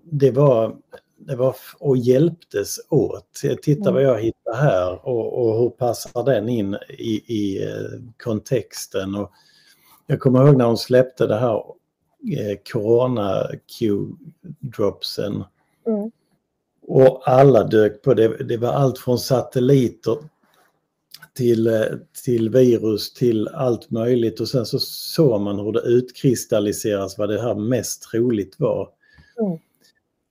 [0.03, 0.75] det var
[1.17, 3.41] det var och hjälptes åt.
[3.61, 4.13] Titta vad mm.
[4.13, 9.15] jag hittar här och, och hur passar den in i, i eh, kontexten.
[9.15, 9.31] Och
[10.05, 11.55] jag kommer ihåg när hon släppte det här
[12.37, 13.47] eh, Corona
[13.79, 15.43] Q-dropsen.
[15.87, 16.11] Mm.
[16.87, 18.43] Och alla dök på det.
[18.43, 20.17] Det var allt från satelliter
[21.33, 21.81] till, eh,
[22.23, 27.41] till virus till allt möjligt och sen så såg man hur det utkristalliseras vad det
[27.41, 28.89] här mest troligt var.
[29.41, 29.59] Mm.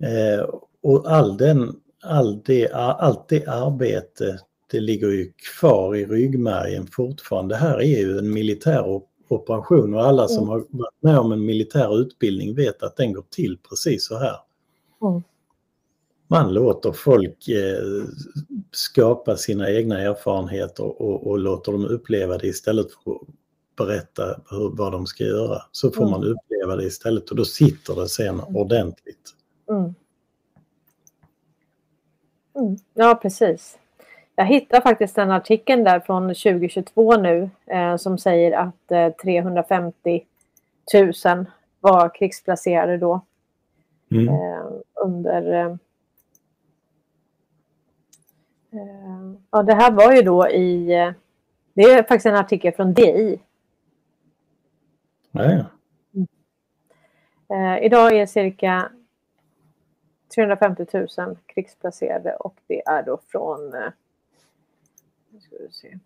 [0.02, 0.46] Eh,
[0.82, 7.54] och all den, all det, allt det arbete, det ligger ju kvar i ryggmärgen fortfarande.
[7.54, 10.48] Det här är ju en militär operation och alla som mm.
[10.48, 14.36] har varit med om en militär utbildning vet att den går till precis så här.
[15.02, 15.22] Mm.
[16.28, 18.04] Man låter folk eh,
[18.72, 23.20] skapa sina egna erfarenheter och, och, låter dem uppleva det istället för att
[23.76, 25.62] berätta hur, vad de ska göra.
[25.72, 26.10] Så får mm.
[26.10, 28.56] man uppleva det istället och då sitter det sen mm.
[28.56, 29.34] ordentligt.
[29.70, 29.94] Mm.
[32.58, 32.76] Mm.
[32.94, 33.78] Ja, precis.
[34.34, 40.24] Jag hittar faktiskt en artikel där från 2022 nu eh, som säger att eh, 350
[41.24, 41.46] 000
[41.80, 43.20] var krigsplacerade då.
[44.10, 44.28] Mm.
[44.28, 44.64] Eh,
[45.04, 45.78] under...
[48.76, 50.86] Eh, eh, ja, det här var ju då i...
[51.74, 53.40] Det är faktiskt en artikel från DI.
[55.30, 55.64] Nej.
[57.48, 57.84] Mm.
[57.84, 58.90] idag är cirka
[60.34, 60.86] 350
[61.18, 63.90] 000 krigsplacerade och det är då från eh,
[65.40, 65.98] ska vi se,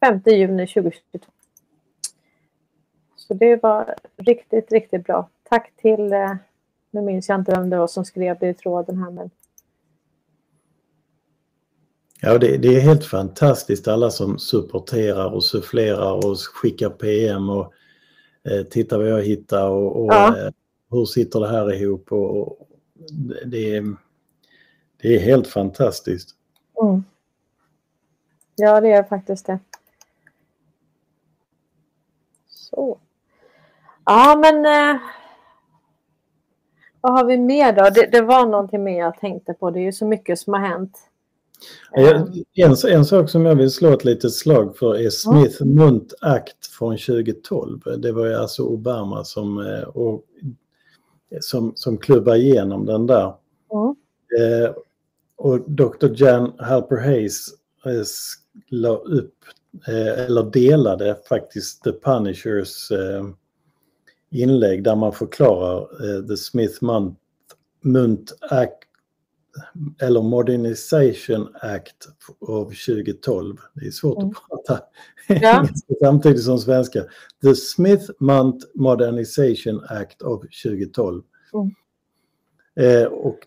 [0.00, 1.32] 5 juni 2022.
[3.16, 5.28] Så det var riktigt, riktigt bra.
[5.42, 6.36] Tack till, eh,
[6.90, 9.30] nu minns jag inte vem det var som skrev det i tråden här men
[12.20, 17.72] Ja, det, det, är helt fantastiskt alla som supporterar och sufflerar och skickar PM och
[18.44, 20.38] eh, tittar vad jag hittar och, och ja.
[20.38, 20.50] eh,
[20.90, 22.68] hur sitter det här ihop och, och
[23.46, 23.96] det, är,
[25.02, 26.30] det är helt fantastiskt.
[26.82, 27.04] Mm.
[28.56, 29.58] Ja, det är faktiskt det.
[32.48, 32.98] Så.
[34.04, 35.00] Ja, men eh,
[37.00, 37.90] vad har vi mer då?
[37.90, 39.70] Det, det, var någonting mer jag tänkte på.
[39.70, 41.10] Det är ju så mycket som har hänt.
[42.56, 46.98] En, en sak som jag vill slå ett litet slag för är Smith-Munt Act från
[46.98, 47.80] 2012.
[47.98, 50.24] Det var ju alltså Obama som, eh, och
[51.40, 53.34] som, som klubbar igenom den där.
[53.72, 53.94] Mm.
[54.40, 54.70] Eh,
[55.36, 56.08] och Dr.
[56.14, 57.46] Jan Halper Hayes
[57.84, 58.04] eh,
[58.68, 59.34] la upp,
[59.88, 63.24] eh, eller delade faktiskt The Punishers eh,
[64.30, 67.18] inlägg där man förklarar eh, The Smith Munt,
[67.82, 68.83] Munt Act
[70.02, 72.08] eller Modernization Act
[72.40, 73.56] av 2012.
[73.74, 74.28] Det är svårt mm.
[74.28, 74.84] att prata
[75.28, 75.68] ja.
[76.00, 77.04] samtidigt som svenska.
[77.42, 81.22] The Smith-Munt Modernization Act av 2012.
[81.54, 81.70] Mm.
[82.76, 83.38] Eh, och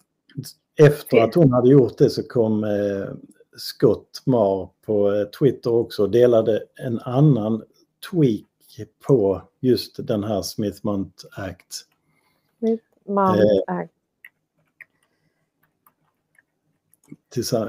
[0.80, 3.14] efter att hon hade gjort det så kom eh,
[3.58, 7.64] Scott Marr på eh, Twitter också och delade en annan
[8.12, 8.44] tweak
[9.08, 11.86] på just den här Smith-Munt Act.
[12.60, 13.92] Smith-Munt eh, Act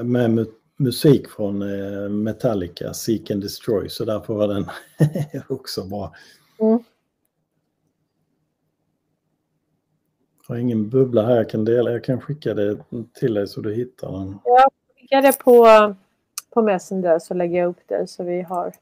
[0.03, 0.47] med
[0.77, 4.65] musik från eh, Metallica, Seek and Destroy, så därför var den
[5.49, 6.13] också bra.
[6.59, 6.79] Mm.
[10.47, 11.91] Jag har ingen bubbla här jag kan dela.
[11.91, 12.77] Jag kan skicka det
[13.13, 14.39] till dig så du hittar den.
[14.45, 15.65] Jag skickar det på,
[16.53, 18.73] på Messenger så lägger jag upp det så vi har.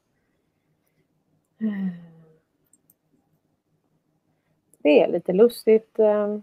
[4.82, 5.98] Det är lite lustigt.
[5.98, 6.38] eh.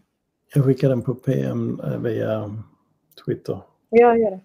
[0.54, 2.64] Jag skickar den på PM eh, via
[3.26, 3.62] Twitter.
[3.98, 4.40] Jag gör det.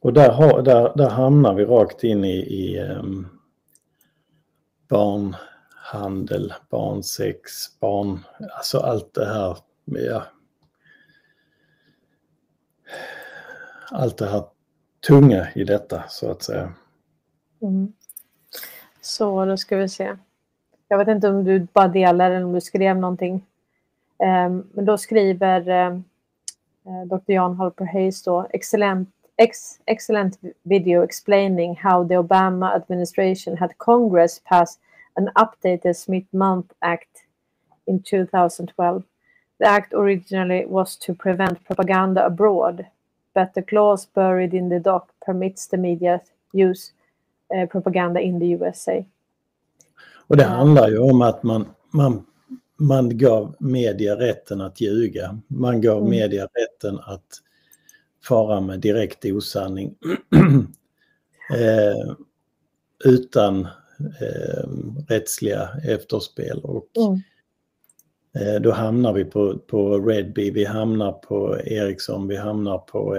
[0.00, 3.28] Och där, har, där, där hamnar vi rakt in i, i um,
[4.88, 7.42] barnhandel, barnsex,
[7.80, 8.18] barn,
[8.56, 9.56] alltså allt det här.
[9.84, 10.22] Ja,
[13.90, 14.44] allt det här
[15.06, 16.72] tunga i detta så att säga.
[17.62, 17.92] Mm.
[19.00, 20.16] Så då ska vi se.
[20.88, 23.46] Jag vet inte om du bara delar eller om du skrev någonting.
[24.22, 26.04] Ehm, men då skriver ehm,
[26.86, 27.32] eh, Dr.
[27.32, 34.40] Jan Halper Hayes då excellent, ex, excellent video explaining how the Obama administration had Congress
[34.44, 34.78] pass
[35.14, 37.08] an updated Smith-Month Act
[37.86, 39.02] in 2012.
[39.58, 42.86] The act originally was to prevent propaganda abroad,
[43.34, 46.20] but the clause buried in the doc permits the media
[46.52, 46.92] use
[47.54, 49.04] uh, propaganda in the USA.
[50.28, 52.24] Och det handlar ju om att man, man,
[52.80, 55.40] man gav media rätten att ljuga.
[55.46, 56.10] Man gav Mm.
[56.10, 57.26] media rätten att
[58.24, 59.94] fara med direkt osanning.
[61.56, 62.14] eh,
[63.04, 63.64] utan
[64.20, 64.68] eh,
[65.08, 66.60] rättsliga efterspel.
[66.62, 67.20] Och Mm.
[68.34, 73.18] eh, då hamnar vi på, på Redby, vi hamnar på Ericsson, vi hamnar på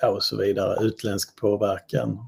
[0.00, 2.18] ja, och så vidare, utländsk påverkan.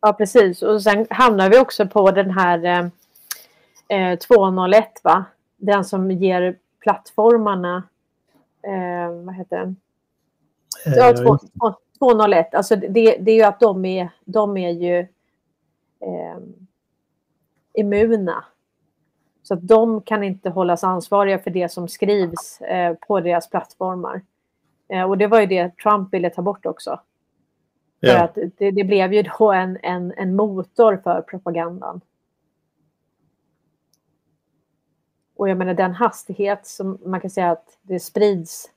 [0.00, 0.62] Ja, precis.
[0.62, 2.90] Och sen hamnar vi också på den här
[3.88, 5.24] eh, eh, 201, va?
[5.56, 7.82] Den som ger plattformarna,
[8.62, 9.76] eh, vad heter den?
[10.84, 11.38] Ja, Eh, två-
[11.98, 12.54] 201.
[12.54, 14.98] Alltså det, det är ju att de är, de är ju
[16.00, 16.38] eh,
[17.74, 18.44] immuna.
[19.42, 24.22] Så att de kan inte hållas ansvariga för det som skrivs eh, på deras plattformar.
[24.88, 27.00] Eh, och det var ju det Trump ville ta bort också.
[28.00, 28.22] För ja.
[28.22, 32.00] att det, det blev ju då en, en, en motor för propagandan.
[35.42, 38.70] Och jag menar den hastighet som man kan säga att det sprids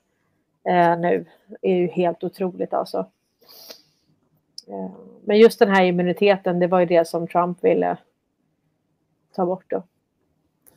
[0.68, 1.26] eh, nu
[1.62, 2.98] är ju helt otroligt alltså.
[4.68, 4.92] Eh,
[5.26, 7.98] men just den här immuniteten, det var ju det som Trump ville
[9.36, 9.84] ta bort då.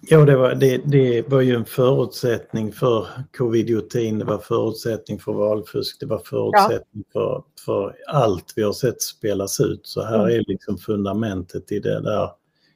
[0.01, 3.07] Ja, det var, det, det var ju en förutsättning för
[3.37, 9.03] covidiotin, det var förutsättning för valfusk, det var förutsättning för, för allt vi har sett
[9.03, 9.87] spelas ut.
[9.87, 10.41] Så här Mm.
[10.41, 12.31] är liksom fundamentet i det där,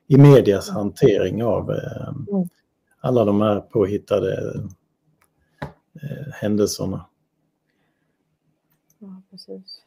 [0.07, 2.49] i medias hantering av eh, Mm
[3.03, 4.55] alla de här påhittade
[6.03, 7.07] eh, händelserna.
[8.99, 9.83] Ja, precis.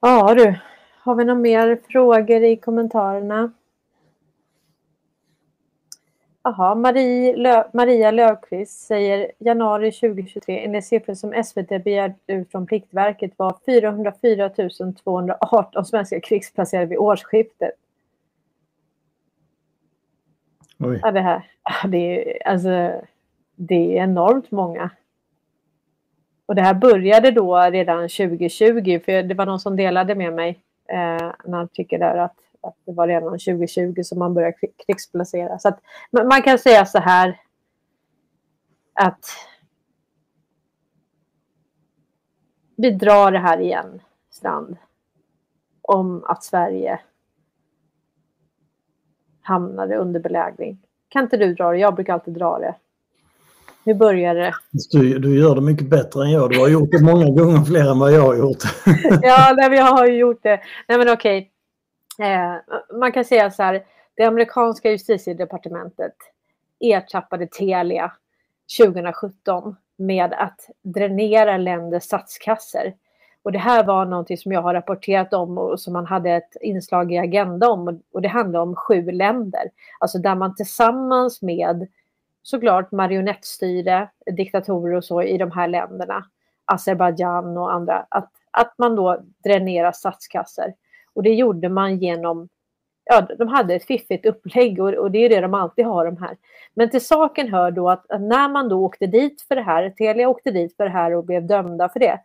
[0.00, 0.60] Ja du,
[1.02, 3.52] har vi några mer frågor i kommentarerna?
[6.44, 12.66] Jaha, Marie Lö Maria Löfqvist säger januari 2023 enligt siffror som SVT begärde ut från
[12.66, 14.50] Pliktverket var 404
[15.02, 17.74] 218 svenska krigsplacerade vid årsskiftet.
[20.78, 21.00] Oj.
[21.02, 21.50] Ja, det här.
[21.88, 23.00] Det är, alltså,
[23.56, 24.90] det är enormt många.
[26.46, 30.60] Och det här började då redan 2020, för det var någon som delade med mig
[30.88, 35.58] eh, en artikel där att, att det var redan 2020 som man började kri- krigsplacera.
[35.58, 35.80] Så att,
[36.10, 37.40] man kan säga så här
[38.94, 39.26] att
[42.76, 44.00] vi drar det här igen,
[44.30, 44.76] Strand,
[45.82, 47.00] om att Sverige
[49.42, 50.78] hamnade under belägring.
[51.08, 51.78] Kan inte du dra det?
[51.78, 52.74] Jag brukar alltid dra det.
[53.84, 54.54] Hur börjar det?
[54.90, 56.50] Du, du gör det mycket bättre än jag.
[56.50, 58.62] Du har gjort det många gånger fler än vad jag har gjort.
[59.22, 60.60] Ja, nej, jag har ju gjort det.
[60.88, 61.50] Nej, men okej.
[62.18, 62.54] Eh,
[62.98, 63.84] man kan säga så här.
[64.16, 66.14] Det amerikanska justitiedepartementet
[66.80, 68.12] ertappade Telia
[68.78, 72.92] 2017 med att dränera länders statskassor.
[73.42, 76.56] Och det här var någonting som jag har rapporterat om och som man hade ett
[76.60, 78.02] inslag i Agenda om.
[78.12, 79.70] Och- det handlar om sju länder.
[79.98, 81.88] Alltså där man tillsammans med
[82.42, 86.24] såklart marionettstyre, diktatorer och så i de här länderna,
[86.64, 90.74] Azerbajdzjan och andra, att, att man då dränerar statskassor.
[91.14, 92.48] Och det gjorde man genom,
[93.04, 96.16] ja de hade ett fiffigt upplägg och, och det är det de alltid har de
[96.16, 96.36] här.
[96.74, 99.90] Men till saken hör då att, att när man då åkte dit för det här,
[99.90, 102.20] Telia åkte dit för det här och blev dömda för det.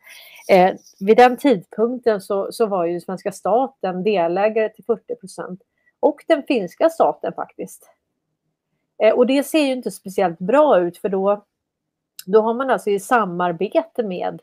[0.52, 5.61] Eh, vid den tidpunkten så, så var ju svenska staten delägare till 40 procent
[5.99, 7.90] och den finska staten faktiskt.
[9.03, 11.45] Eh, och det ser ju inte speciellt bra ut för då,
[12.26, 14.41] då har man alltså i samarbete med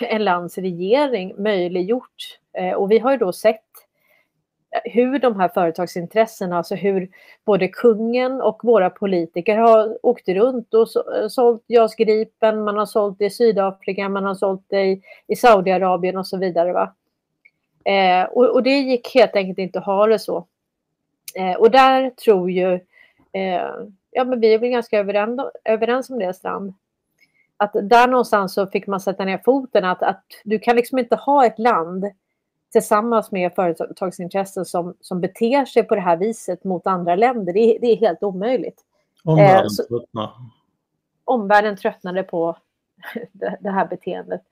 [0.00, 2.39] en lands regering möjliggjort.
[2.52, 3.64] Eh, och vi har ju då sett
[4.70, 7.10] eh, hur de här företagsintressena, alltså hur
[7.44, 12.86] både kungen och våra politiker har åkt runt och eh, sålt JAS Gripen, man har
[12.86, 16.72] sålt det i Sydafrika, man har sålt det i, i Saudiarabien och så vidare.
[16.72, 16.94] Va?
[17.84, 20.46] Eh, och, och, det gick helt enkelt inte att ha det så.
[21.34, 22.74] Eh, och där tror ju,
[23.32, 23.70] eh,
[24.10, 26.74] ja men vi är väl ganska överens, överens om det Strand,
[27.56, 31.16] att där någonstans så fick man sätta ner foten att, att du kan liksom inte
[31.16, 32.04] ha ett land
[32.72, 37.52] tillsammans med företagsintressen som, som beter sig på det här viset mot andra länder.
[37.52, 38.84] Det, det är helt omöjligt.
[39.24, 40.30] Omvärlden eh, tröttnar.
[41.24, 42.56] Omvärlden tröttnade på
[43.32, 44.42] det, det här beteendet.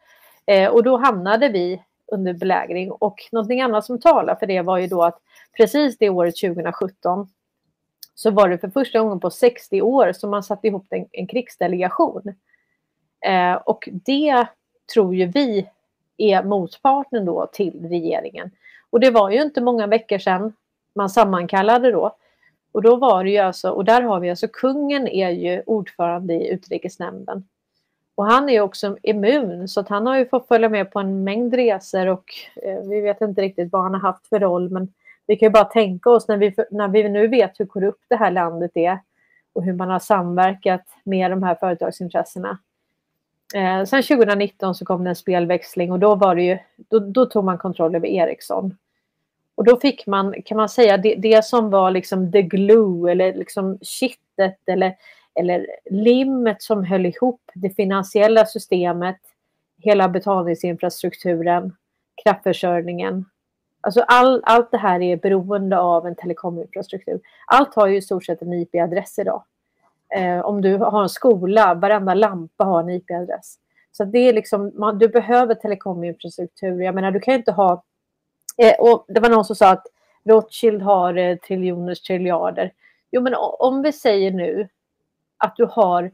[0.47, 1.83] Eh, och då hamnade vi
[2.13, 2.93] under belägring.
[2.93, 5.19] Och någonting annat som talar för det var ju då att
[5.57, 7.29] precis det året 2017
[8.15, 11.27] så var det för första gången på 60 år som man satte ihop en, en
[11.27, 12.23] krigsdelegation.
[13.27, 14.47] Eh, och det
[14.95, 15.69] tror ju vi
[16.19, 18.51] är motparten då till regeringen.
[18.91, 20.53] Och det var ju inte många veckor sedan
[20.95, 22.17] man sammankallade då.
[22.73, 26.35] Och då var det ju alltså, och där har vi alltså kungen är ju ordförande
[26.35, 27.45] i utrikesnämnden.
[28.15, 31.25] Och han är också immun så att han har ju fått följa med på en
[31.25, 32.25] mängd resor och
[32.63, 34.93] eh, vi vet inte riktigt vad han har haft för roll men
[35.27, 38.17] vi kan ju bara tänka oss när vi, när vi nu vet hur korrupt det
[38.17, 38.99] här landet är
[39.53, 42.59] och hur man har samverkat med de här företagsintressena
[43.55, 47.27] Eh, sen 2019 så kom det en spelväxling och då, var det ju, då, då,
[47.27, 48.77] tog man kontroll över Ericsson.
[49.55, 53.35] Och då fick man, kan man säga, det, det som var liksom the glue eller
[53.35, 54.97] liksom kittet eller,
[55.35, 59.21] eller limmet som höll ihop det finansiella systemet,
[59.79, 61.77] hela betalningsinfrastrukturen,
[62.25, 63.25] kraftförsörjningen.
[63.81, 67.21] Alltså all, allt det här är beroende av en telekominfrastruktur.
[67.47, 69.43] Allt har ju i stort sett en IP-adress idag.
[70.15, 73.59] Eh, om du har en skola, varenda lampa har en IP-adress.
[73.93, 76.83] Så det är liksom, man, du behöver telekominfrastruktur.
[76.83, 77.83] Jag menar, du kan ju inte ha...
[78.57, 79.87] Eh, och det var någon som sa att
[80.25, 82.73] Rothschild har eh, triljoners triljarder.
[83.11, 84.69] Jo, men om vi säger nu
[85.39, 86.11] att du har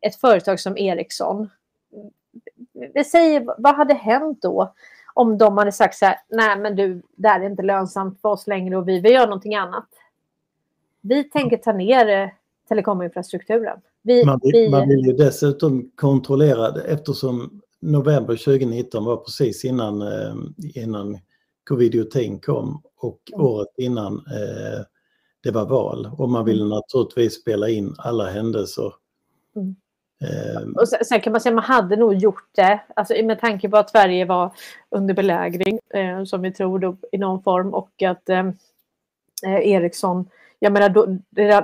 [0.00, 1.50] ett företag som Ericsson.
[2.94, 4.74] Vi säger, vad hade hänt då
[5.14, 8.28] om de hade sagt så här, nej men du, det här är inte lönsamt för
[8.28, 9.88] oss längre och vi vill göra någonting annat.
[11.00, 12.28] Vi tänker ta ner eh,
[12.68, 13.78] telekominfrastrukturen.
[14.02, 14.68] Vi, man, vill, vi...
[14.68, 20.34] man vill ju dessutom kontrollera det eftersom november 2019 var precis innan, eh,
[20.74, 21.18] innan
[21.68, 22.12] covid
[22.42, 23.46] kom och mm.
[23.46, 24.84] året innan eh,
[25.42, 26.10] det var val.
[26.18, 26.68] Och man ville mm.
[26.68, 28.92] naturligtvis spela in alla händelser.
[29.56, 29.76] Mm.
[30.22, 33.40] Eh, och sen, sen, kan man säga att man hade nog gjort det, alltså med
[33.40, 34.54] tanke på att Sverige var
[34.90, 38.28] under belägring, eh, som vi tror då, i någon form, och att
[39.46, 40.30] Ericsson
[40.64, 41.06] jag menar, då,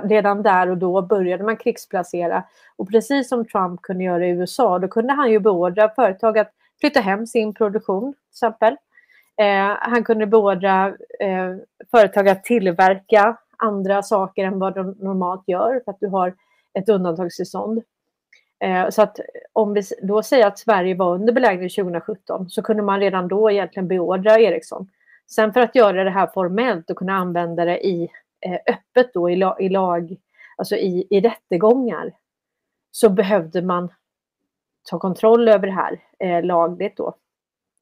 [0.07, 2.43] redan där och då började man krigsplacera.
[2.75, 6.51] Och precis som Trump kunde göra i USA, då kunde han ju beordra företag att
[6.79, 8.73] flytta hem sin produktion, till exempel.
[9.37, 10.87] Eh, han kunde beordra
[11.19, 11.55] eh,
[11.91, 16.33] företag att tillverka andra saker än vad de normalt gör, för att du har
[16.73, 17.83] ett undantagstillstånd.
[18.63, 19.19] Eh, så att
[19.53, 23.51] om vi då säger att Sverige var under belägring 2017 så kunde man redan då
[23.51, 24.89] egentligen beordra Ericsson.
[25.27, 28.09] Sen för att göra det här formellt och kunna använda det i
[28.45, 30.17] Eh, öppet då i, lag, i lag,
[30.57, 32.13] alltså i, i rättegångar,
[32.91, 33.93] så behövde man
[34.89, 37.15] ta kontroll över det här eh, lagligt då.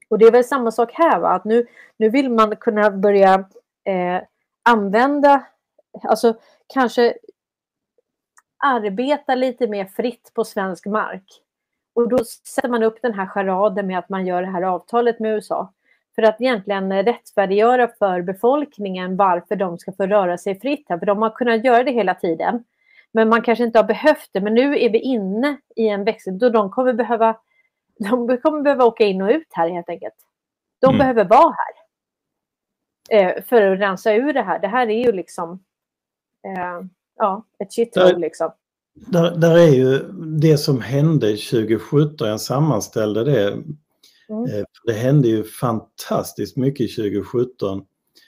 [0.09, 1.29] Och det är väl samma sak här, va?
[1.29, 1.67] att nu,
[1.97, 3.33] nu vill man kunna börja
[3.83, 4.21] eh,
[4.63, 5.45] använda,
[6.03, 6.37] alltså
[6.67, 7.17] kanske
[8.57, 11.41] arbeta lite mer fritt på svensk mark.
[11.95, 15.19] Och då sätter man upp den här charaden med att man gör det här avtalet
[15.19, 15.73] med USA
[16.19, 20.99] för att egentligen rättfärdiggöra för befolkningen varför de ska få röra sig fritt här.
[20.99, 22.63] För de har kunnat göra det hela tiden.
[23.11, 24.41] Men man kanske inte har behövt det.
[24.41, 27.37] Men nu är vi inne i en växel då de kommer behöva,
[27.99, 30.13] de kommer behöva åka in och ut här helt enkelt.
[30.79, 30.97] De mm.
[30.97, 31.73] behöver vara här.
[33.19, 34.59] Eh, för att rensa ur det här.
[34.59, 35.63] Det här är ju liksom
[36.47, 36.87] eh,
[37.17, 38.51] ja, ett shithole liksom.
[38.93, 39.99] Där, där är ju
[40.39, 43.57] det som hände 2017, jag sammanställde det
[44.29, 44.43] Mm.
[44.43, 47.81] Eh, det hände ju fantastiskt mycket 2017.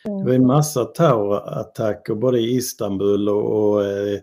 [0.05, 0.19] Mm.
[0.19, 4.19] Det var en massa terrorattacker både i Istanbul och, och eh,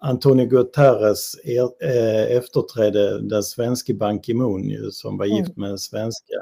[0.00, 5.60] Antonio Guterres er, eh, efterträdde den svenske Ban Ki-Moon som var gift mm.
[5.60, 6.34] med en svenska.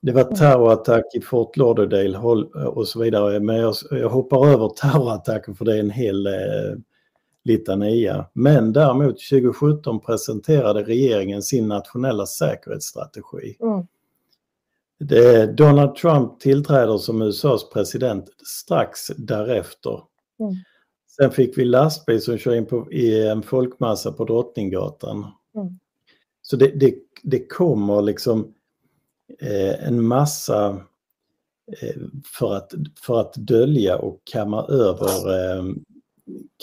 [0.00, 0.34] Det var mm.
[0.34, 2.18] terrorattack i Fort Lauderdale
[2.66, 6.32] och så vidare men jag, jag hoppar över terrorattacken för det är en hel eh,
[7.44, 8.26] litania.
[8.32, 13.56] Men däremot 2017 presenterade regeringen sin nationella säkerhetsstrategi.
[13.60, 13.86] Mm.
[14.98, 20.00] Det, Donald Trump tillträder som USAs president strax därefter.
[20.40, 20.54] Mm.
[21.16, 25.26] Sen fick vi lastbil som kör in på, i en folkmassa på Drottninggatan.
[25.54, 25.78] Mm.
[26.42, 28.54] Så det, det, det, kommer liksom
[29.40, 30.68] eh, en massa
[31.80, 32.02] eh,
[32.38, 35.64] för att, för att dölja och kamma över, eh,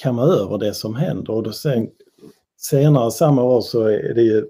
[0.01, 1.33] kamma över det som händer.
[1.33, 1.89] Och då sen,
[2.57, 4.45] senare samma år så är det ju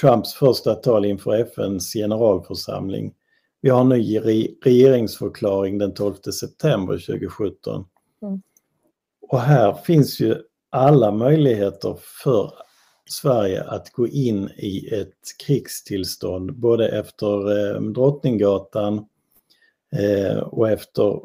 [0.00, 3.14] Trumps första tal inför FNs generalförsamling.
[3.60, 4.18] Vi har en ny
[4.64, 7.84] regeringsförklaring den 12 september 2017.
[8.22, 8.42] Mm.
[9.28, 10.36] Och här finns ju
[10.70, 12.52] alla möjligheter för
[13.10, 19.06] Sverige att gå in i ett krigstillstånd både efter eh, Drottninggatan
[19.92, 21.20] eh, och efter eh,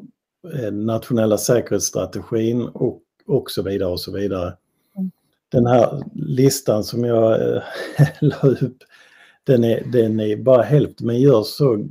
[0.71, 4.53] nationella säkerhetsstrategin och, och så vidare och så vidare.
[4.97, 5.11] Mm.
[5.51, 7.63] Den här listan som jag eh,
[8.21, 8.77] la upp,
[9.43, 11.85] den är, den är bara hälften, men gör så,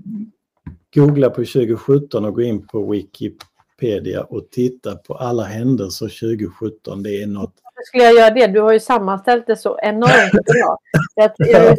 [0.95, 7.03] googla på 2017 och gå in på Wikipedia och titta på alla händelser 2017.
[7.03, 8.47] Det är något skulle jag göra det?
[8.47, 10.79] Du har ju sammanställt det så enormt bra.
[11.15, 11.79] Jag, jag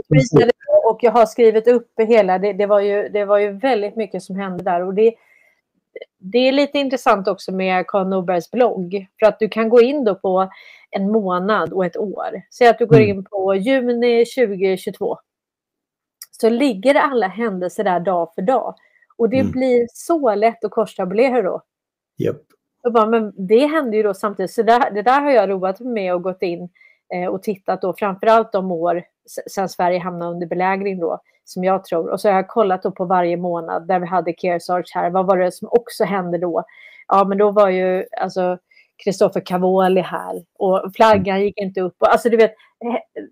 [0.86, 2.40] och jag har skrivit upp hela.
[2.40, 4.86] Det, det, var ju, det var ju väldigt mycket som hände där.
[4.86, 5.14] Och det,
[6.18, 9.08] det är lite intressant också med Karl Norbergs blogg.
[9.20, 10.50] För att du kan gå in då på
[10.92, 12.42] en månad och ett år.
[12.52, 13.10] Säg att du går mm.
[13.10, 15.18] in på juni 2022.
[16.32, 18.76] Så ligger alla händelser där dag för dag.
[19.18, 19.52] Och det mm.
[19.52, 21.62] blir så lätt att korstabulera då.
[22.24, 22.38] Yep.
[22.84, 24.52] Och bara, men det hände ju då samtidigt.
[24.52, 26.70] Så det, det där har jag roat mig med och gått in
[27.30, 29.04] och tittat då framförallt de år
[29.48, 32.10] sedan Sverige hamnade under belägring då, som jag tror.
[32.10, 35.10] Och så har jag kollat då på varje månad där vi hade Kearsarge här.
[35.10, 36.64] Vad var det som också hände då?
[37.08, 38.58] Ja, men då var ju alltså
[39.04, 41.96] Kristoffer Cavoli här och flaggan gick inte upp.
[42.00, 42.54] Och, alltså du vet,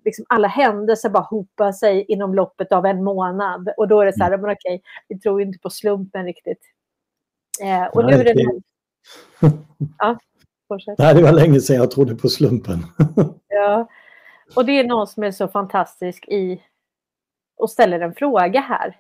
[0.06, 3.70] liksom alla händelser bara hopar sig inom loppet av en månad.
[3.78, 4.42] Och då är det så här, mm.
[4.42, 6.62] men okej, vi tror inte på slumpen riktigt.
[7.62, 8.62] Eh, och nu är det
[9.98, 10.18] ja,
[10.72, 10.98] fortsätt.
[10.98, 12.80] Nej, det var länge sedan jag trodde på slumpen.
[13.48, 13.90] ja,
[14.56, 16.62] och det är någon som är så fantastisk i
[17.58, 18.98] och ställer en fråga här.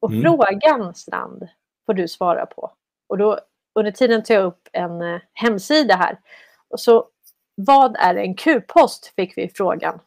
[0.00, 0.22] Och mm.
[0.22, 1.48] frågan, Strand,
[1.86, 2.70] får du svara på.
[3.06, 3.38] Och då
[3.74, 6.20] under tiden tar jag upp en eh, hemsida här.
[6.68, 7.08] Och så,
[7.54, 9.12] vad är en Q-post?
[9.16, 10.00] fick vi frågan.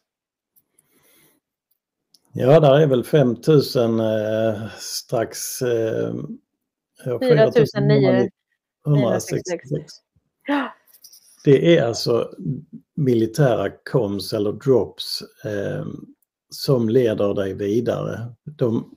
[2.33, 5.61] Ja, där är väl 5000 eh, strax...
[5.61, 6.13] Eh,
[7.03, 8.29] 4009.
[10.47, 10.81] 166.
[11.43, 12.31] Det är alltså
[12.95, 15.85] militära koms eller drops eh,
[16.49, 18.35] som leder dig vidare.
[18.43, 18.95] De,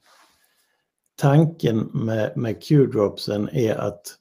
[1.16, 4.16] tanken med, med Q-dropsen är att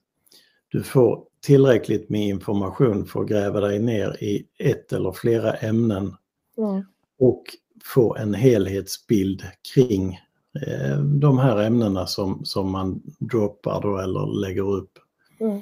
[0.68, 6.16] du får tillräckligt med information för att gräva dig ner i ett eller flera ämnen
[6.58, 6.84] mm.
[7.20, 7.44] och
[7.84, 9.44] få en helhetsbild
[9.74, 10.20] kring
[10.68, 15.00] eh, de här ämnena som, som man droppar då eller lägger upp.
[15.40, 15.62] Mm.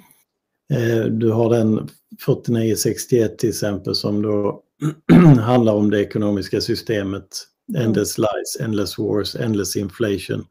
[0.71, 1.89] Eh, du har den
[2.25, 4.63] 4961 till exempel som då
[5.41, 7.27] handlar om det ekonomiska systemet.
[7.69, 7.85] Mm.
[7.85, 10.45] Endless lies, endless wars, endless inflation.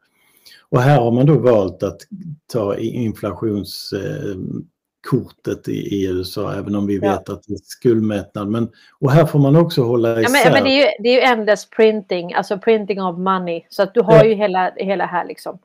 [0.69, 2.01] Och här har man då valt att
[2.53, 7.35] ta inflationskortet i, USA, även om vi vet ja.
[7.35, 8.49] att det är skuldmättnad.
[8.49, 8.69] Men,
[8.99, 10.23] och här får man också hålla isär.
[10.23, 13.63] Ja, men, men det, är ju, det är ju endless printing, alltså printing of money.
[13.69, 14.25] Så att du har ja.
[14.25, 15.59] ju hela, hela här liksom.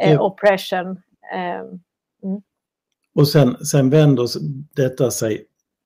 [0.00, 0.90] Eh, oppression.
[1.34, 1.60] Eh,
[2.22, 2.42] mm.
[3.18, 4.28] Och sen, sen vänder
[4.74, 5.44] detta sig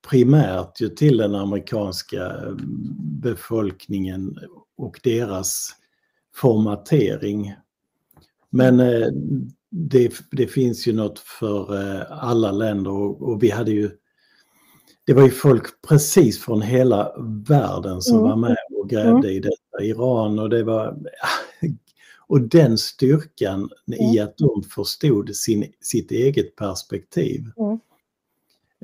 [0.08, 2.54] primärt ju till den amerikanska eh,
[3.22, 4.38] befolkningen
[4.76, 5.70] och deras
[6.34, 7.54] formatering.
[8.50, 9.08] Men eh,
[9.70, 13.90] det, det, finns ju något för eh, alla länder och, och, vi hade ju
[15.06, 17.12] det var ju folk precis från hela
[17.48, 18.30] världen som mm.
[18.30, 19.30] var med och grävde mm.
[19.30, 19.84] i detta.
[19.84, 20.96] Iran och det var
[22.26, 24.00] och den styrkan mm.
[24.00, 27.44] i att de förstod sin, sitt eget perspektiv.
[27.56, 27.78] Mm.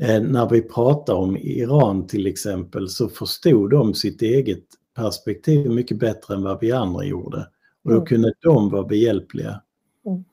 [0.01, 4.65] Eh, när vi pratar om Iran till exempel så förstod de sitt eget
[4.97, 7.47] perspektiv mycket bättre än vad vi andra gjorde.
[7.85, 8.06] Och då mm.
[8.06, 9.62] kunde de vara behjälpliga.
[10.06, 10.24] Mm.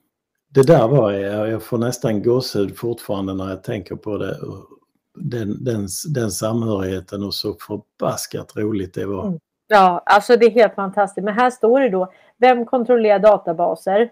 [0.49, 4.37] Det där var, jag, jag får nästan gåshud fortfarande när jag tänker på det.
[5.15, 9.27] Den, den, den samhörigheten och så förbaskat roligt det var.
[9.27, 9.39] Mm.
[9.67, 11.25] Ja, alltså det är helt fantastiskt.
[11.25, 14.09] Men här står det då, vem kontrollerar databaser?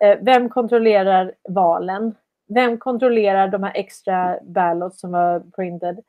[0.00, 2.14] Eh, vem kontrollerar valen?
[2.48, 6.00] Vem kontrollerar de här extra ballots som var printed?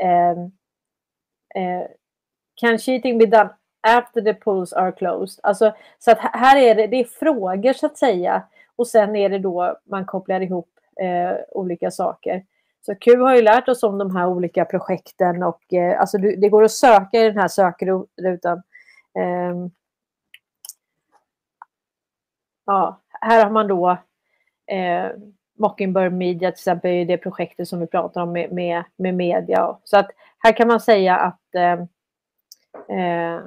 [0.00, 0.30] Eh,
[1.62, 1.86] eh,
[2.60, 3.50] can cheating be done
[3.82, 5.40] after the polls are closed?
[5.42, 8.42] Alltså, så att här är det, det är frågor så att säga.
[8.76, 10.68] Och sen är det då man kopplar ihop
[11.00, 12.44] eh, olika saker.
[12.86, 16.48] Så Q har ju lärt oss om de här olika projekten och eh, alltså det
[16.48, 18.62] går att söka i den här sökrutan.
[19.18, 19.54] Eh,
[22.68, 23.90] ja, här har man då
[24.66, 25.06] eh,
[25.58, 29.76] Mockingbird Media till exempel, det projektet som vi pratar om med, med, med media.
[29.84, 31.72] Så att här kan man säga att eh,
[32.98, 33.40] eh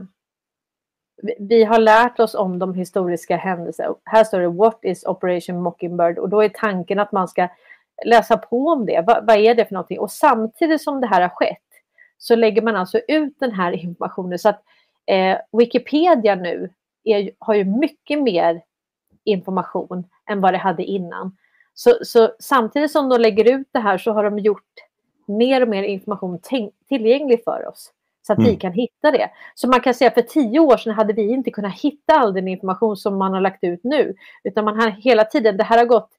[1.39, 3.95] vi har lärt oss om de historiska händelserna.
[4.06, 6.18] Här står det What is Operation Mockingbird?
[6.18, 7.48] Och då är tanken att man ska
[8.06, 9.02] läsa på om det.
[9.07, 9.99] Va, vad är det för någonting?
[9.99, 11.57] Och samtidigt som det här har skett
[12.18, 14.64] så lägger man alltså ut den här informationen så att
[15.06, 16.69] eh, Wikipedia nu
[17.03, 18.61] är, har ju mycket mer
[19.23, 21.38] information än vad det hade innan.
[21.73, 24.73] Så, så samtidigt som de lägger ut det här så har de gjort
[25.26, 26.39] mer och mer information
[26.88, 27.91] tillgänglig för oss
[28.22, 28.52] så att mm.
[28.52, 29.30] vi kan hitta det.
[29.56, 32.34] Så man kan säga att för tio år sedan hade vi inte kunnat hitta all
[32.34, 35.77] den information som man har lagt ut nu, utan man har hela tiden, det här
[35.77, 36.10] har gått,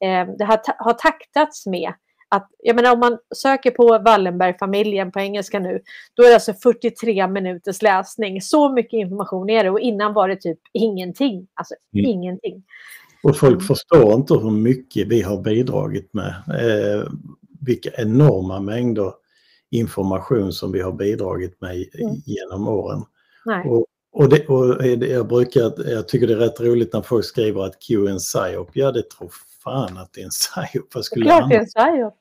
[0.00, 1.92] eh, det har, har taktats med
[2.32, 5.82] att, jag menar om man söker på Wallenberg-familjen på engelska nu,
[6.14, 8.42] då är det alltså 43 minuters läsning.
[8.42, 11.46] Så mycket information är det och innan var det typ ingenting.
[11.54, 12.10] Alltså mm.
[12.10, 12.62] ingenting.
[13.22, 16.34] Och folk förstår inte hur mycket vi har bidragit med.
[16.48, 17.08] Eh,
[17.60, 19.12] vilka enorma mängder
[19.70, 22.14] information som vi har bidragit med mm.
[22.26, 23.02] genom åren.
[23.66, 27.64] Och, och, det, och jag, brukar, jag tycker det är rätt roligt när folk skriver
[27.64, 28.70] att Q är en psyop.
[28.72, 29.30] Ja, det tror
[29.64, 30.94] fan att det är en psyop.
[30.94, 32.14] Vad skulle Klart det är en psyop.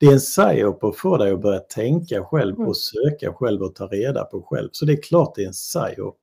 [0.00, 2.68] Det är en psyop att få dig att börja tänka själv mm.
[2.68, 4.68] och söka själv och ta reda på själv.
[4.72, 6.18] Så det är klart det är en psyop.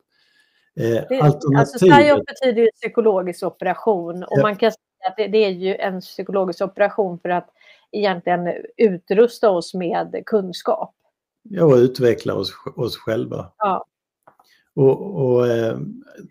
[0.80, 4.42] Eh, det, alltså psyop betyder ju psykologisk operation och ja.
[4.42, 7.50] man kan säga att det, det, är ju en psykologisk operation för att
[7.92, 10.94] egentligen utrusta oss med kunskap.
[11.44, 13.52] Ja, och utveckla oss, oss själva.
[13.58, 13.86] Ja.
[14.78, 15.80] Och, och eh,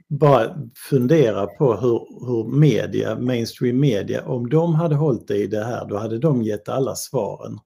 [0.08, 0.58] bara
[0.90, 5.96] fundera på hur, hur media, mainstream media, om de hade hållit i det här, då
[5.96, 7.58] hade de gett alla svaren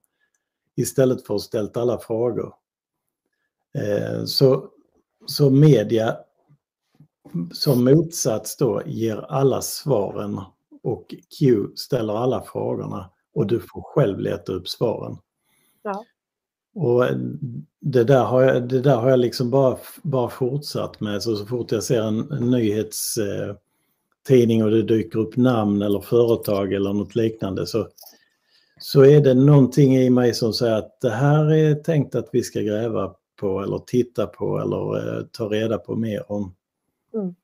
[0.76, 2.54] istället för att ställt alla frågor.
[3.74, 4.68] Eh, så,
[5.26, 6.16] så media
[7.52, 10.40] som motsats då ger alla svaren
[10.82, 15.16] och Q ställer alla frågorna och du får själv leta upp svaren.
[15.82, 16.04] Ja.
[16.74, 17.04] Och
[17.80, 21.22] det där har jag, det där har jag liksom bara, bara fortsatt med.
[21.22, 26.72] Så, så fort jag ser en, en nyhetstidning och det dyker upp namn eller företag
[26.72, 27.88] eller något liknande så,
[28.80, 32.42] så är det någonting i mig som säger att det här är tänkt att vi
[32.42, 36.54] ska gräva på eller titta på eller eh, ta reda på mer om.
[37.14, 37.34] Mm.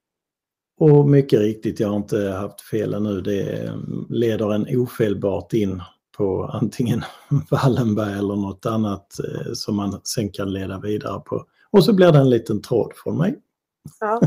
[0.79, 3.21] Och mycket riktigt, jag har inte haft fel ännu.
[3.21, 3.73] Det
[4.09, 5.83] leder en ofelbart in
[6.17, 7.05] på antingen
[7.51, 11.45] Wallenberg eller något annat eh, som man sen kan leda vidare på.
[11.71, 13.39] Och så blir det en liten tråd från mig.
[14.01, 14.21] Ja.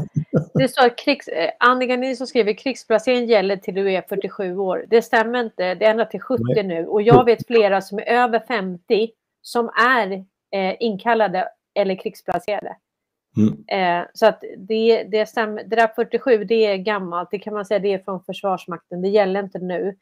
[0.54, 4.86] Det står att krigs, eh, Annika Nilsson skriver krigsplacering gäller till du är 47 år.
[4.90, 5.76] Det stämmer inte.
[5.76, 6.64] Det är ända till 70 Nej.
[6.64, 6.86] nu.
[6.86, 9.10] Och jag vet flera som är över 50
[9.42, 10.12] som är
[10.56, 12.76] eh, inkallade eller krigsplacerade.
[13.38, 13.64] Mm.
[13.68, 17.32] Eh, så att det, det, stämmer, det där 47, det är gammalt.
[17.32, 19.02] Det kan man säga, det är från Försvarsmakten.
[19.02, 19.96] Det gäller inte nu.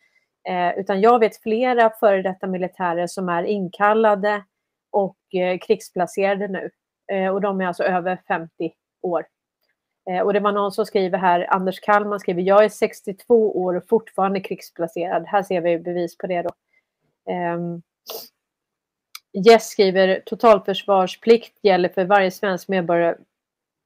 [0.47, 4.43] Eh, utan jag vet flera före detta militärer som är inkallade
[4.91, 6.69] och eh, krigsplacerade nu.
[7.11, 9.25] Eh, och de är alltså över 50 år.
[10.09, 13.75] Eh, och det var någon som skriver här, Anders Kallman skriver, jag är 62 år
[13.75, 15.25] och fortfarande krigsplacerad.
[15.25, 16.49] Här ser vi bevis på det då.
[17.31, 17.81] Um,
[19.33, 23.15] Jess skriver totalförsvarsplikt gäller för varje svensk medborgare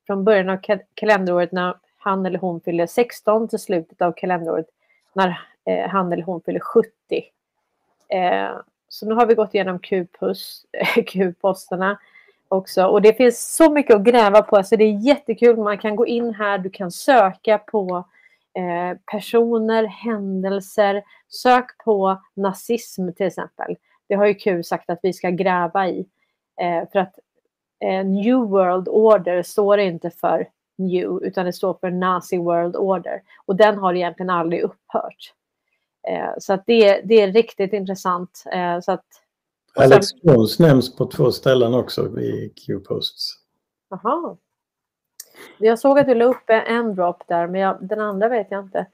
[0.08, 0.60] från början av
[0.94, 4.68] kalenderåret när han eller hon fyller 16 till slutet av kalenderåret
[5.14, 6.92] när eh, han eller hon fyller 70.
[8.10, 8.52] Eh,
[8.88, 9.80] så nu har vi gått igenom
[11.08, 12.00] Q-posterna
[12.48, 14.56] också och det finns så mycket att gräva på.
[14.56, 15.58] Alltså det är jättekul.
[15.58, 18.06] Man kan gå in här, du kan söka på
[18.54, 21.04] eh, personer, händelser.
[21.30, 23.76] Sök på nazism till exempel.
[24.10, 26.06] Det har ju Q sagt att vi ska gräva i.
[26.62, 27.20] Eh, för att
[27.84, 30.48] eh, New World Order står inte för
[30.78, 33.22] New utan det står för Nazi World Order.
[33.46, 35.34] Och den har egentligen aldrig upphört.
[36.10, 38.44] Eh, så att det, det är riktigt intressant.
[38.54, 39.06] Eh, så att,
[39.76, 40.08] Alex.
[40.22, 43.34] Jones nämns på två ställen också i Q-posts.
[43.90, 44.38] Jaha.
[45.60, 48.66] Jag såg att du la upp en drop där, men jag, den andra vet jag
[48.66, 48.86] inte.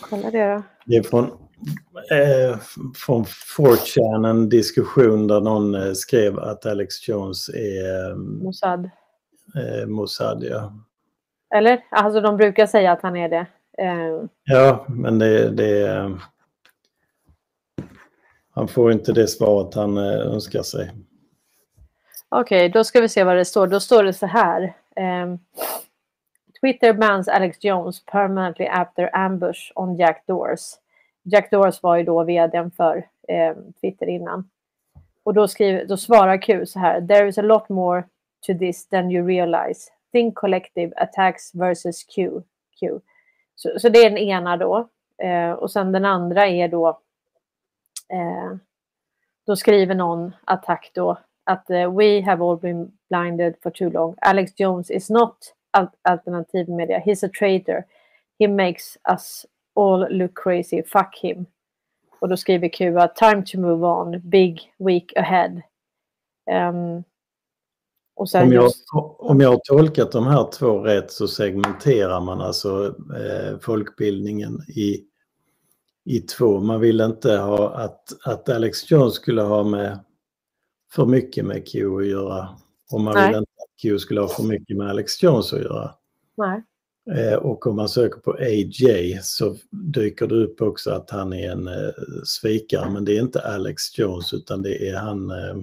[0.00, 0.62] Kolla det då.
[0.84, 1.24] Det är från,
[2.10, 2.58] eh,
[2.94, 8.10] från 4chan, en diskussion där någon eh, skrev att Alex Jones är...
[8.10, 8.90] Eh, Mossad.
[9.56, 10.72] Eh, Mossad, ja.
[11.54, 11.84] Eller?
[11.90, 13.46] Alltså de brukar säga att han är det.
[13.78, 14.24] Eh.
[14.44, 15.86] Ja, men det, det
[18.56, 20.90] han får inte det svaret han eh, önskar sig.
[22.28, 23.66] Okej, okay, då ska vi se vad det står.
[23.66, 24.74] Då står det så här.
[24.96, 25.38] Um,
[26.60, 30.60] Twitter bans Alex Jones permanently after ambush on Jack Doors.
[31.22, 32.96] Jack Doors var ju då vdn för
[33.28, 34.50] um, Twitter innan.
[35.22, 37.00] Och då, skriver, då svarar Q så här.
[37.00, 38.04] There is a lot more
[38.46, 39.90] to this than you realize.
[40.12, 42.30] Think collective attacks versus Q.
[42.80, 43.00] Q.
[43.56, 44.88] Så, så det är den ena då.
[45.24, 47.00] Uh, och sen den andra är då
[48.12, 48.56] eh,
[49.46, 54.14] då skriver någon attack då att uh, we have all been blinded for too long.
[54.20, 55.36] Alex Jones is not
[56.02, 56.98] alternativ media.
[56.98, 57.84] He's a traitor.
[58.38, 60.82] He makes us all look crazy.
[60.82, 61.46] Fuck him.
[62.20, 64.20] Och då skriver Q att time to move on.
[64.30, 65.62] Big week ahead.
[66.50, 67.04] Um,
[68.16, 68.84] och sen om, jag, just...
[69.18, 75.04] om jag har tolkat de här två rätt så segmenterar man alltså eh, folkbildningen i,
[76.06, 76.60] i två.
[76.60, 79.98] Man vill inte ha att, att Alex Jones skulle ha med
[80.92, 82.48] för mycket med Q att göra.
[82.92, 83.28] Och man Nej.
[83.28, 85.94] vill inte att Q skulle ha för mycket med Alex Jones att göra.
[86.36, 86.62] Nej.
[87.10, 91.50] Eh, och om man söker på AJ så dyker det upp också att han är
[91.50, 91.92] en eh,
[92.24, 95.54] svikare men det är inte Alex Jones utan det är han eh,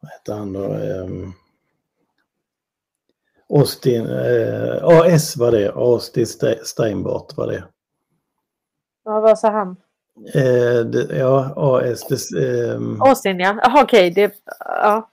[0.00, 0.74] vad heter han då?
[0.74, 1.32] Um,
[3.48, 6.26] Austin, eh, AS var det, Austin
[6.62, 7.64] Steinbart var det.
[9.10, 9.76] Ja, vad sa han?
[10.34, 12.28] Eh, det, ja, AS.
[12.30, 14.10] Det, eh, Austin ja, Aha, okej.
[14.10, 15.10] Okay, ja.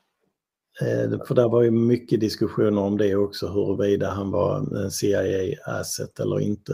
[0.82, 6.20] Eh, för det var ju mycket diskussioner om det också, huruvida han var en CIA-asset
[6.20, 6.74] eller inte.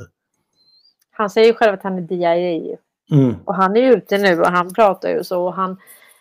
[1.11, 2.77] Han säger ju själv att han är DIA.
[3.11, 3.35] Mm.
[3.45, 5.45] Och han är ju ute nu och han pratar ju så.
[5.45, 5.77] Och han,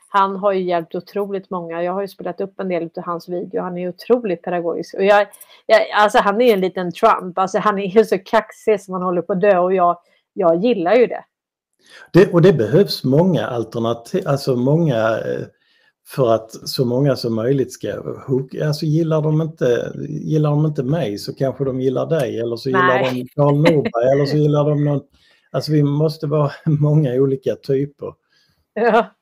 [0.08, 1.82] han har ju hjälpt otroligt många.
[1.82, 3.62] Jag har ju spelat upp en del av hans video.
[3.62, 4.94] Han är otroligt pedagogisk.
[4.94, 5.26] Och jag,
[5.66, 7.38] jag, alltså han är en liten Trump.
[7.38, 9.98] Alltså han är ju så kaxig som man håller på att dö och jag,
[10.32, 11.24] jag gillar ju det.
[12.12, 12.32] det.
[12.32, 15.46] Och det behövs många alternativ, alltså många eh,
[16.06, 17.88] för att så många som möjligt ska
[18.64, 22.68] Alltså gillar de inte, gillar de inte mig så kanske de gillar dig eller så
[22.68, 23.14] gillar Nej.
[23.14, 25.00] de Karl Norberg eller så gillar de någon.
[25.50, 28.14] Alltså vi måste vara många olika typer.
[28.74, 29.14] Ja.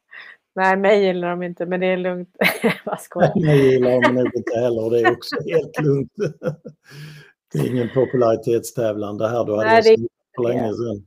[0.54, 2.36] Nej, mig gillar de inte, men det är lugnt.
[2.84, 3.46] Vad skojar.
[3.46, 6.12] Mig gillar de nog inte heller, det är också helt lugnt.
[7.52, 9.96] det är ingen popularitetstävlan det här, du hade Nej, det
[10.34, 11.06] för länge sedan.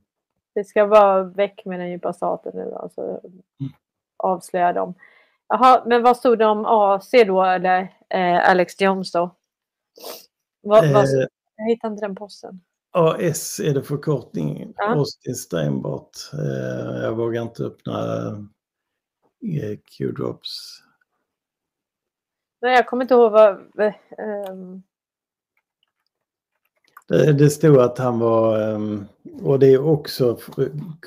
[0.56, 3.74] Det ska vara väck med den djupa staten nu, alltså mm.
[4.18, 4.94] avslöja dem.
[5.48, 9.36] Jaha, men vad stod det om AC då, eller eh, Alex Jones då?
[10.62, 11.06] Vad, eh, vad,
[11.56, 12.62] jag hittade inte den posten.
[12.92, 14.96] AS är det förkortning, ja.
[14.96, 16.18] Austin Steinbart.
[16.34, 17.98] Eh, jag vågar inte öppna
[19.98, 20.84] Q-drops.
[22.62, 23.58] Nej, jag kommer inte ihåg vad...
[24.50, 24.84] Um...
[27.14, 29.08] Det, det stod att han var, um,
[29.44, 30.38] och det är också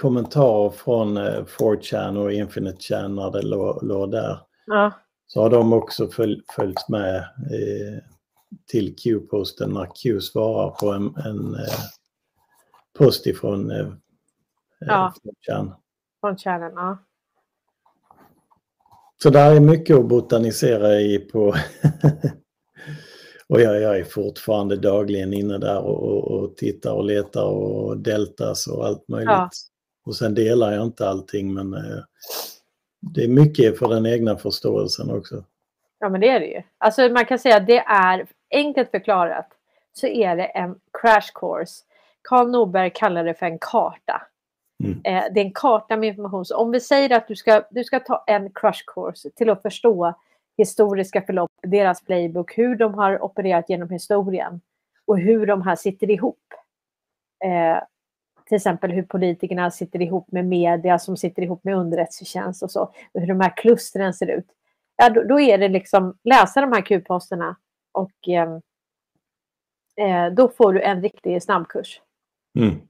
[0.00, 3.42] kommentarer från uh, 4chan och Infinite Chan när det
[3.82, 4.38] låg, där.
[4.66, 4.92] Ja.
[5.26, 8.02] Så har de också följ, följt med eh,
[8.66, 11.78] till Q-posten när Q svarar på en, en eh,
[12.98, 13.86] post ifrån eh,
[14.78, 15.14] ja.
[15.48, 15.72] 4chan.
[16.20, 16.98] Från channen, ja.
[19.22, 21.54] Så där är mycket att botanisera i på
[23.48, 27.96] Och jag, jag, är fortfarande dagligen inne där och, och, och tittar och letar och
[27.96, 29.30] deltas och allt möjligt.
[29.30, 29.50] Ja.
[30.06, 32.02] Och sen delar jag inte allting men eh,
[33.00, 35.44] det är mycket för den egna förståelsen också.
[35.98, 36.62] Ja men det är det ju.
[36.78, 39.48] Alltså man kan säga att det är enkelt förklarat
[39.92, 41.84] så är det en crash course.
[42.22, 44.22] Karl Norberg kallar det för en karta.
[44.84, 45.00] Mm.
[45.04, 46.44] Eh, det är en karta med information.
[46.44, 49.62] Så om vi säger att du ska, du ska ta en crush course till att
[49.62, 50.14] förstå
[50.56, 54.60] historiska förlopp, deras playbook, hur de har opererat genom historien
[55.04, 56.54] och hur de här sitter ihop.
[57.44, 57.82] Eh,
[58.46, 62.82] till exempel hur politikerna sitter ihop med media som sitter ihop med underrättelsetjänst och så.
[63.12, 64.46] Och hur de här klustren ser ut.
[64.96, 67.56] Ja, då, då är det liksom läsa de här Q-posterna
[67.92, 68.58] och eh,
[70.06, 72.00] eh, då får du en riktig snabbkurs.
[72.58, 72.80] Mm.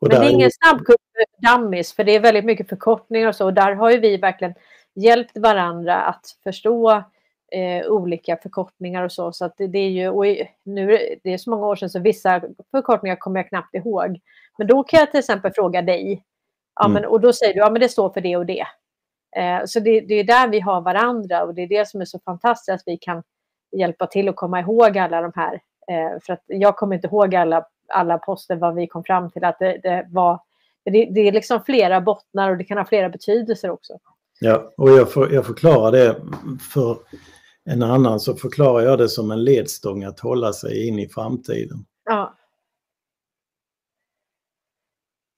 [0.00, 3.44] Men det är ingen snabbkurs för dummies, för det är väldigt mycket förkortningar och så.
[3.44, 4.54] Och där har ju vi verkligen
[4.94, 6.90] hjälpt varandra att förstå
[7.52, 9.32] eh, olika förkortningar och så.
[9.32, 10.24] Så att det, det är ju, och
[10.64, 14.20] nu det är så många år sedan så vissa förkortningar kommer jag knappt ihåg.
[14.58, 16.24] Men då kan jag till exempel fråga dig.
[16.74, 16.94] Ja, mm.
[16.94, 18.66] men, och då säger du ja men det står för det och det.
[19.36, 22.04] Eh, så det, det är där vi har varandra och det är det som är
[22.04, 23.22] så fantastiskt att vi kan
[23.76, 25.54] hjälpa till att komma ihåg alla de här.
[25.88, 29.44] Eh, för att jag kommer inte ihåg alla alla poster vad vi kom fram till
[29.44, 30.40] att det, det var
[30.84, 33.98] det, det, är liksom flera bottnar och det kan ha flera betydelser också.
[34.40, 36.16] Ja, och jag, för, jag förklarar det
[36.72, 36.98] för
[37.64, 41.84] en annan så förklarar jag det som en ledstång att hålla sig in i framtiden.
[42.04, 42.34] Ja.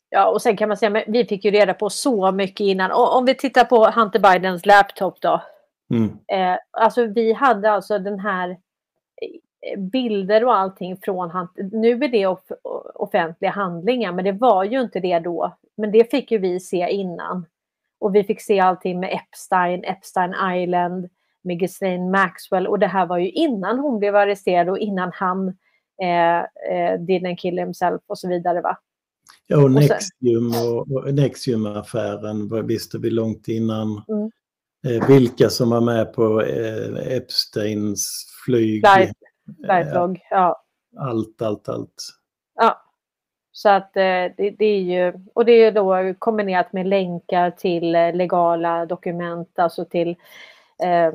[0.08, 2.92] Ja, och sen kan man säga, men vi fick ju reda på så mycket innan.
[2.92, 5.42] Och om vi tittar på Hunter Bidens laptop då.
[5.90, 6.18] Mm.
[6.26, 8.56] Eh, alltså vi hade alltså den här
[9.76, 11.48] bilder och allting från han.
[11.72, 12.40] Nu är det off
[12.94, 15.56] offentliga handlingar, men det var ju inte det då.
[15.76, 17.46] Men det fick ju vi se innan.
[18.06, 21.08] Och vi fick se allting med Epstein, Epstein Island,
[21.42, 22.66] med Ghislaine Maxwell.
[22.66, 25.48] Och det här var ju innan hon blev arresterad och innan han
[26.02, 28.60] eh, eh, didn't kill himself och så vidare.
[28.60, 28.78] Va?
[29.46, 34.02] Ja, och Nexium och, och Nexium-affären visste vi långt innan.
[34.08, 34.30] Mm.
[34.86, 38.84] Eh, vilka som var med på eh, Epsteins flyg.
[38.86, 39.16] Flight
[39.66, 40.20] Berglog.
[40.30, 40.64] Ja.
[40.98, 41.94] Allt, allt, allt.
[42.54, 42.85] Ja.
[43.56, 44.02] Så att eh,
[44.36, 49.58] det, det, är ju, och det är då kombinerat med länkar till eh, legala dokument,
[49.58, 50.08] alltså till,
[50.82, 51.12] eh,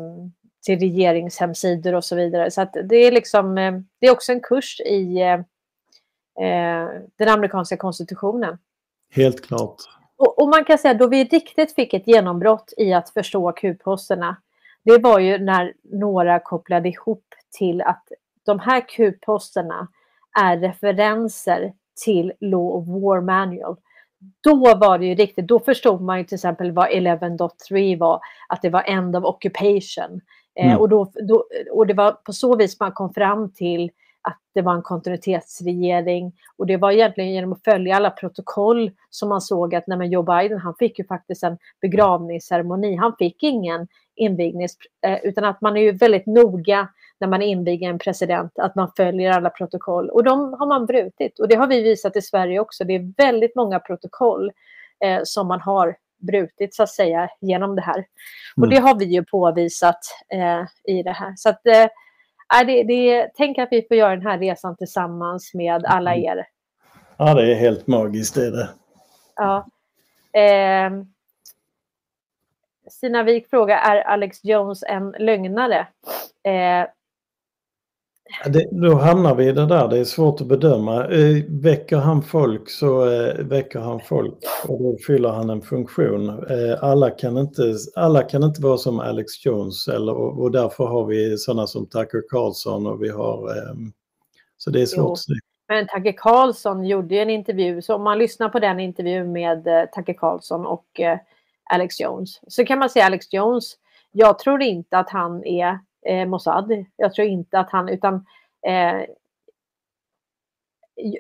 [0.66, 2.52] till regeringshemsidor och så vidare.
[2.52, 5.40] Så att det är liksom, eh, det är också en kurs i eh,
[7.16, 8.58] den amerikanska konstitutionen.
[9.12, 9.78] Helt klart.
[10.18, 14.38] Och, och, man kan säga då vi riktigt fick ett genombrott i att förstå Q-posterna,
[14.84, 17.26] det var ju när några kopplade ihop
[17.58, 18.04] till att
[18.46, 19.88] de här Q-posterna
[20.42, 21.74] är referenser
[22.06, 23.76] till Law of War Manual.
[24.44, 28.62] Då var det ju riktigt, då förstod man ju till exempel vad 11.3 var, att
[28.62, 30.22] det var End of Occupation.
[30.56, 30.72] Eh, mm.
[30.72, 33.92] Eh, och, då, då, och det var på så vis man kom fram till
[34.22, 36.34] att det var en kontinuitetsregering.
[36.58, 40.24] Och det var egentligen genom att följa alla protokoll som man såg att när Joe
[40.24, 42.96] Biden, han fick ju faktiskt en begravningsceremoni.
[42.96, 46.88] Han fick ingen invignings, eh, utan att man är ju väldigt noga
[47.22, 50.10] när man inviger en president, att man följer alla protokoll.
[50.10, 51.40] Och de har man brutit.
[51.40, 52.84] Och det har vi visat i Sverige också.
[52.84, 54.52] Det är väldigt många protokoll
[55.06, 57.96] eh, som man har brutit så att säga genom det här.
[57.96, 58.06] Mm.
[58.58, 60.00] Och det har vi ju påvisat
[60.34, 61.34] eh, i det här.
[61.36, 61.88] Så att, eh,
[62.66, 66.26] det, det, tänk att vi får göra den här resan tillsammans med alla mm.
[66.26, 66.46] er.
[67.18, 68.70] Ja, det är helt magiskt det är det.
[69.36, 69.68] Ja.
[70.42, 70.92] Eh,
[72.92, 75.88] Stina Wik frågar, är Alex Jones en lögnare?
[76.44, 76.88] Eh,
[78.46, 81.08] det, då hamnar vi i det där, det är svårt att bedöma.
[81.08, 84.38] Eh, väcker han folk så eh, väcker han folk
[84.68, 86.30] och då fyller han en funktion.
[86.30, 91.06] Eh, alla, kan inte, alla kan inte vara som Alex Jones eller, och, därför har
[91.06, 93.50] vi sådana som Tucker Carlson och vi har...
[93.50, 93.74] Eh,
[94.58, 95.12] så det är svårt jo.
[95.12, 95.40] att säga.
[95.68, 99.64] Men Tucker Carlson gjorde ju en intervju, så om man lyssnar på den intervjun med
[99.96, 100.86] Tucker Carlson och
[101.74, 103.74] Alex Jones så kan man säga Alex Jones,
[104.12, 106.86] jag tror inte att han är eh, Mossad.
[106.96, 108.26] Jag tror inte att han, utan
[108.68, 109.06] eh,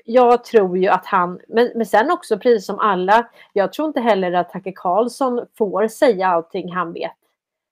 [0.06, 4.02] jag tror ju att han, men, men sen också precis som alla, jag tror inte
[4.02, 7.12] heller att Tucker Carlson får säga allting han vet.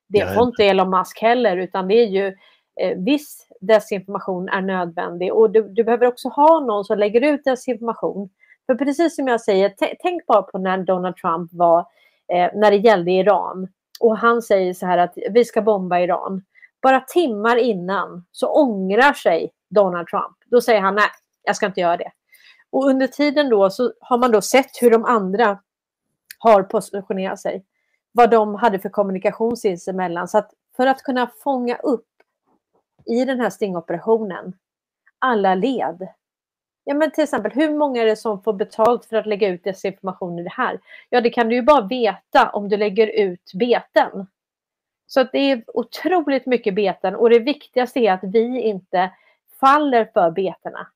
[0.07, 2.27] Det får inte Elon Musk heller, utan det är ju
[2.81, 7.44] eh, viss desinformation är nödvändig och du, du, behöver också ha någon som lägger ut
[7.44, 8.30] desinformation.
[8.65, 11.80] För precis som jag säger, tänk bara på när Donald Trump var,
[12.34, 13.68] eh, när det gällde Iran
[13.99, 16.41] och han säger så här att vi ska bomba Iran
[16.81, 20.38] bara timmar innan så ångrar sig Donald Trump.
[20.45, 21.10] Då säger han nej,
[21.43, 22.11] jag ska inte göra det.
[22.69, 25.60] Och under tiden då så har man då sett hur de andra
[26.39, 27.65] har positionerat sig.
[28.11, 30.27] Vad de hade för kommunikation sinsemellan.
[30.27, 32.07] Så att för att kunna fånga upp
[33.06, 34.53] i den här stingoperationen
[35.19, 36.07] alla led.
[36.84, 39.64] Ja men till exempel hur många är det som får betalt för att lägga ut
[39.64, 40.80] desinformation i det här?
[41.10, 44.27] Ja det kan du ju bara veta om du lägger ut beten.
[45.11, 49.11] Så det är otroligt mycket beten och det viktigaste är att vi inte
[49.60, 50.88] faller för betena.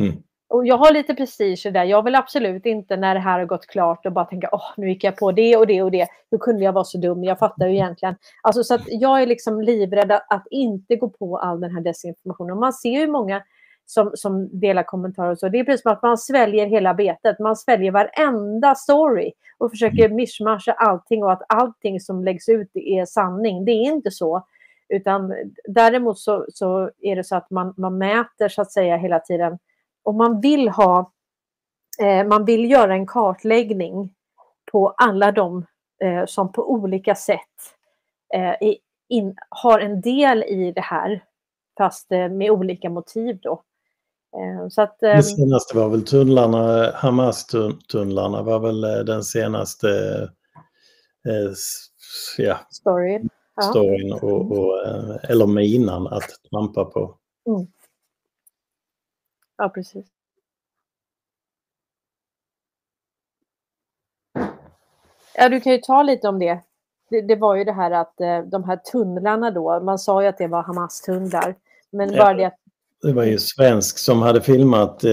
[0.00, 0.22] Mm.
[0.48, 1.84] Och jag har lite prestige där.
[1.84, 4.88] Jag vill absolut inte när det här har gått klart och bara tänka åh, nu
[4.88, 6.06] gick jag på det och det och det.
[6.30, 7.24] Hur kunde jag vara så dum?
[7.24, 8.16] Jag fattar ju egentligen.
[8.42, 12.58] Alltså, så att jag är liksom livrädd att inte gå på all den här desinformationen.
[12.58, 13.42] Man ser ju många
[13.90, 15.48] som, som delar kommentarer och så.
[15.48, 17.38] Det är precis som att man sväljer hela betet.
[17.38, 20.16] Man sväljer varenda story och försöker mm.
[20.16, 23.64] mischmascha allting och att allting som läggs ut är sanning.
[23.64, 24.46] Det är inte så.
[24.88, 25.34] Utan
[25.68, 29.58] däremot så, så är det så att man, man mäter så att säga hela tiden.
[30.02, 31.12] Om man vill ha,
[32.02, 34.14] eh, man vill göra en kartläggning
[34.72, 35.66] på alla de
[36.02, 37.38] eh, som på olika sätt
[38.34, 38.54] eh,
[39.08, 41.24] in, har en del i det här,
[41.78, 43.62] fast eh, med olika motiv då.
[44.36, 49.88] Eh, så att, det ehm, senaste var väl tunnlarna, Hamas-tunnlarna var väl eh, den senaste
[51.28, 51.52] eh,
[52.38, 53.62] ja, storyn, ja.
[53.62, 54.86] storyn och, och,
[55.28, 57.14] eller minan att trampa på.
[57.46, 57.66] Mm.
[59.56, 60.06] Ja, precis.
[65.34, 66.60] Ja, du kan ju ta lite om det.
[67.10, 67.20] det.
[67.20, 68.14] Det, var ju det här att
[68.50, 71.54] de här tunnlarna då, man sa ju att det var Hamas-tunnlar.
[71.90, 72.58] Men bara det att
[73.02, 75.12] det var ju svensk som hade filmat eh,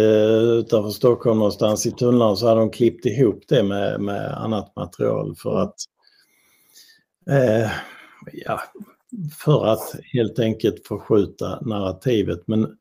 [0.59, 5.35] utanför Stockholm någonstans i tunnlarna så hade de klippt ihop det med, med annat material
[5.35, 5.75] för att
[7.29, 7.71] eh,
[8.33, 8.61] ja,
[9.43, 12.43] för att helt enkelt förskjuta narrativet.
[12.47, 12.77] Men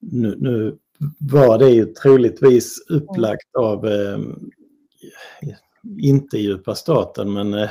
[0.00, 0.78] nu, nu
[1.18, 4.18] var det ju troligtvis upplagt av eh,
[5.98, 7.70] inte djupa staten men eh,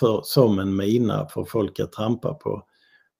[0.00, 2.62] för, som en mina för folk att trampa på.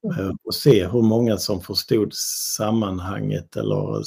[0.03, 2.13] Eh, och se hur många som förstod
[2.57, 4.03] sammanhanget eller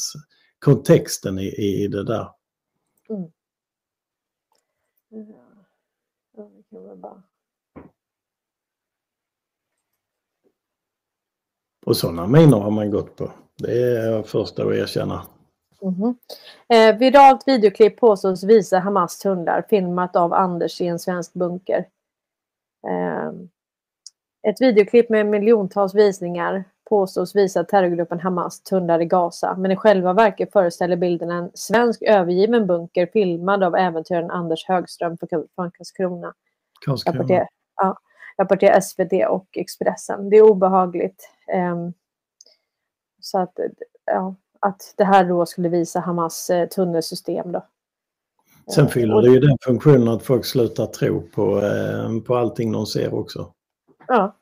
[0.58, 2.28] kontexten i, i det där.
[3.08, 3.30] Mm.
[11.86, 13.30] Och sådana miner har man gått på.
[13.56, 15.26] Det är jag första att erkänna.
[15.82, 16.18] Mhm.
[16.68, 21.88] Eh, viralt videoklipp påstås visa Hamas tunnlar filmat av Anders i en svensk bunker.
[22.88, 23.32] Eh,
[24.42, 30.12] ett videoklipp med miljontals visningar påstås visa terrorgruppen Hamas tunnlar i Gaza men i själva
[30.12, 35.16] verket föreställer bilden en svensk övergiven bunker filmad av äventyraren Anders Högström
[35.54, 36.34] från Karlskrona.
[36.86, 37.46] Karlskrona.
[37.76, 37.98] Ja,
[38.38, 40.30] rapporterar SVT och Expressen.
[40.30, 41.30] Det är obehagligt.
[41.72, 41.92] Um,
[43.20, 43.52] så att,
[44.04, 47.52] ja, att det här då skulle visa Hamas eh, tunnelsystem.
[47.52, 47.66] Då.
[48.74, 52.86] Sen fyller det ju den funktionen att folk slutar tro på, eh, på allting de
[52.86, 53.52] ser också.
[54.08, 54.36] Ja.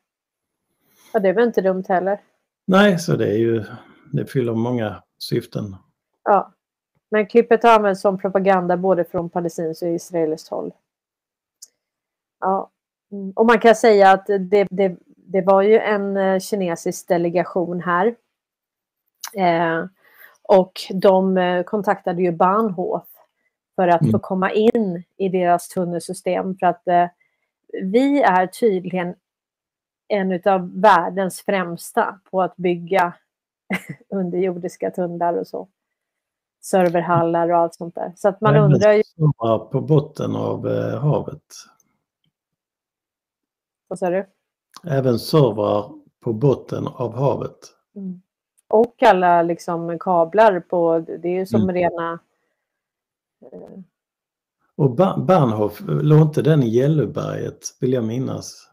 [1.13, 2.21] ja, det väl inte dumt heller.
[2.67, 3.65] Nej, så det är ju,
[4.13, 5.77] det fyller många syften.
[6.25, 6.53] Ja,
[7.11, 10.73] men klippet har använts som propaganda både från palestinskt och israeliskt håll.
[12.41, 12.71] Ja,
[13.13, 13.33] mm.
[13.37, 18.15] och man kan säga att det, det, det var ju en eh, kinesisk delegation här.
[19.35, 19.85] Eh,
[20.43, 23.09] och de eh, kontaktade ju Bahnhof
[23.77, 24.13] för att mm.
[24.13, 26.57] få komma in i deras tunnelsystem.
[26.59, 27.07] För att eh,
[27.83, 29.15] vi är tydligen
[30.11, 33.15] en av världens främsta på att bygga
[34.09, 35.69] underjordiska tunnlar och så.
[36.63, 38.13] Serverhallar och allt sånt där.
[38.17, 39.03] Så att man undrar ju...
[39.71, 41.43] på botten av eh, havet.
[43.89, 44.27] Vad sa du?
[44.85, 47.59] Även servrar på botten av havet.
[47.97, 48.23] Mm.
[48.69, 51.75] Och alla liksom kablar på, det är ju som mm.
[51.75, 52.19] rena...
[53.53, 53.81] Eh...
[54.77, 54.91] Och
[55.27, 58.70] Bahnhof, låg inte den i Gälluberget vill jag minnas?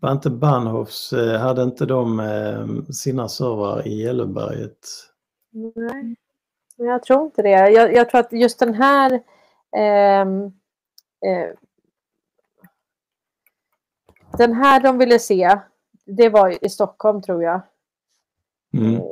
[0.00, 4.88] Var inte Bahnhofs, eh, hade inte de eh, sina servrar i Gälluberget?
[5.74, 6.16] Nej,
[6.76, 7.70] jag tror inte det.
[7.70, 9.12] Jag, jag tror att just den här
[9.76, 10.20] eh,
[11.30, 11.50] eh,
[14.38, 15.58] den här de ville se,
[16.04, 17.60] det var i Stockholm tror jag.
[18.72, 19.02] Mm.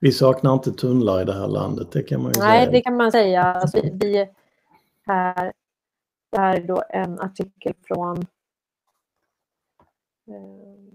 [0.00, 2.70] Vi saknar inte tunnlar i det här landet, det kan man ju Nej, säga.
[2.70, 3.42] det kan man säga.
[3.42, 4.28] Alltså, vi
[5.06, 5.52] här,
[6.30, 8.26] det här är då en artikel från
[10.26, 10.90] nu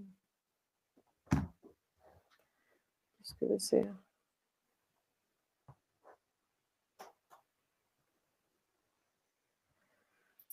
[3.22, 3.94] ska vi se.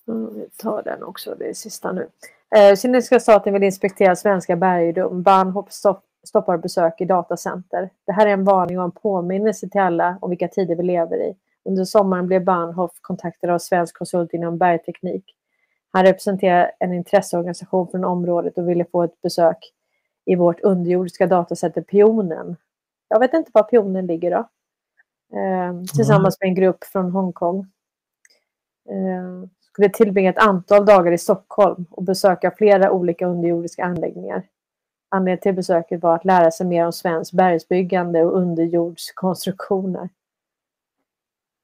[0.07, 2.09] Mm, vi tar den också, det är sista nu.
[2.55, 5.23] Eh, kinesiska staten vill inspektera svenska bergrum.
[5.23, 7.89] Bahnhof stopp, stoppar besök i datacenter.
[8.05, 11.17] Det här är en varning och en påminnelse till alla om vilka tider vi lever
[11.17, 11.35] i.
[11.65, 15.35] Under sommaren blev Bahnhof kontaktad av svensk konsult inom bergteknik.
[15.91, 19.73] Han representerar en intresseorganisation från området och ville få ett besök
[20.25, 22.55] i vårt underjordiska datacenter Pionen.
[23.07, 24.49] Jag vet inte var Pionen ligger då.
[25.37, 27.59] Eh, tillsammans med en grupp från Hongkong.
[28.89, 34.43] Eh, skulle tillbringa ett antal dagar i Stockholm och besöka flera olika underjordiska anläggningar.
[35.09, 40.09] Anledningen till besöket var att lära sig mer om svenskt bergsbyggande och underjordskonstruktioner.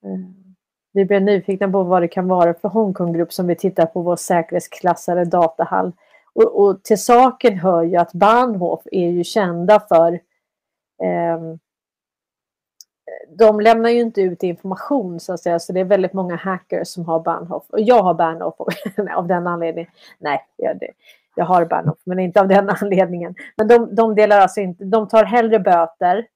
[0.03, 0.44] Eh,
[0.95, 4.15] vi blev nyfikna på vad det kan vara för Hongkonggrupp som vill titta på vår
[4.15, 5.91] säkerhetsklassade datahall.
[6.33, 10.13] Och, och, till saken hör ju att Bahnhof är ju kända för
[11.03, 11.39] eh,
[13.37, 16.87] de lämnar ju inte ut information så att säga, så det är väldigt många hackers
[16.87, 17.63] som har Bahnhof.
[17.69, 18.55] Och jag har Bahnhof
[19.15, 19.91] av den anledningen.
[20.19, 20.83] Nej, jag,
[21.35, 23.35] jag har Bahnhof, men inte av den anledningen.
[23.55, 26.27] Men de, de delar alltså inte, de tar hellre böter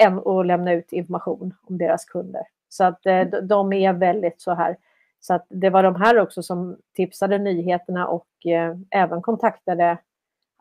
[0.00, 2.42] än att lämna ut information om deras kunder.
[2.68, 4.76] Så att eh, de är väldigt så här.
[5.20, 9.98] Så att det var de här också som tipsade nyheterna och eh, även kontaktade.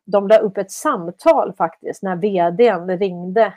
[0.06, 3.54] De la upp ett samtal faktiskt när vdn ringde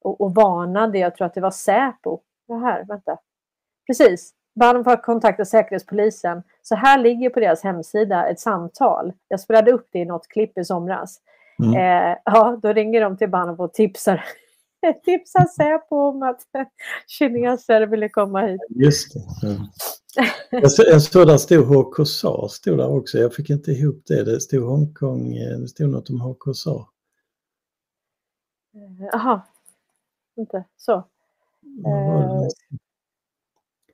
[0.00, 2.20] och, och varnade, jag tror att det var Säpo.
[2.48, 3.18] Det här, vänta.
[3.86, 6.42] Precis, dem för kontakta Säkerhetspolisen.
[6.62, 9.12] Så här ligger på deras hemsida ett samtal.
[9.28, 11.20] Jag spelade upp det i något klipp i somras.
[11.64, 11.74] Mm.
[11.74, 14.24] Eh, ja, då ringer de till Bahnhof och tipsar,
[15.04, 16.40] tipsar Säpo om att
[17.06, 18.60] kineser ville komma hit.
[18.68, 19.20] Just det.
[20.50, 23.18] Jag, jag såg där stod HKSA, stod där också.
[23.18, 24.24] Jag fick inte ihop det.
[24.24, 26.86] Det stod Hongkong, eh, det stod något om HKSA.
[29.12, 29.42] Jaha,
[30.36, 30.94] inte så.
[31.86, 32.48] Uh,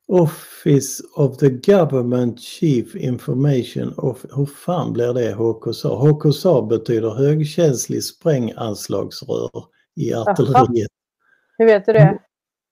[0.08, 5.88] Office of the Government Chief Information of, hur fan blir det HKSA?
[5.88, 9.64] HKSA betyder högkänslig spränganslagsrör
[10.00, 10.90] i artilleriet.
[11.58, 12.18] Hur vet du det?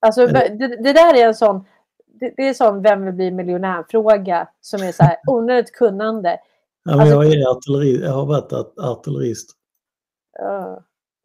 [0.01, 1.65] Alltså, det, det där är en sån,
[2.07, 6.31] det, det är sån vem vill bli miljonär-fråga som är så här onödigt kunnande.
[6.31, 6.39] Ja,
[6.97, 9.51] men alltså, jag, är artilleri, jag har varit artillerist.
[10.43, 10.79] Uh,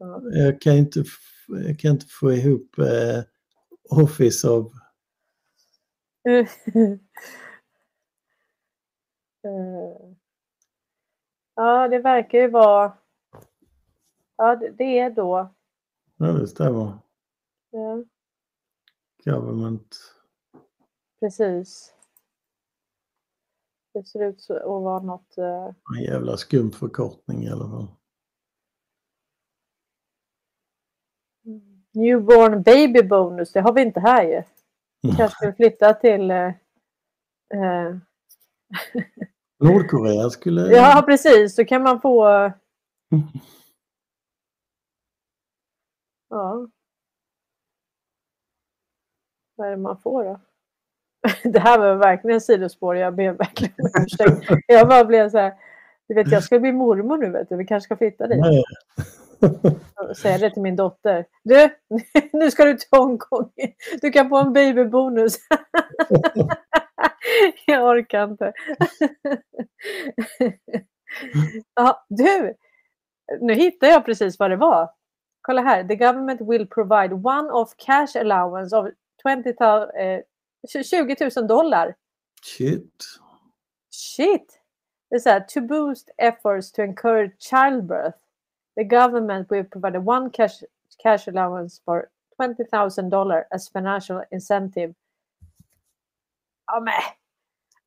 [0.07, 0.17] uh.
[0.31, 1.03] Jag kan inte
[1.47, 3.23] jag kan inte få ihop eh,
[3.89, 4.71] Office of...
[11.55, 12.93] ja, det verkar ju vara...
[14.37, 15.55] Ja, det är då.
[16.23, 16.93] Ja, det stämmer.
[17.71, 18.03] Ja,
[19.25, 19.95] Government.
[21.19, 21.93] precis.
[23.93, 25.37] Det ser ut så, att vara något...
[25.37, 25.65] eh,
[25.97, 27.87] En jävla skum förkortning i alla fall.
[31.91, 34.43] Newborn baby bonus, det har vi inte här ju.
[35.17, 36.31] Kanske ska vi flytta till...
[36.31, 36.47] eh,
[37.53, 37.97] eh,
[39.59, 40.61] Nordkorea skulle...
[40.61, 41.55] ja, precis.
[41.55, 42.25] Så kan man få...
[46.33, 46.67] Ja.
[49.55, 50.39] Vad är det man får då?
[51.49, 52.95] Det här var verkligen sidospår.
[52.95, 54.63] Jag ber verkligen om ursäkt.
[54.67, 55.53] Jag bara blev så här.
[56.07, 57.29] Du vet, jag ska bli mormor nu.
[57.29, 57.55] Vet du.
[57.55, 58.39] Vi kanske ska flytta dit.
[58.39, 58.63] Nej.
[60.15, 61.25] Säga det till min dotter.
[61.43, 61.69] Du,
[62.33, 63.51] nu ska du till Hongkong.
[64.01, 65.37] Du kan få en babybonus.
[67.65, 68.53] Jag orkar inte.
[71.75, 72.53] Ja, du,
[73.41, 74.89] nu hittar jag precis vad det var.
[75.47, 75.83] Kolla här.
[75.83, 78.87] The government will provide one-off cash allowance of
[79.21, 79.49] 20,
[79.95, 80.21] eh,
[80.83, 81.95] 20 000 dollar.
[82.43, 83.19] Shit.
[83.91, 84.59] Shit!
[85.09, 88.17] Det är så här, to boost efforts to encourage childbirth.
[88.75, 90.63] The government will provide one cash,
[91.03, 92.09] cash allowance for
[92.41, 94.93] 20 000 dollar as financial incentive.
[96.65, 96.93] Ja, men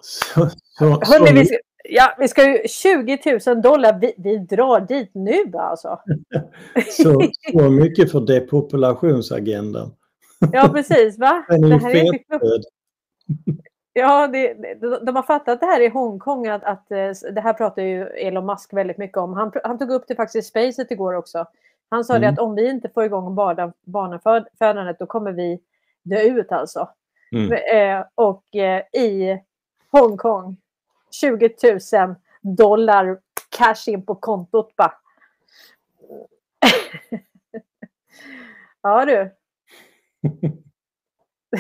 [0.01, 1.57] Så, så, hörni, så, vi ska,
[1.89, 3.99] ja, vi ska ju 20 000 dollar.
[4.01, 6.01] Vi, vi drar dit nu alltså.
[6.91, 7.23] så,
[7.53, 9.93] så mycket för depopulationsagendan.
[10.53, 11.19] Ja, precis.
[11.19, 11.45] Va?
[11.49, 12.61] Den är Det är.
[13.99, 14.55] Ja, det,
[15.07, 18.47] de, har fattat det här i Hongkong att, att eh, det här pratar ju Elon
[18.47, 19.33] Musk väldigt mycket om.
[19.33, 21.47] Han, han tog upp det faktiskt i Spacet igår också.
[21.89, 22.33] Han sa det Mm.
[22.33, 25.61] att om vi inte får igång barna, barnafödandet då kommer vi
[26.03, 26.89] dö ut alltså.
[27.33, 27.53] Mm.
[27.53, 29.41] Eh, och eh, i
[29.91, 30.57] Hongkong
[31.21, 33.21] 20 000 dollar
[33.59, 34.93] cash in på kontot bara.
[38.83, 39.35] ja du.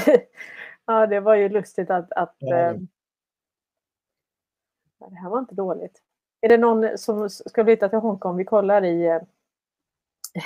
[0.86, 2.12] ja, det var ju lustigt att...
[2.12, 2.56] att Ja.
[2.56, 2.76] eh,
[5.10, 6.02] det här var inte dåligt.
[6.40, 8.36] Är det någon som ska flytta till Hongkong?
[8.36, 9.22] Vi kollar i, eh,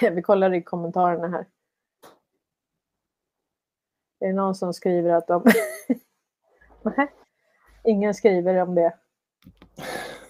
[0.13, 1.47] vi kollar i kommentarerna här.
[4.21, 5.45] Är det någon som skriver att de...
[6.83, 7.13] Nej,
[7.85, 9.00] ingen skriver om det.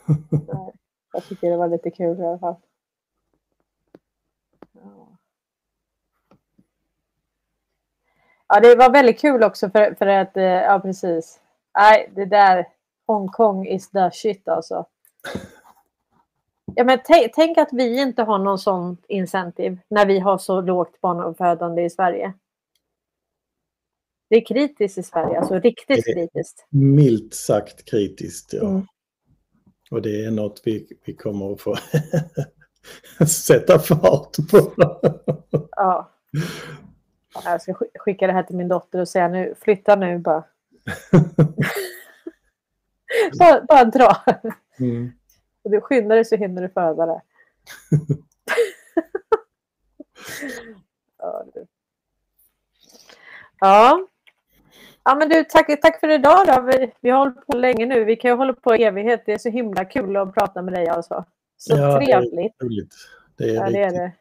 [1.13, 2.57] Jag tycker det var lite kul i alla fall.
[4.73, 5.19] Ja.
[8.49, 11.41] Ja, det var väldigt kul också för, för att, eh, ja precis.
[11.79, 12.69] Nej, det där,
[13.07, 14.87] Hongkong is the shit alltså.
[16.75, 16.99] Ja, men
[17.35, 21.91] tänk, att vi inte har någon sån incentive när vi har så lågt barnafödande i
[21.91, 22.33] Sverige.
[24.29, 26.67] Det är kritiskt i Sverige, alltså riktigt kritiskt.
[26.71, 28.53] Milt sagt kritiskt.
[28.53, 28.69] Ja.
[28.69, 28.87] Mm.
[29.91, 31.77] Och det är något vi, vi kommer att få
[33.27, 34.73] sätta fart på.
[35.71, 36.11] Ja.
[37.45, 40.45] Jag ska sk- skicka det här till min dotter och säga nu, flytta nu bara.
[43.39, 44.17] bara, bara dra.
[44.79, 45.13] Mm.
[45.63, 47.23] Och du skyndar dig så hinner du föda det.
[51.19, 51.67] ja, du.
[53.61, 54.07] ja.
[55.11, 56.61] Ja men du, tack, tack för idag då.
[56.61, 58.05] Vi, vi har hållit på länge nu.
[58.05, 59.23] Vi kan ju hålla på i evighet.
[59.27, 61.25] Det är så himla kul att prata med dig alltså.
[61.57, 62.63] Så Ja, det är trevligt.
[62.63, 62.95] Roligt.
[63.37, 64.13] Det är Ja, det är det.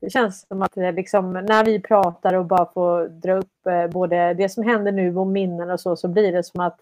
[0.00, 3.86] Det känns som att det liksom, när vi pratar och bara får dra upp eh,
[3.86, 6.78] både det som händer nu och minnen och så, så blir det som att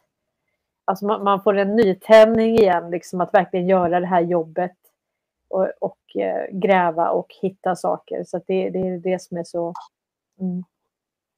[0.84, 4.76] alltså man, man får en nytändning igen, liksom att verkligen göra det här jobbet
[5.48, 8.24] och, och eh, gräva och hitta saker.
[8.24, 9.74] Så det, det är det som är så...
[10.40, 10.64] Mm.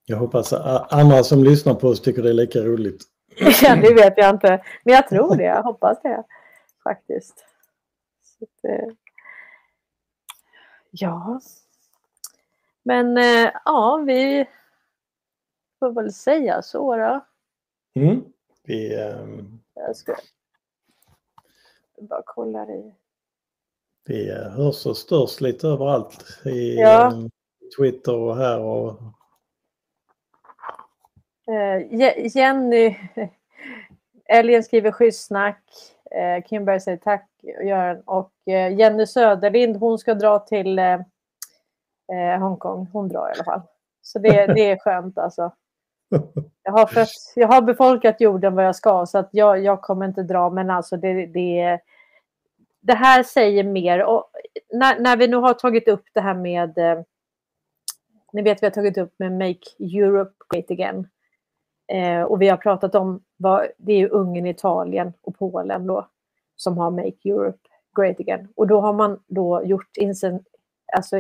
[0.05, 3.03] Jag hoppas att andra som lyssnar på oss tycker det är lika roligt.
[3.63, 5.45] Ja, det vet jag inte, men jag tror det.
[5.45, 6.25] Jag hoppas det
[6.85, 7.45] faktiskt.
[8.43, 8.89] Att, eh,
[10.91, 11.41] ja.
[12.83, 14.47] Men eh, ja, vi
[15.79, 17.21] får väl säga så då.
[17.95, 18.25] Mm.
[18.65, 20.17] Vi, ehm, Jag ska
[22.01, 22.95] bara kolla i.
[24.05, 26.25] vi eh, hörs och störs lite överallt.
[26.45, 27.13] I Ja.
[27.13, 27.31] ehm,
[27.79, 29.01] Twitter och här och
[32.35, 32.97] Jenny
[34.29, 35.63] Älgen skriver schysssnack.
[36.11, 38.03] Eh, Kimberg säger tack Göran.
[38.05, 41.01] Och eh, Jenny Söderlind hon ska dra till eh,
[42.13, 42.89] eh, Hongkong.
[42.93, 43.63] Hon drar i alla fall.
[44.03, 45.53] Så det, det är skönt alltså.
[46.63, 50.07] Jag har, fött, jag har befolkat jorden vad jag ska så att jag, jag kommer
[50.07, 51.81] inte dra men alltså det, det,
[52.81, 54.05] det här säger mer.
[54.05, 54.31] Och
[54.73, 57.03] när, när vi nu har tagit upp det här med eh,
[58.33, 61.09] ni vet vi har tagit upp med Make Europe Great Again.
[61.93, 66.07] Eh, och vi har pratat om vad, det är ju Ungern, Italien och Polen då
[66.57, 67.59] som har Make Europe
[67.97, 68.49] great again.
[68.57, 70.43] Och då har man då gjort incent,
[70.97, 71.19] alltså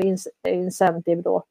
[0.49, 1.45] incentive då,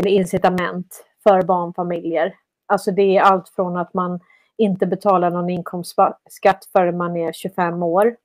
[0.00, 2.34] eller incitament för barnfamiljer.
[2.66, 4.20] Alltså det är allt från att man
[4.56, 8.16] inte betalar någon inkomstskatt förrän man är 25 år.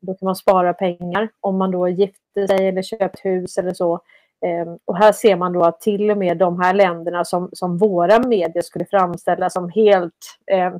[0.00, 4.00] Då kan man spara pengar om man då gifter sig eller köpt hus eller så.
[4.46, 7.78] Ehm, och här ser man då att till och med de här länderna som, som
[7.78, 10.72] våra medier skulle framställa som helt, eh,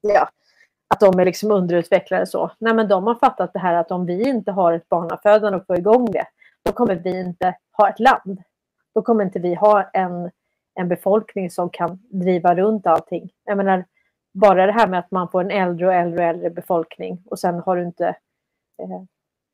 [0.00, 0.28] ja,
[0.94, 2.50] att de är liksom underutvecklade så.
[2.58, 5.66] Nej men de har fattat det här att om vi inte har ett barnafödande och
[5.66, 6.26] får igång det,
[6.64, 8.42] då kommer vi inte ha ett land.
[8.94, 10.30] Då kommer inte vi ha en,
[10.74, 13.30] en befolkning som kan driva runt allting.
[13.44, 13.84] Jag menar,
[14.34, 17.38] bara det här med att man får en äldre och äldre och äldre befolkning och
[17.38, 18.06] sen har du inte,
[18.82, 19.02] eh,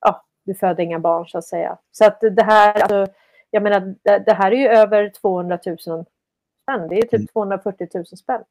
[0.01, 1.78] ja, du föder inga barn så att säga.
[1.93, 3.06] Så att det här, alltså,
[3.51, 6.89] jag menar, det, här är ju över 200 000 spänn.
[6.89, 8.05] Det är ju typ 240 mm.
[8.10, 8.43] 000 spänn.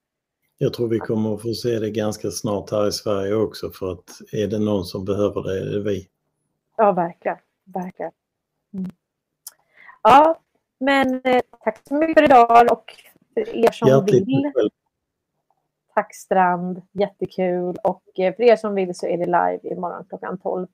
[0.58, 3.92] Jag tror vi kommer att få se det ganska snart här i Sverige också för
[3.92, 6.08] att är det någon som behöver det är det vi.
[6.78, 7.38] Ja, verkligen.
[7.64, 8.12] verkligen.
[8.74, 8.92] Mm.
[10.04, 10.40] Ja,
[10.80, 12.94] men eh, tack så mycket för idag och
[13.34, 14.52] för er som Hjärtligt vill.
[15.96, 17.76] Tack Strand, jättekul.
[17.84, 20.68] Och eh, för er som vill så är det live imorgon klockan 12.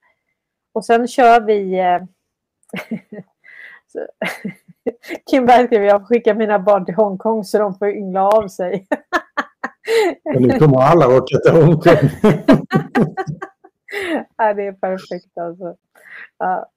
[0.77, 1.79] Och sen kör vi...
[1.79, 2.01] Eh,
[5.29, 8.87] Kim Berg skrev jag skickar mina barn till Hongkong så de får yngla av sig.
[10.33, 11.93] Men nu kommer alla åka till Hongkong.
[14.37, 15.75] ja, det är perfekt alltså.
[16.37, 16.71] Ja.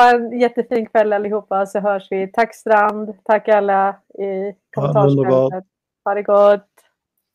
[0.00, 2.32] Ha en jättefin kväll allihopa så hörs vi.
[2.32, 5.64] Tack Strand, tack alla i kommentarsfältet.
[6.04, 6.70] Ha det gott.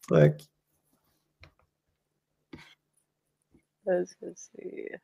[0.10, 0.53] Tack.
[3.86, 5.00] Nu ska vi se.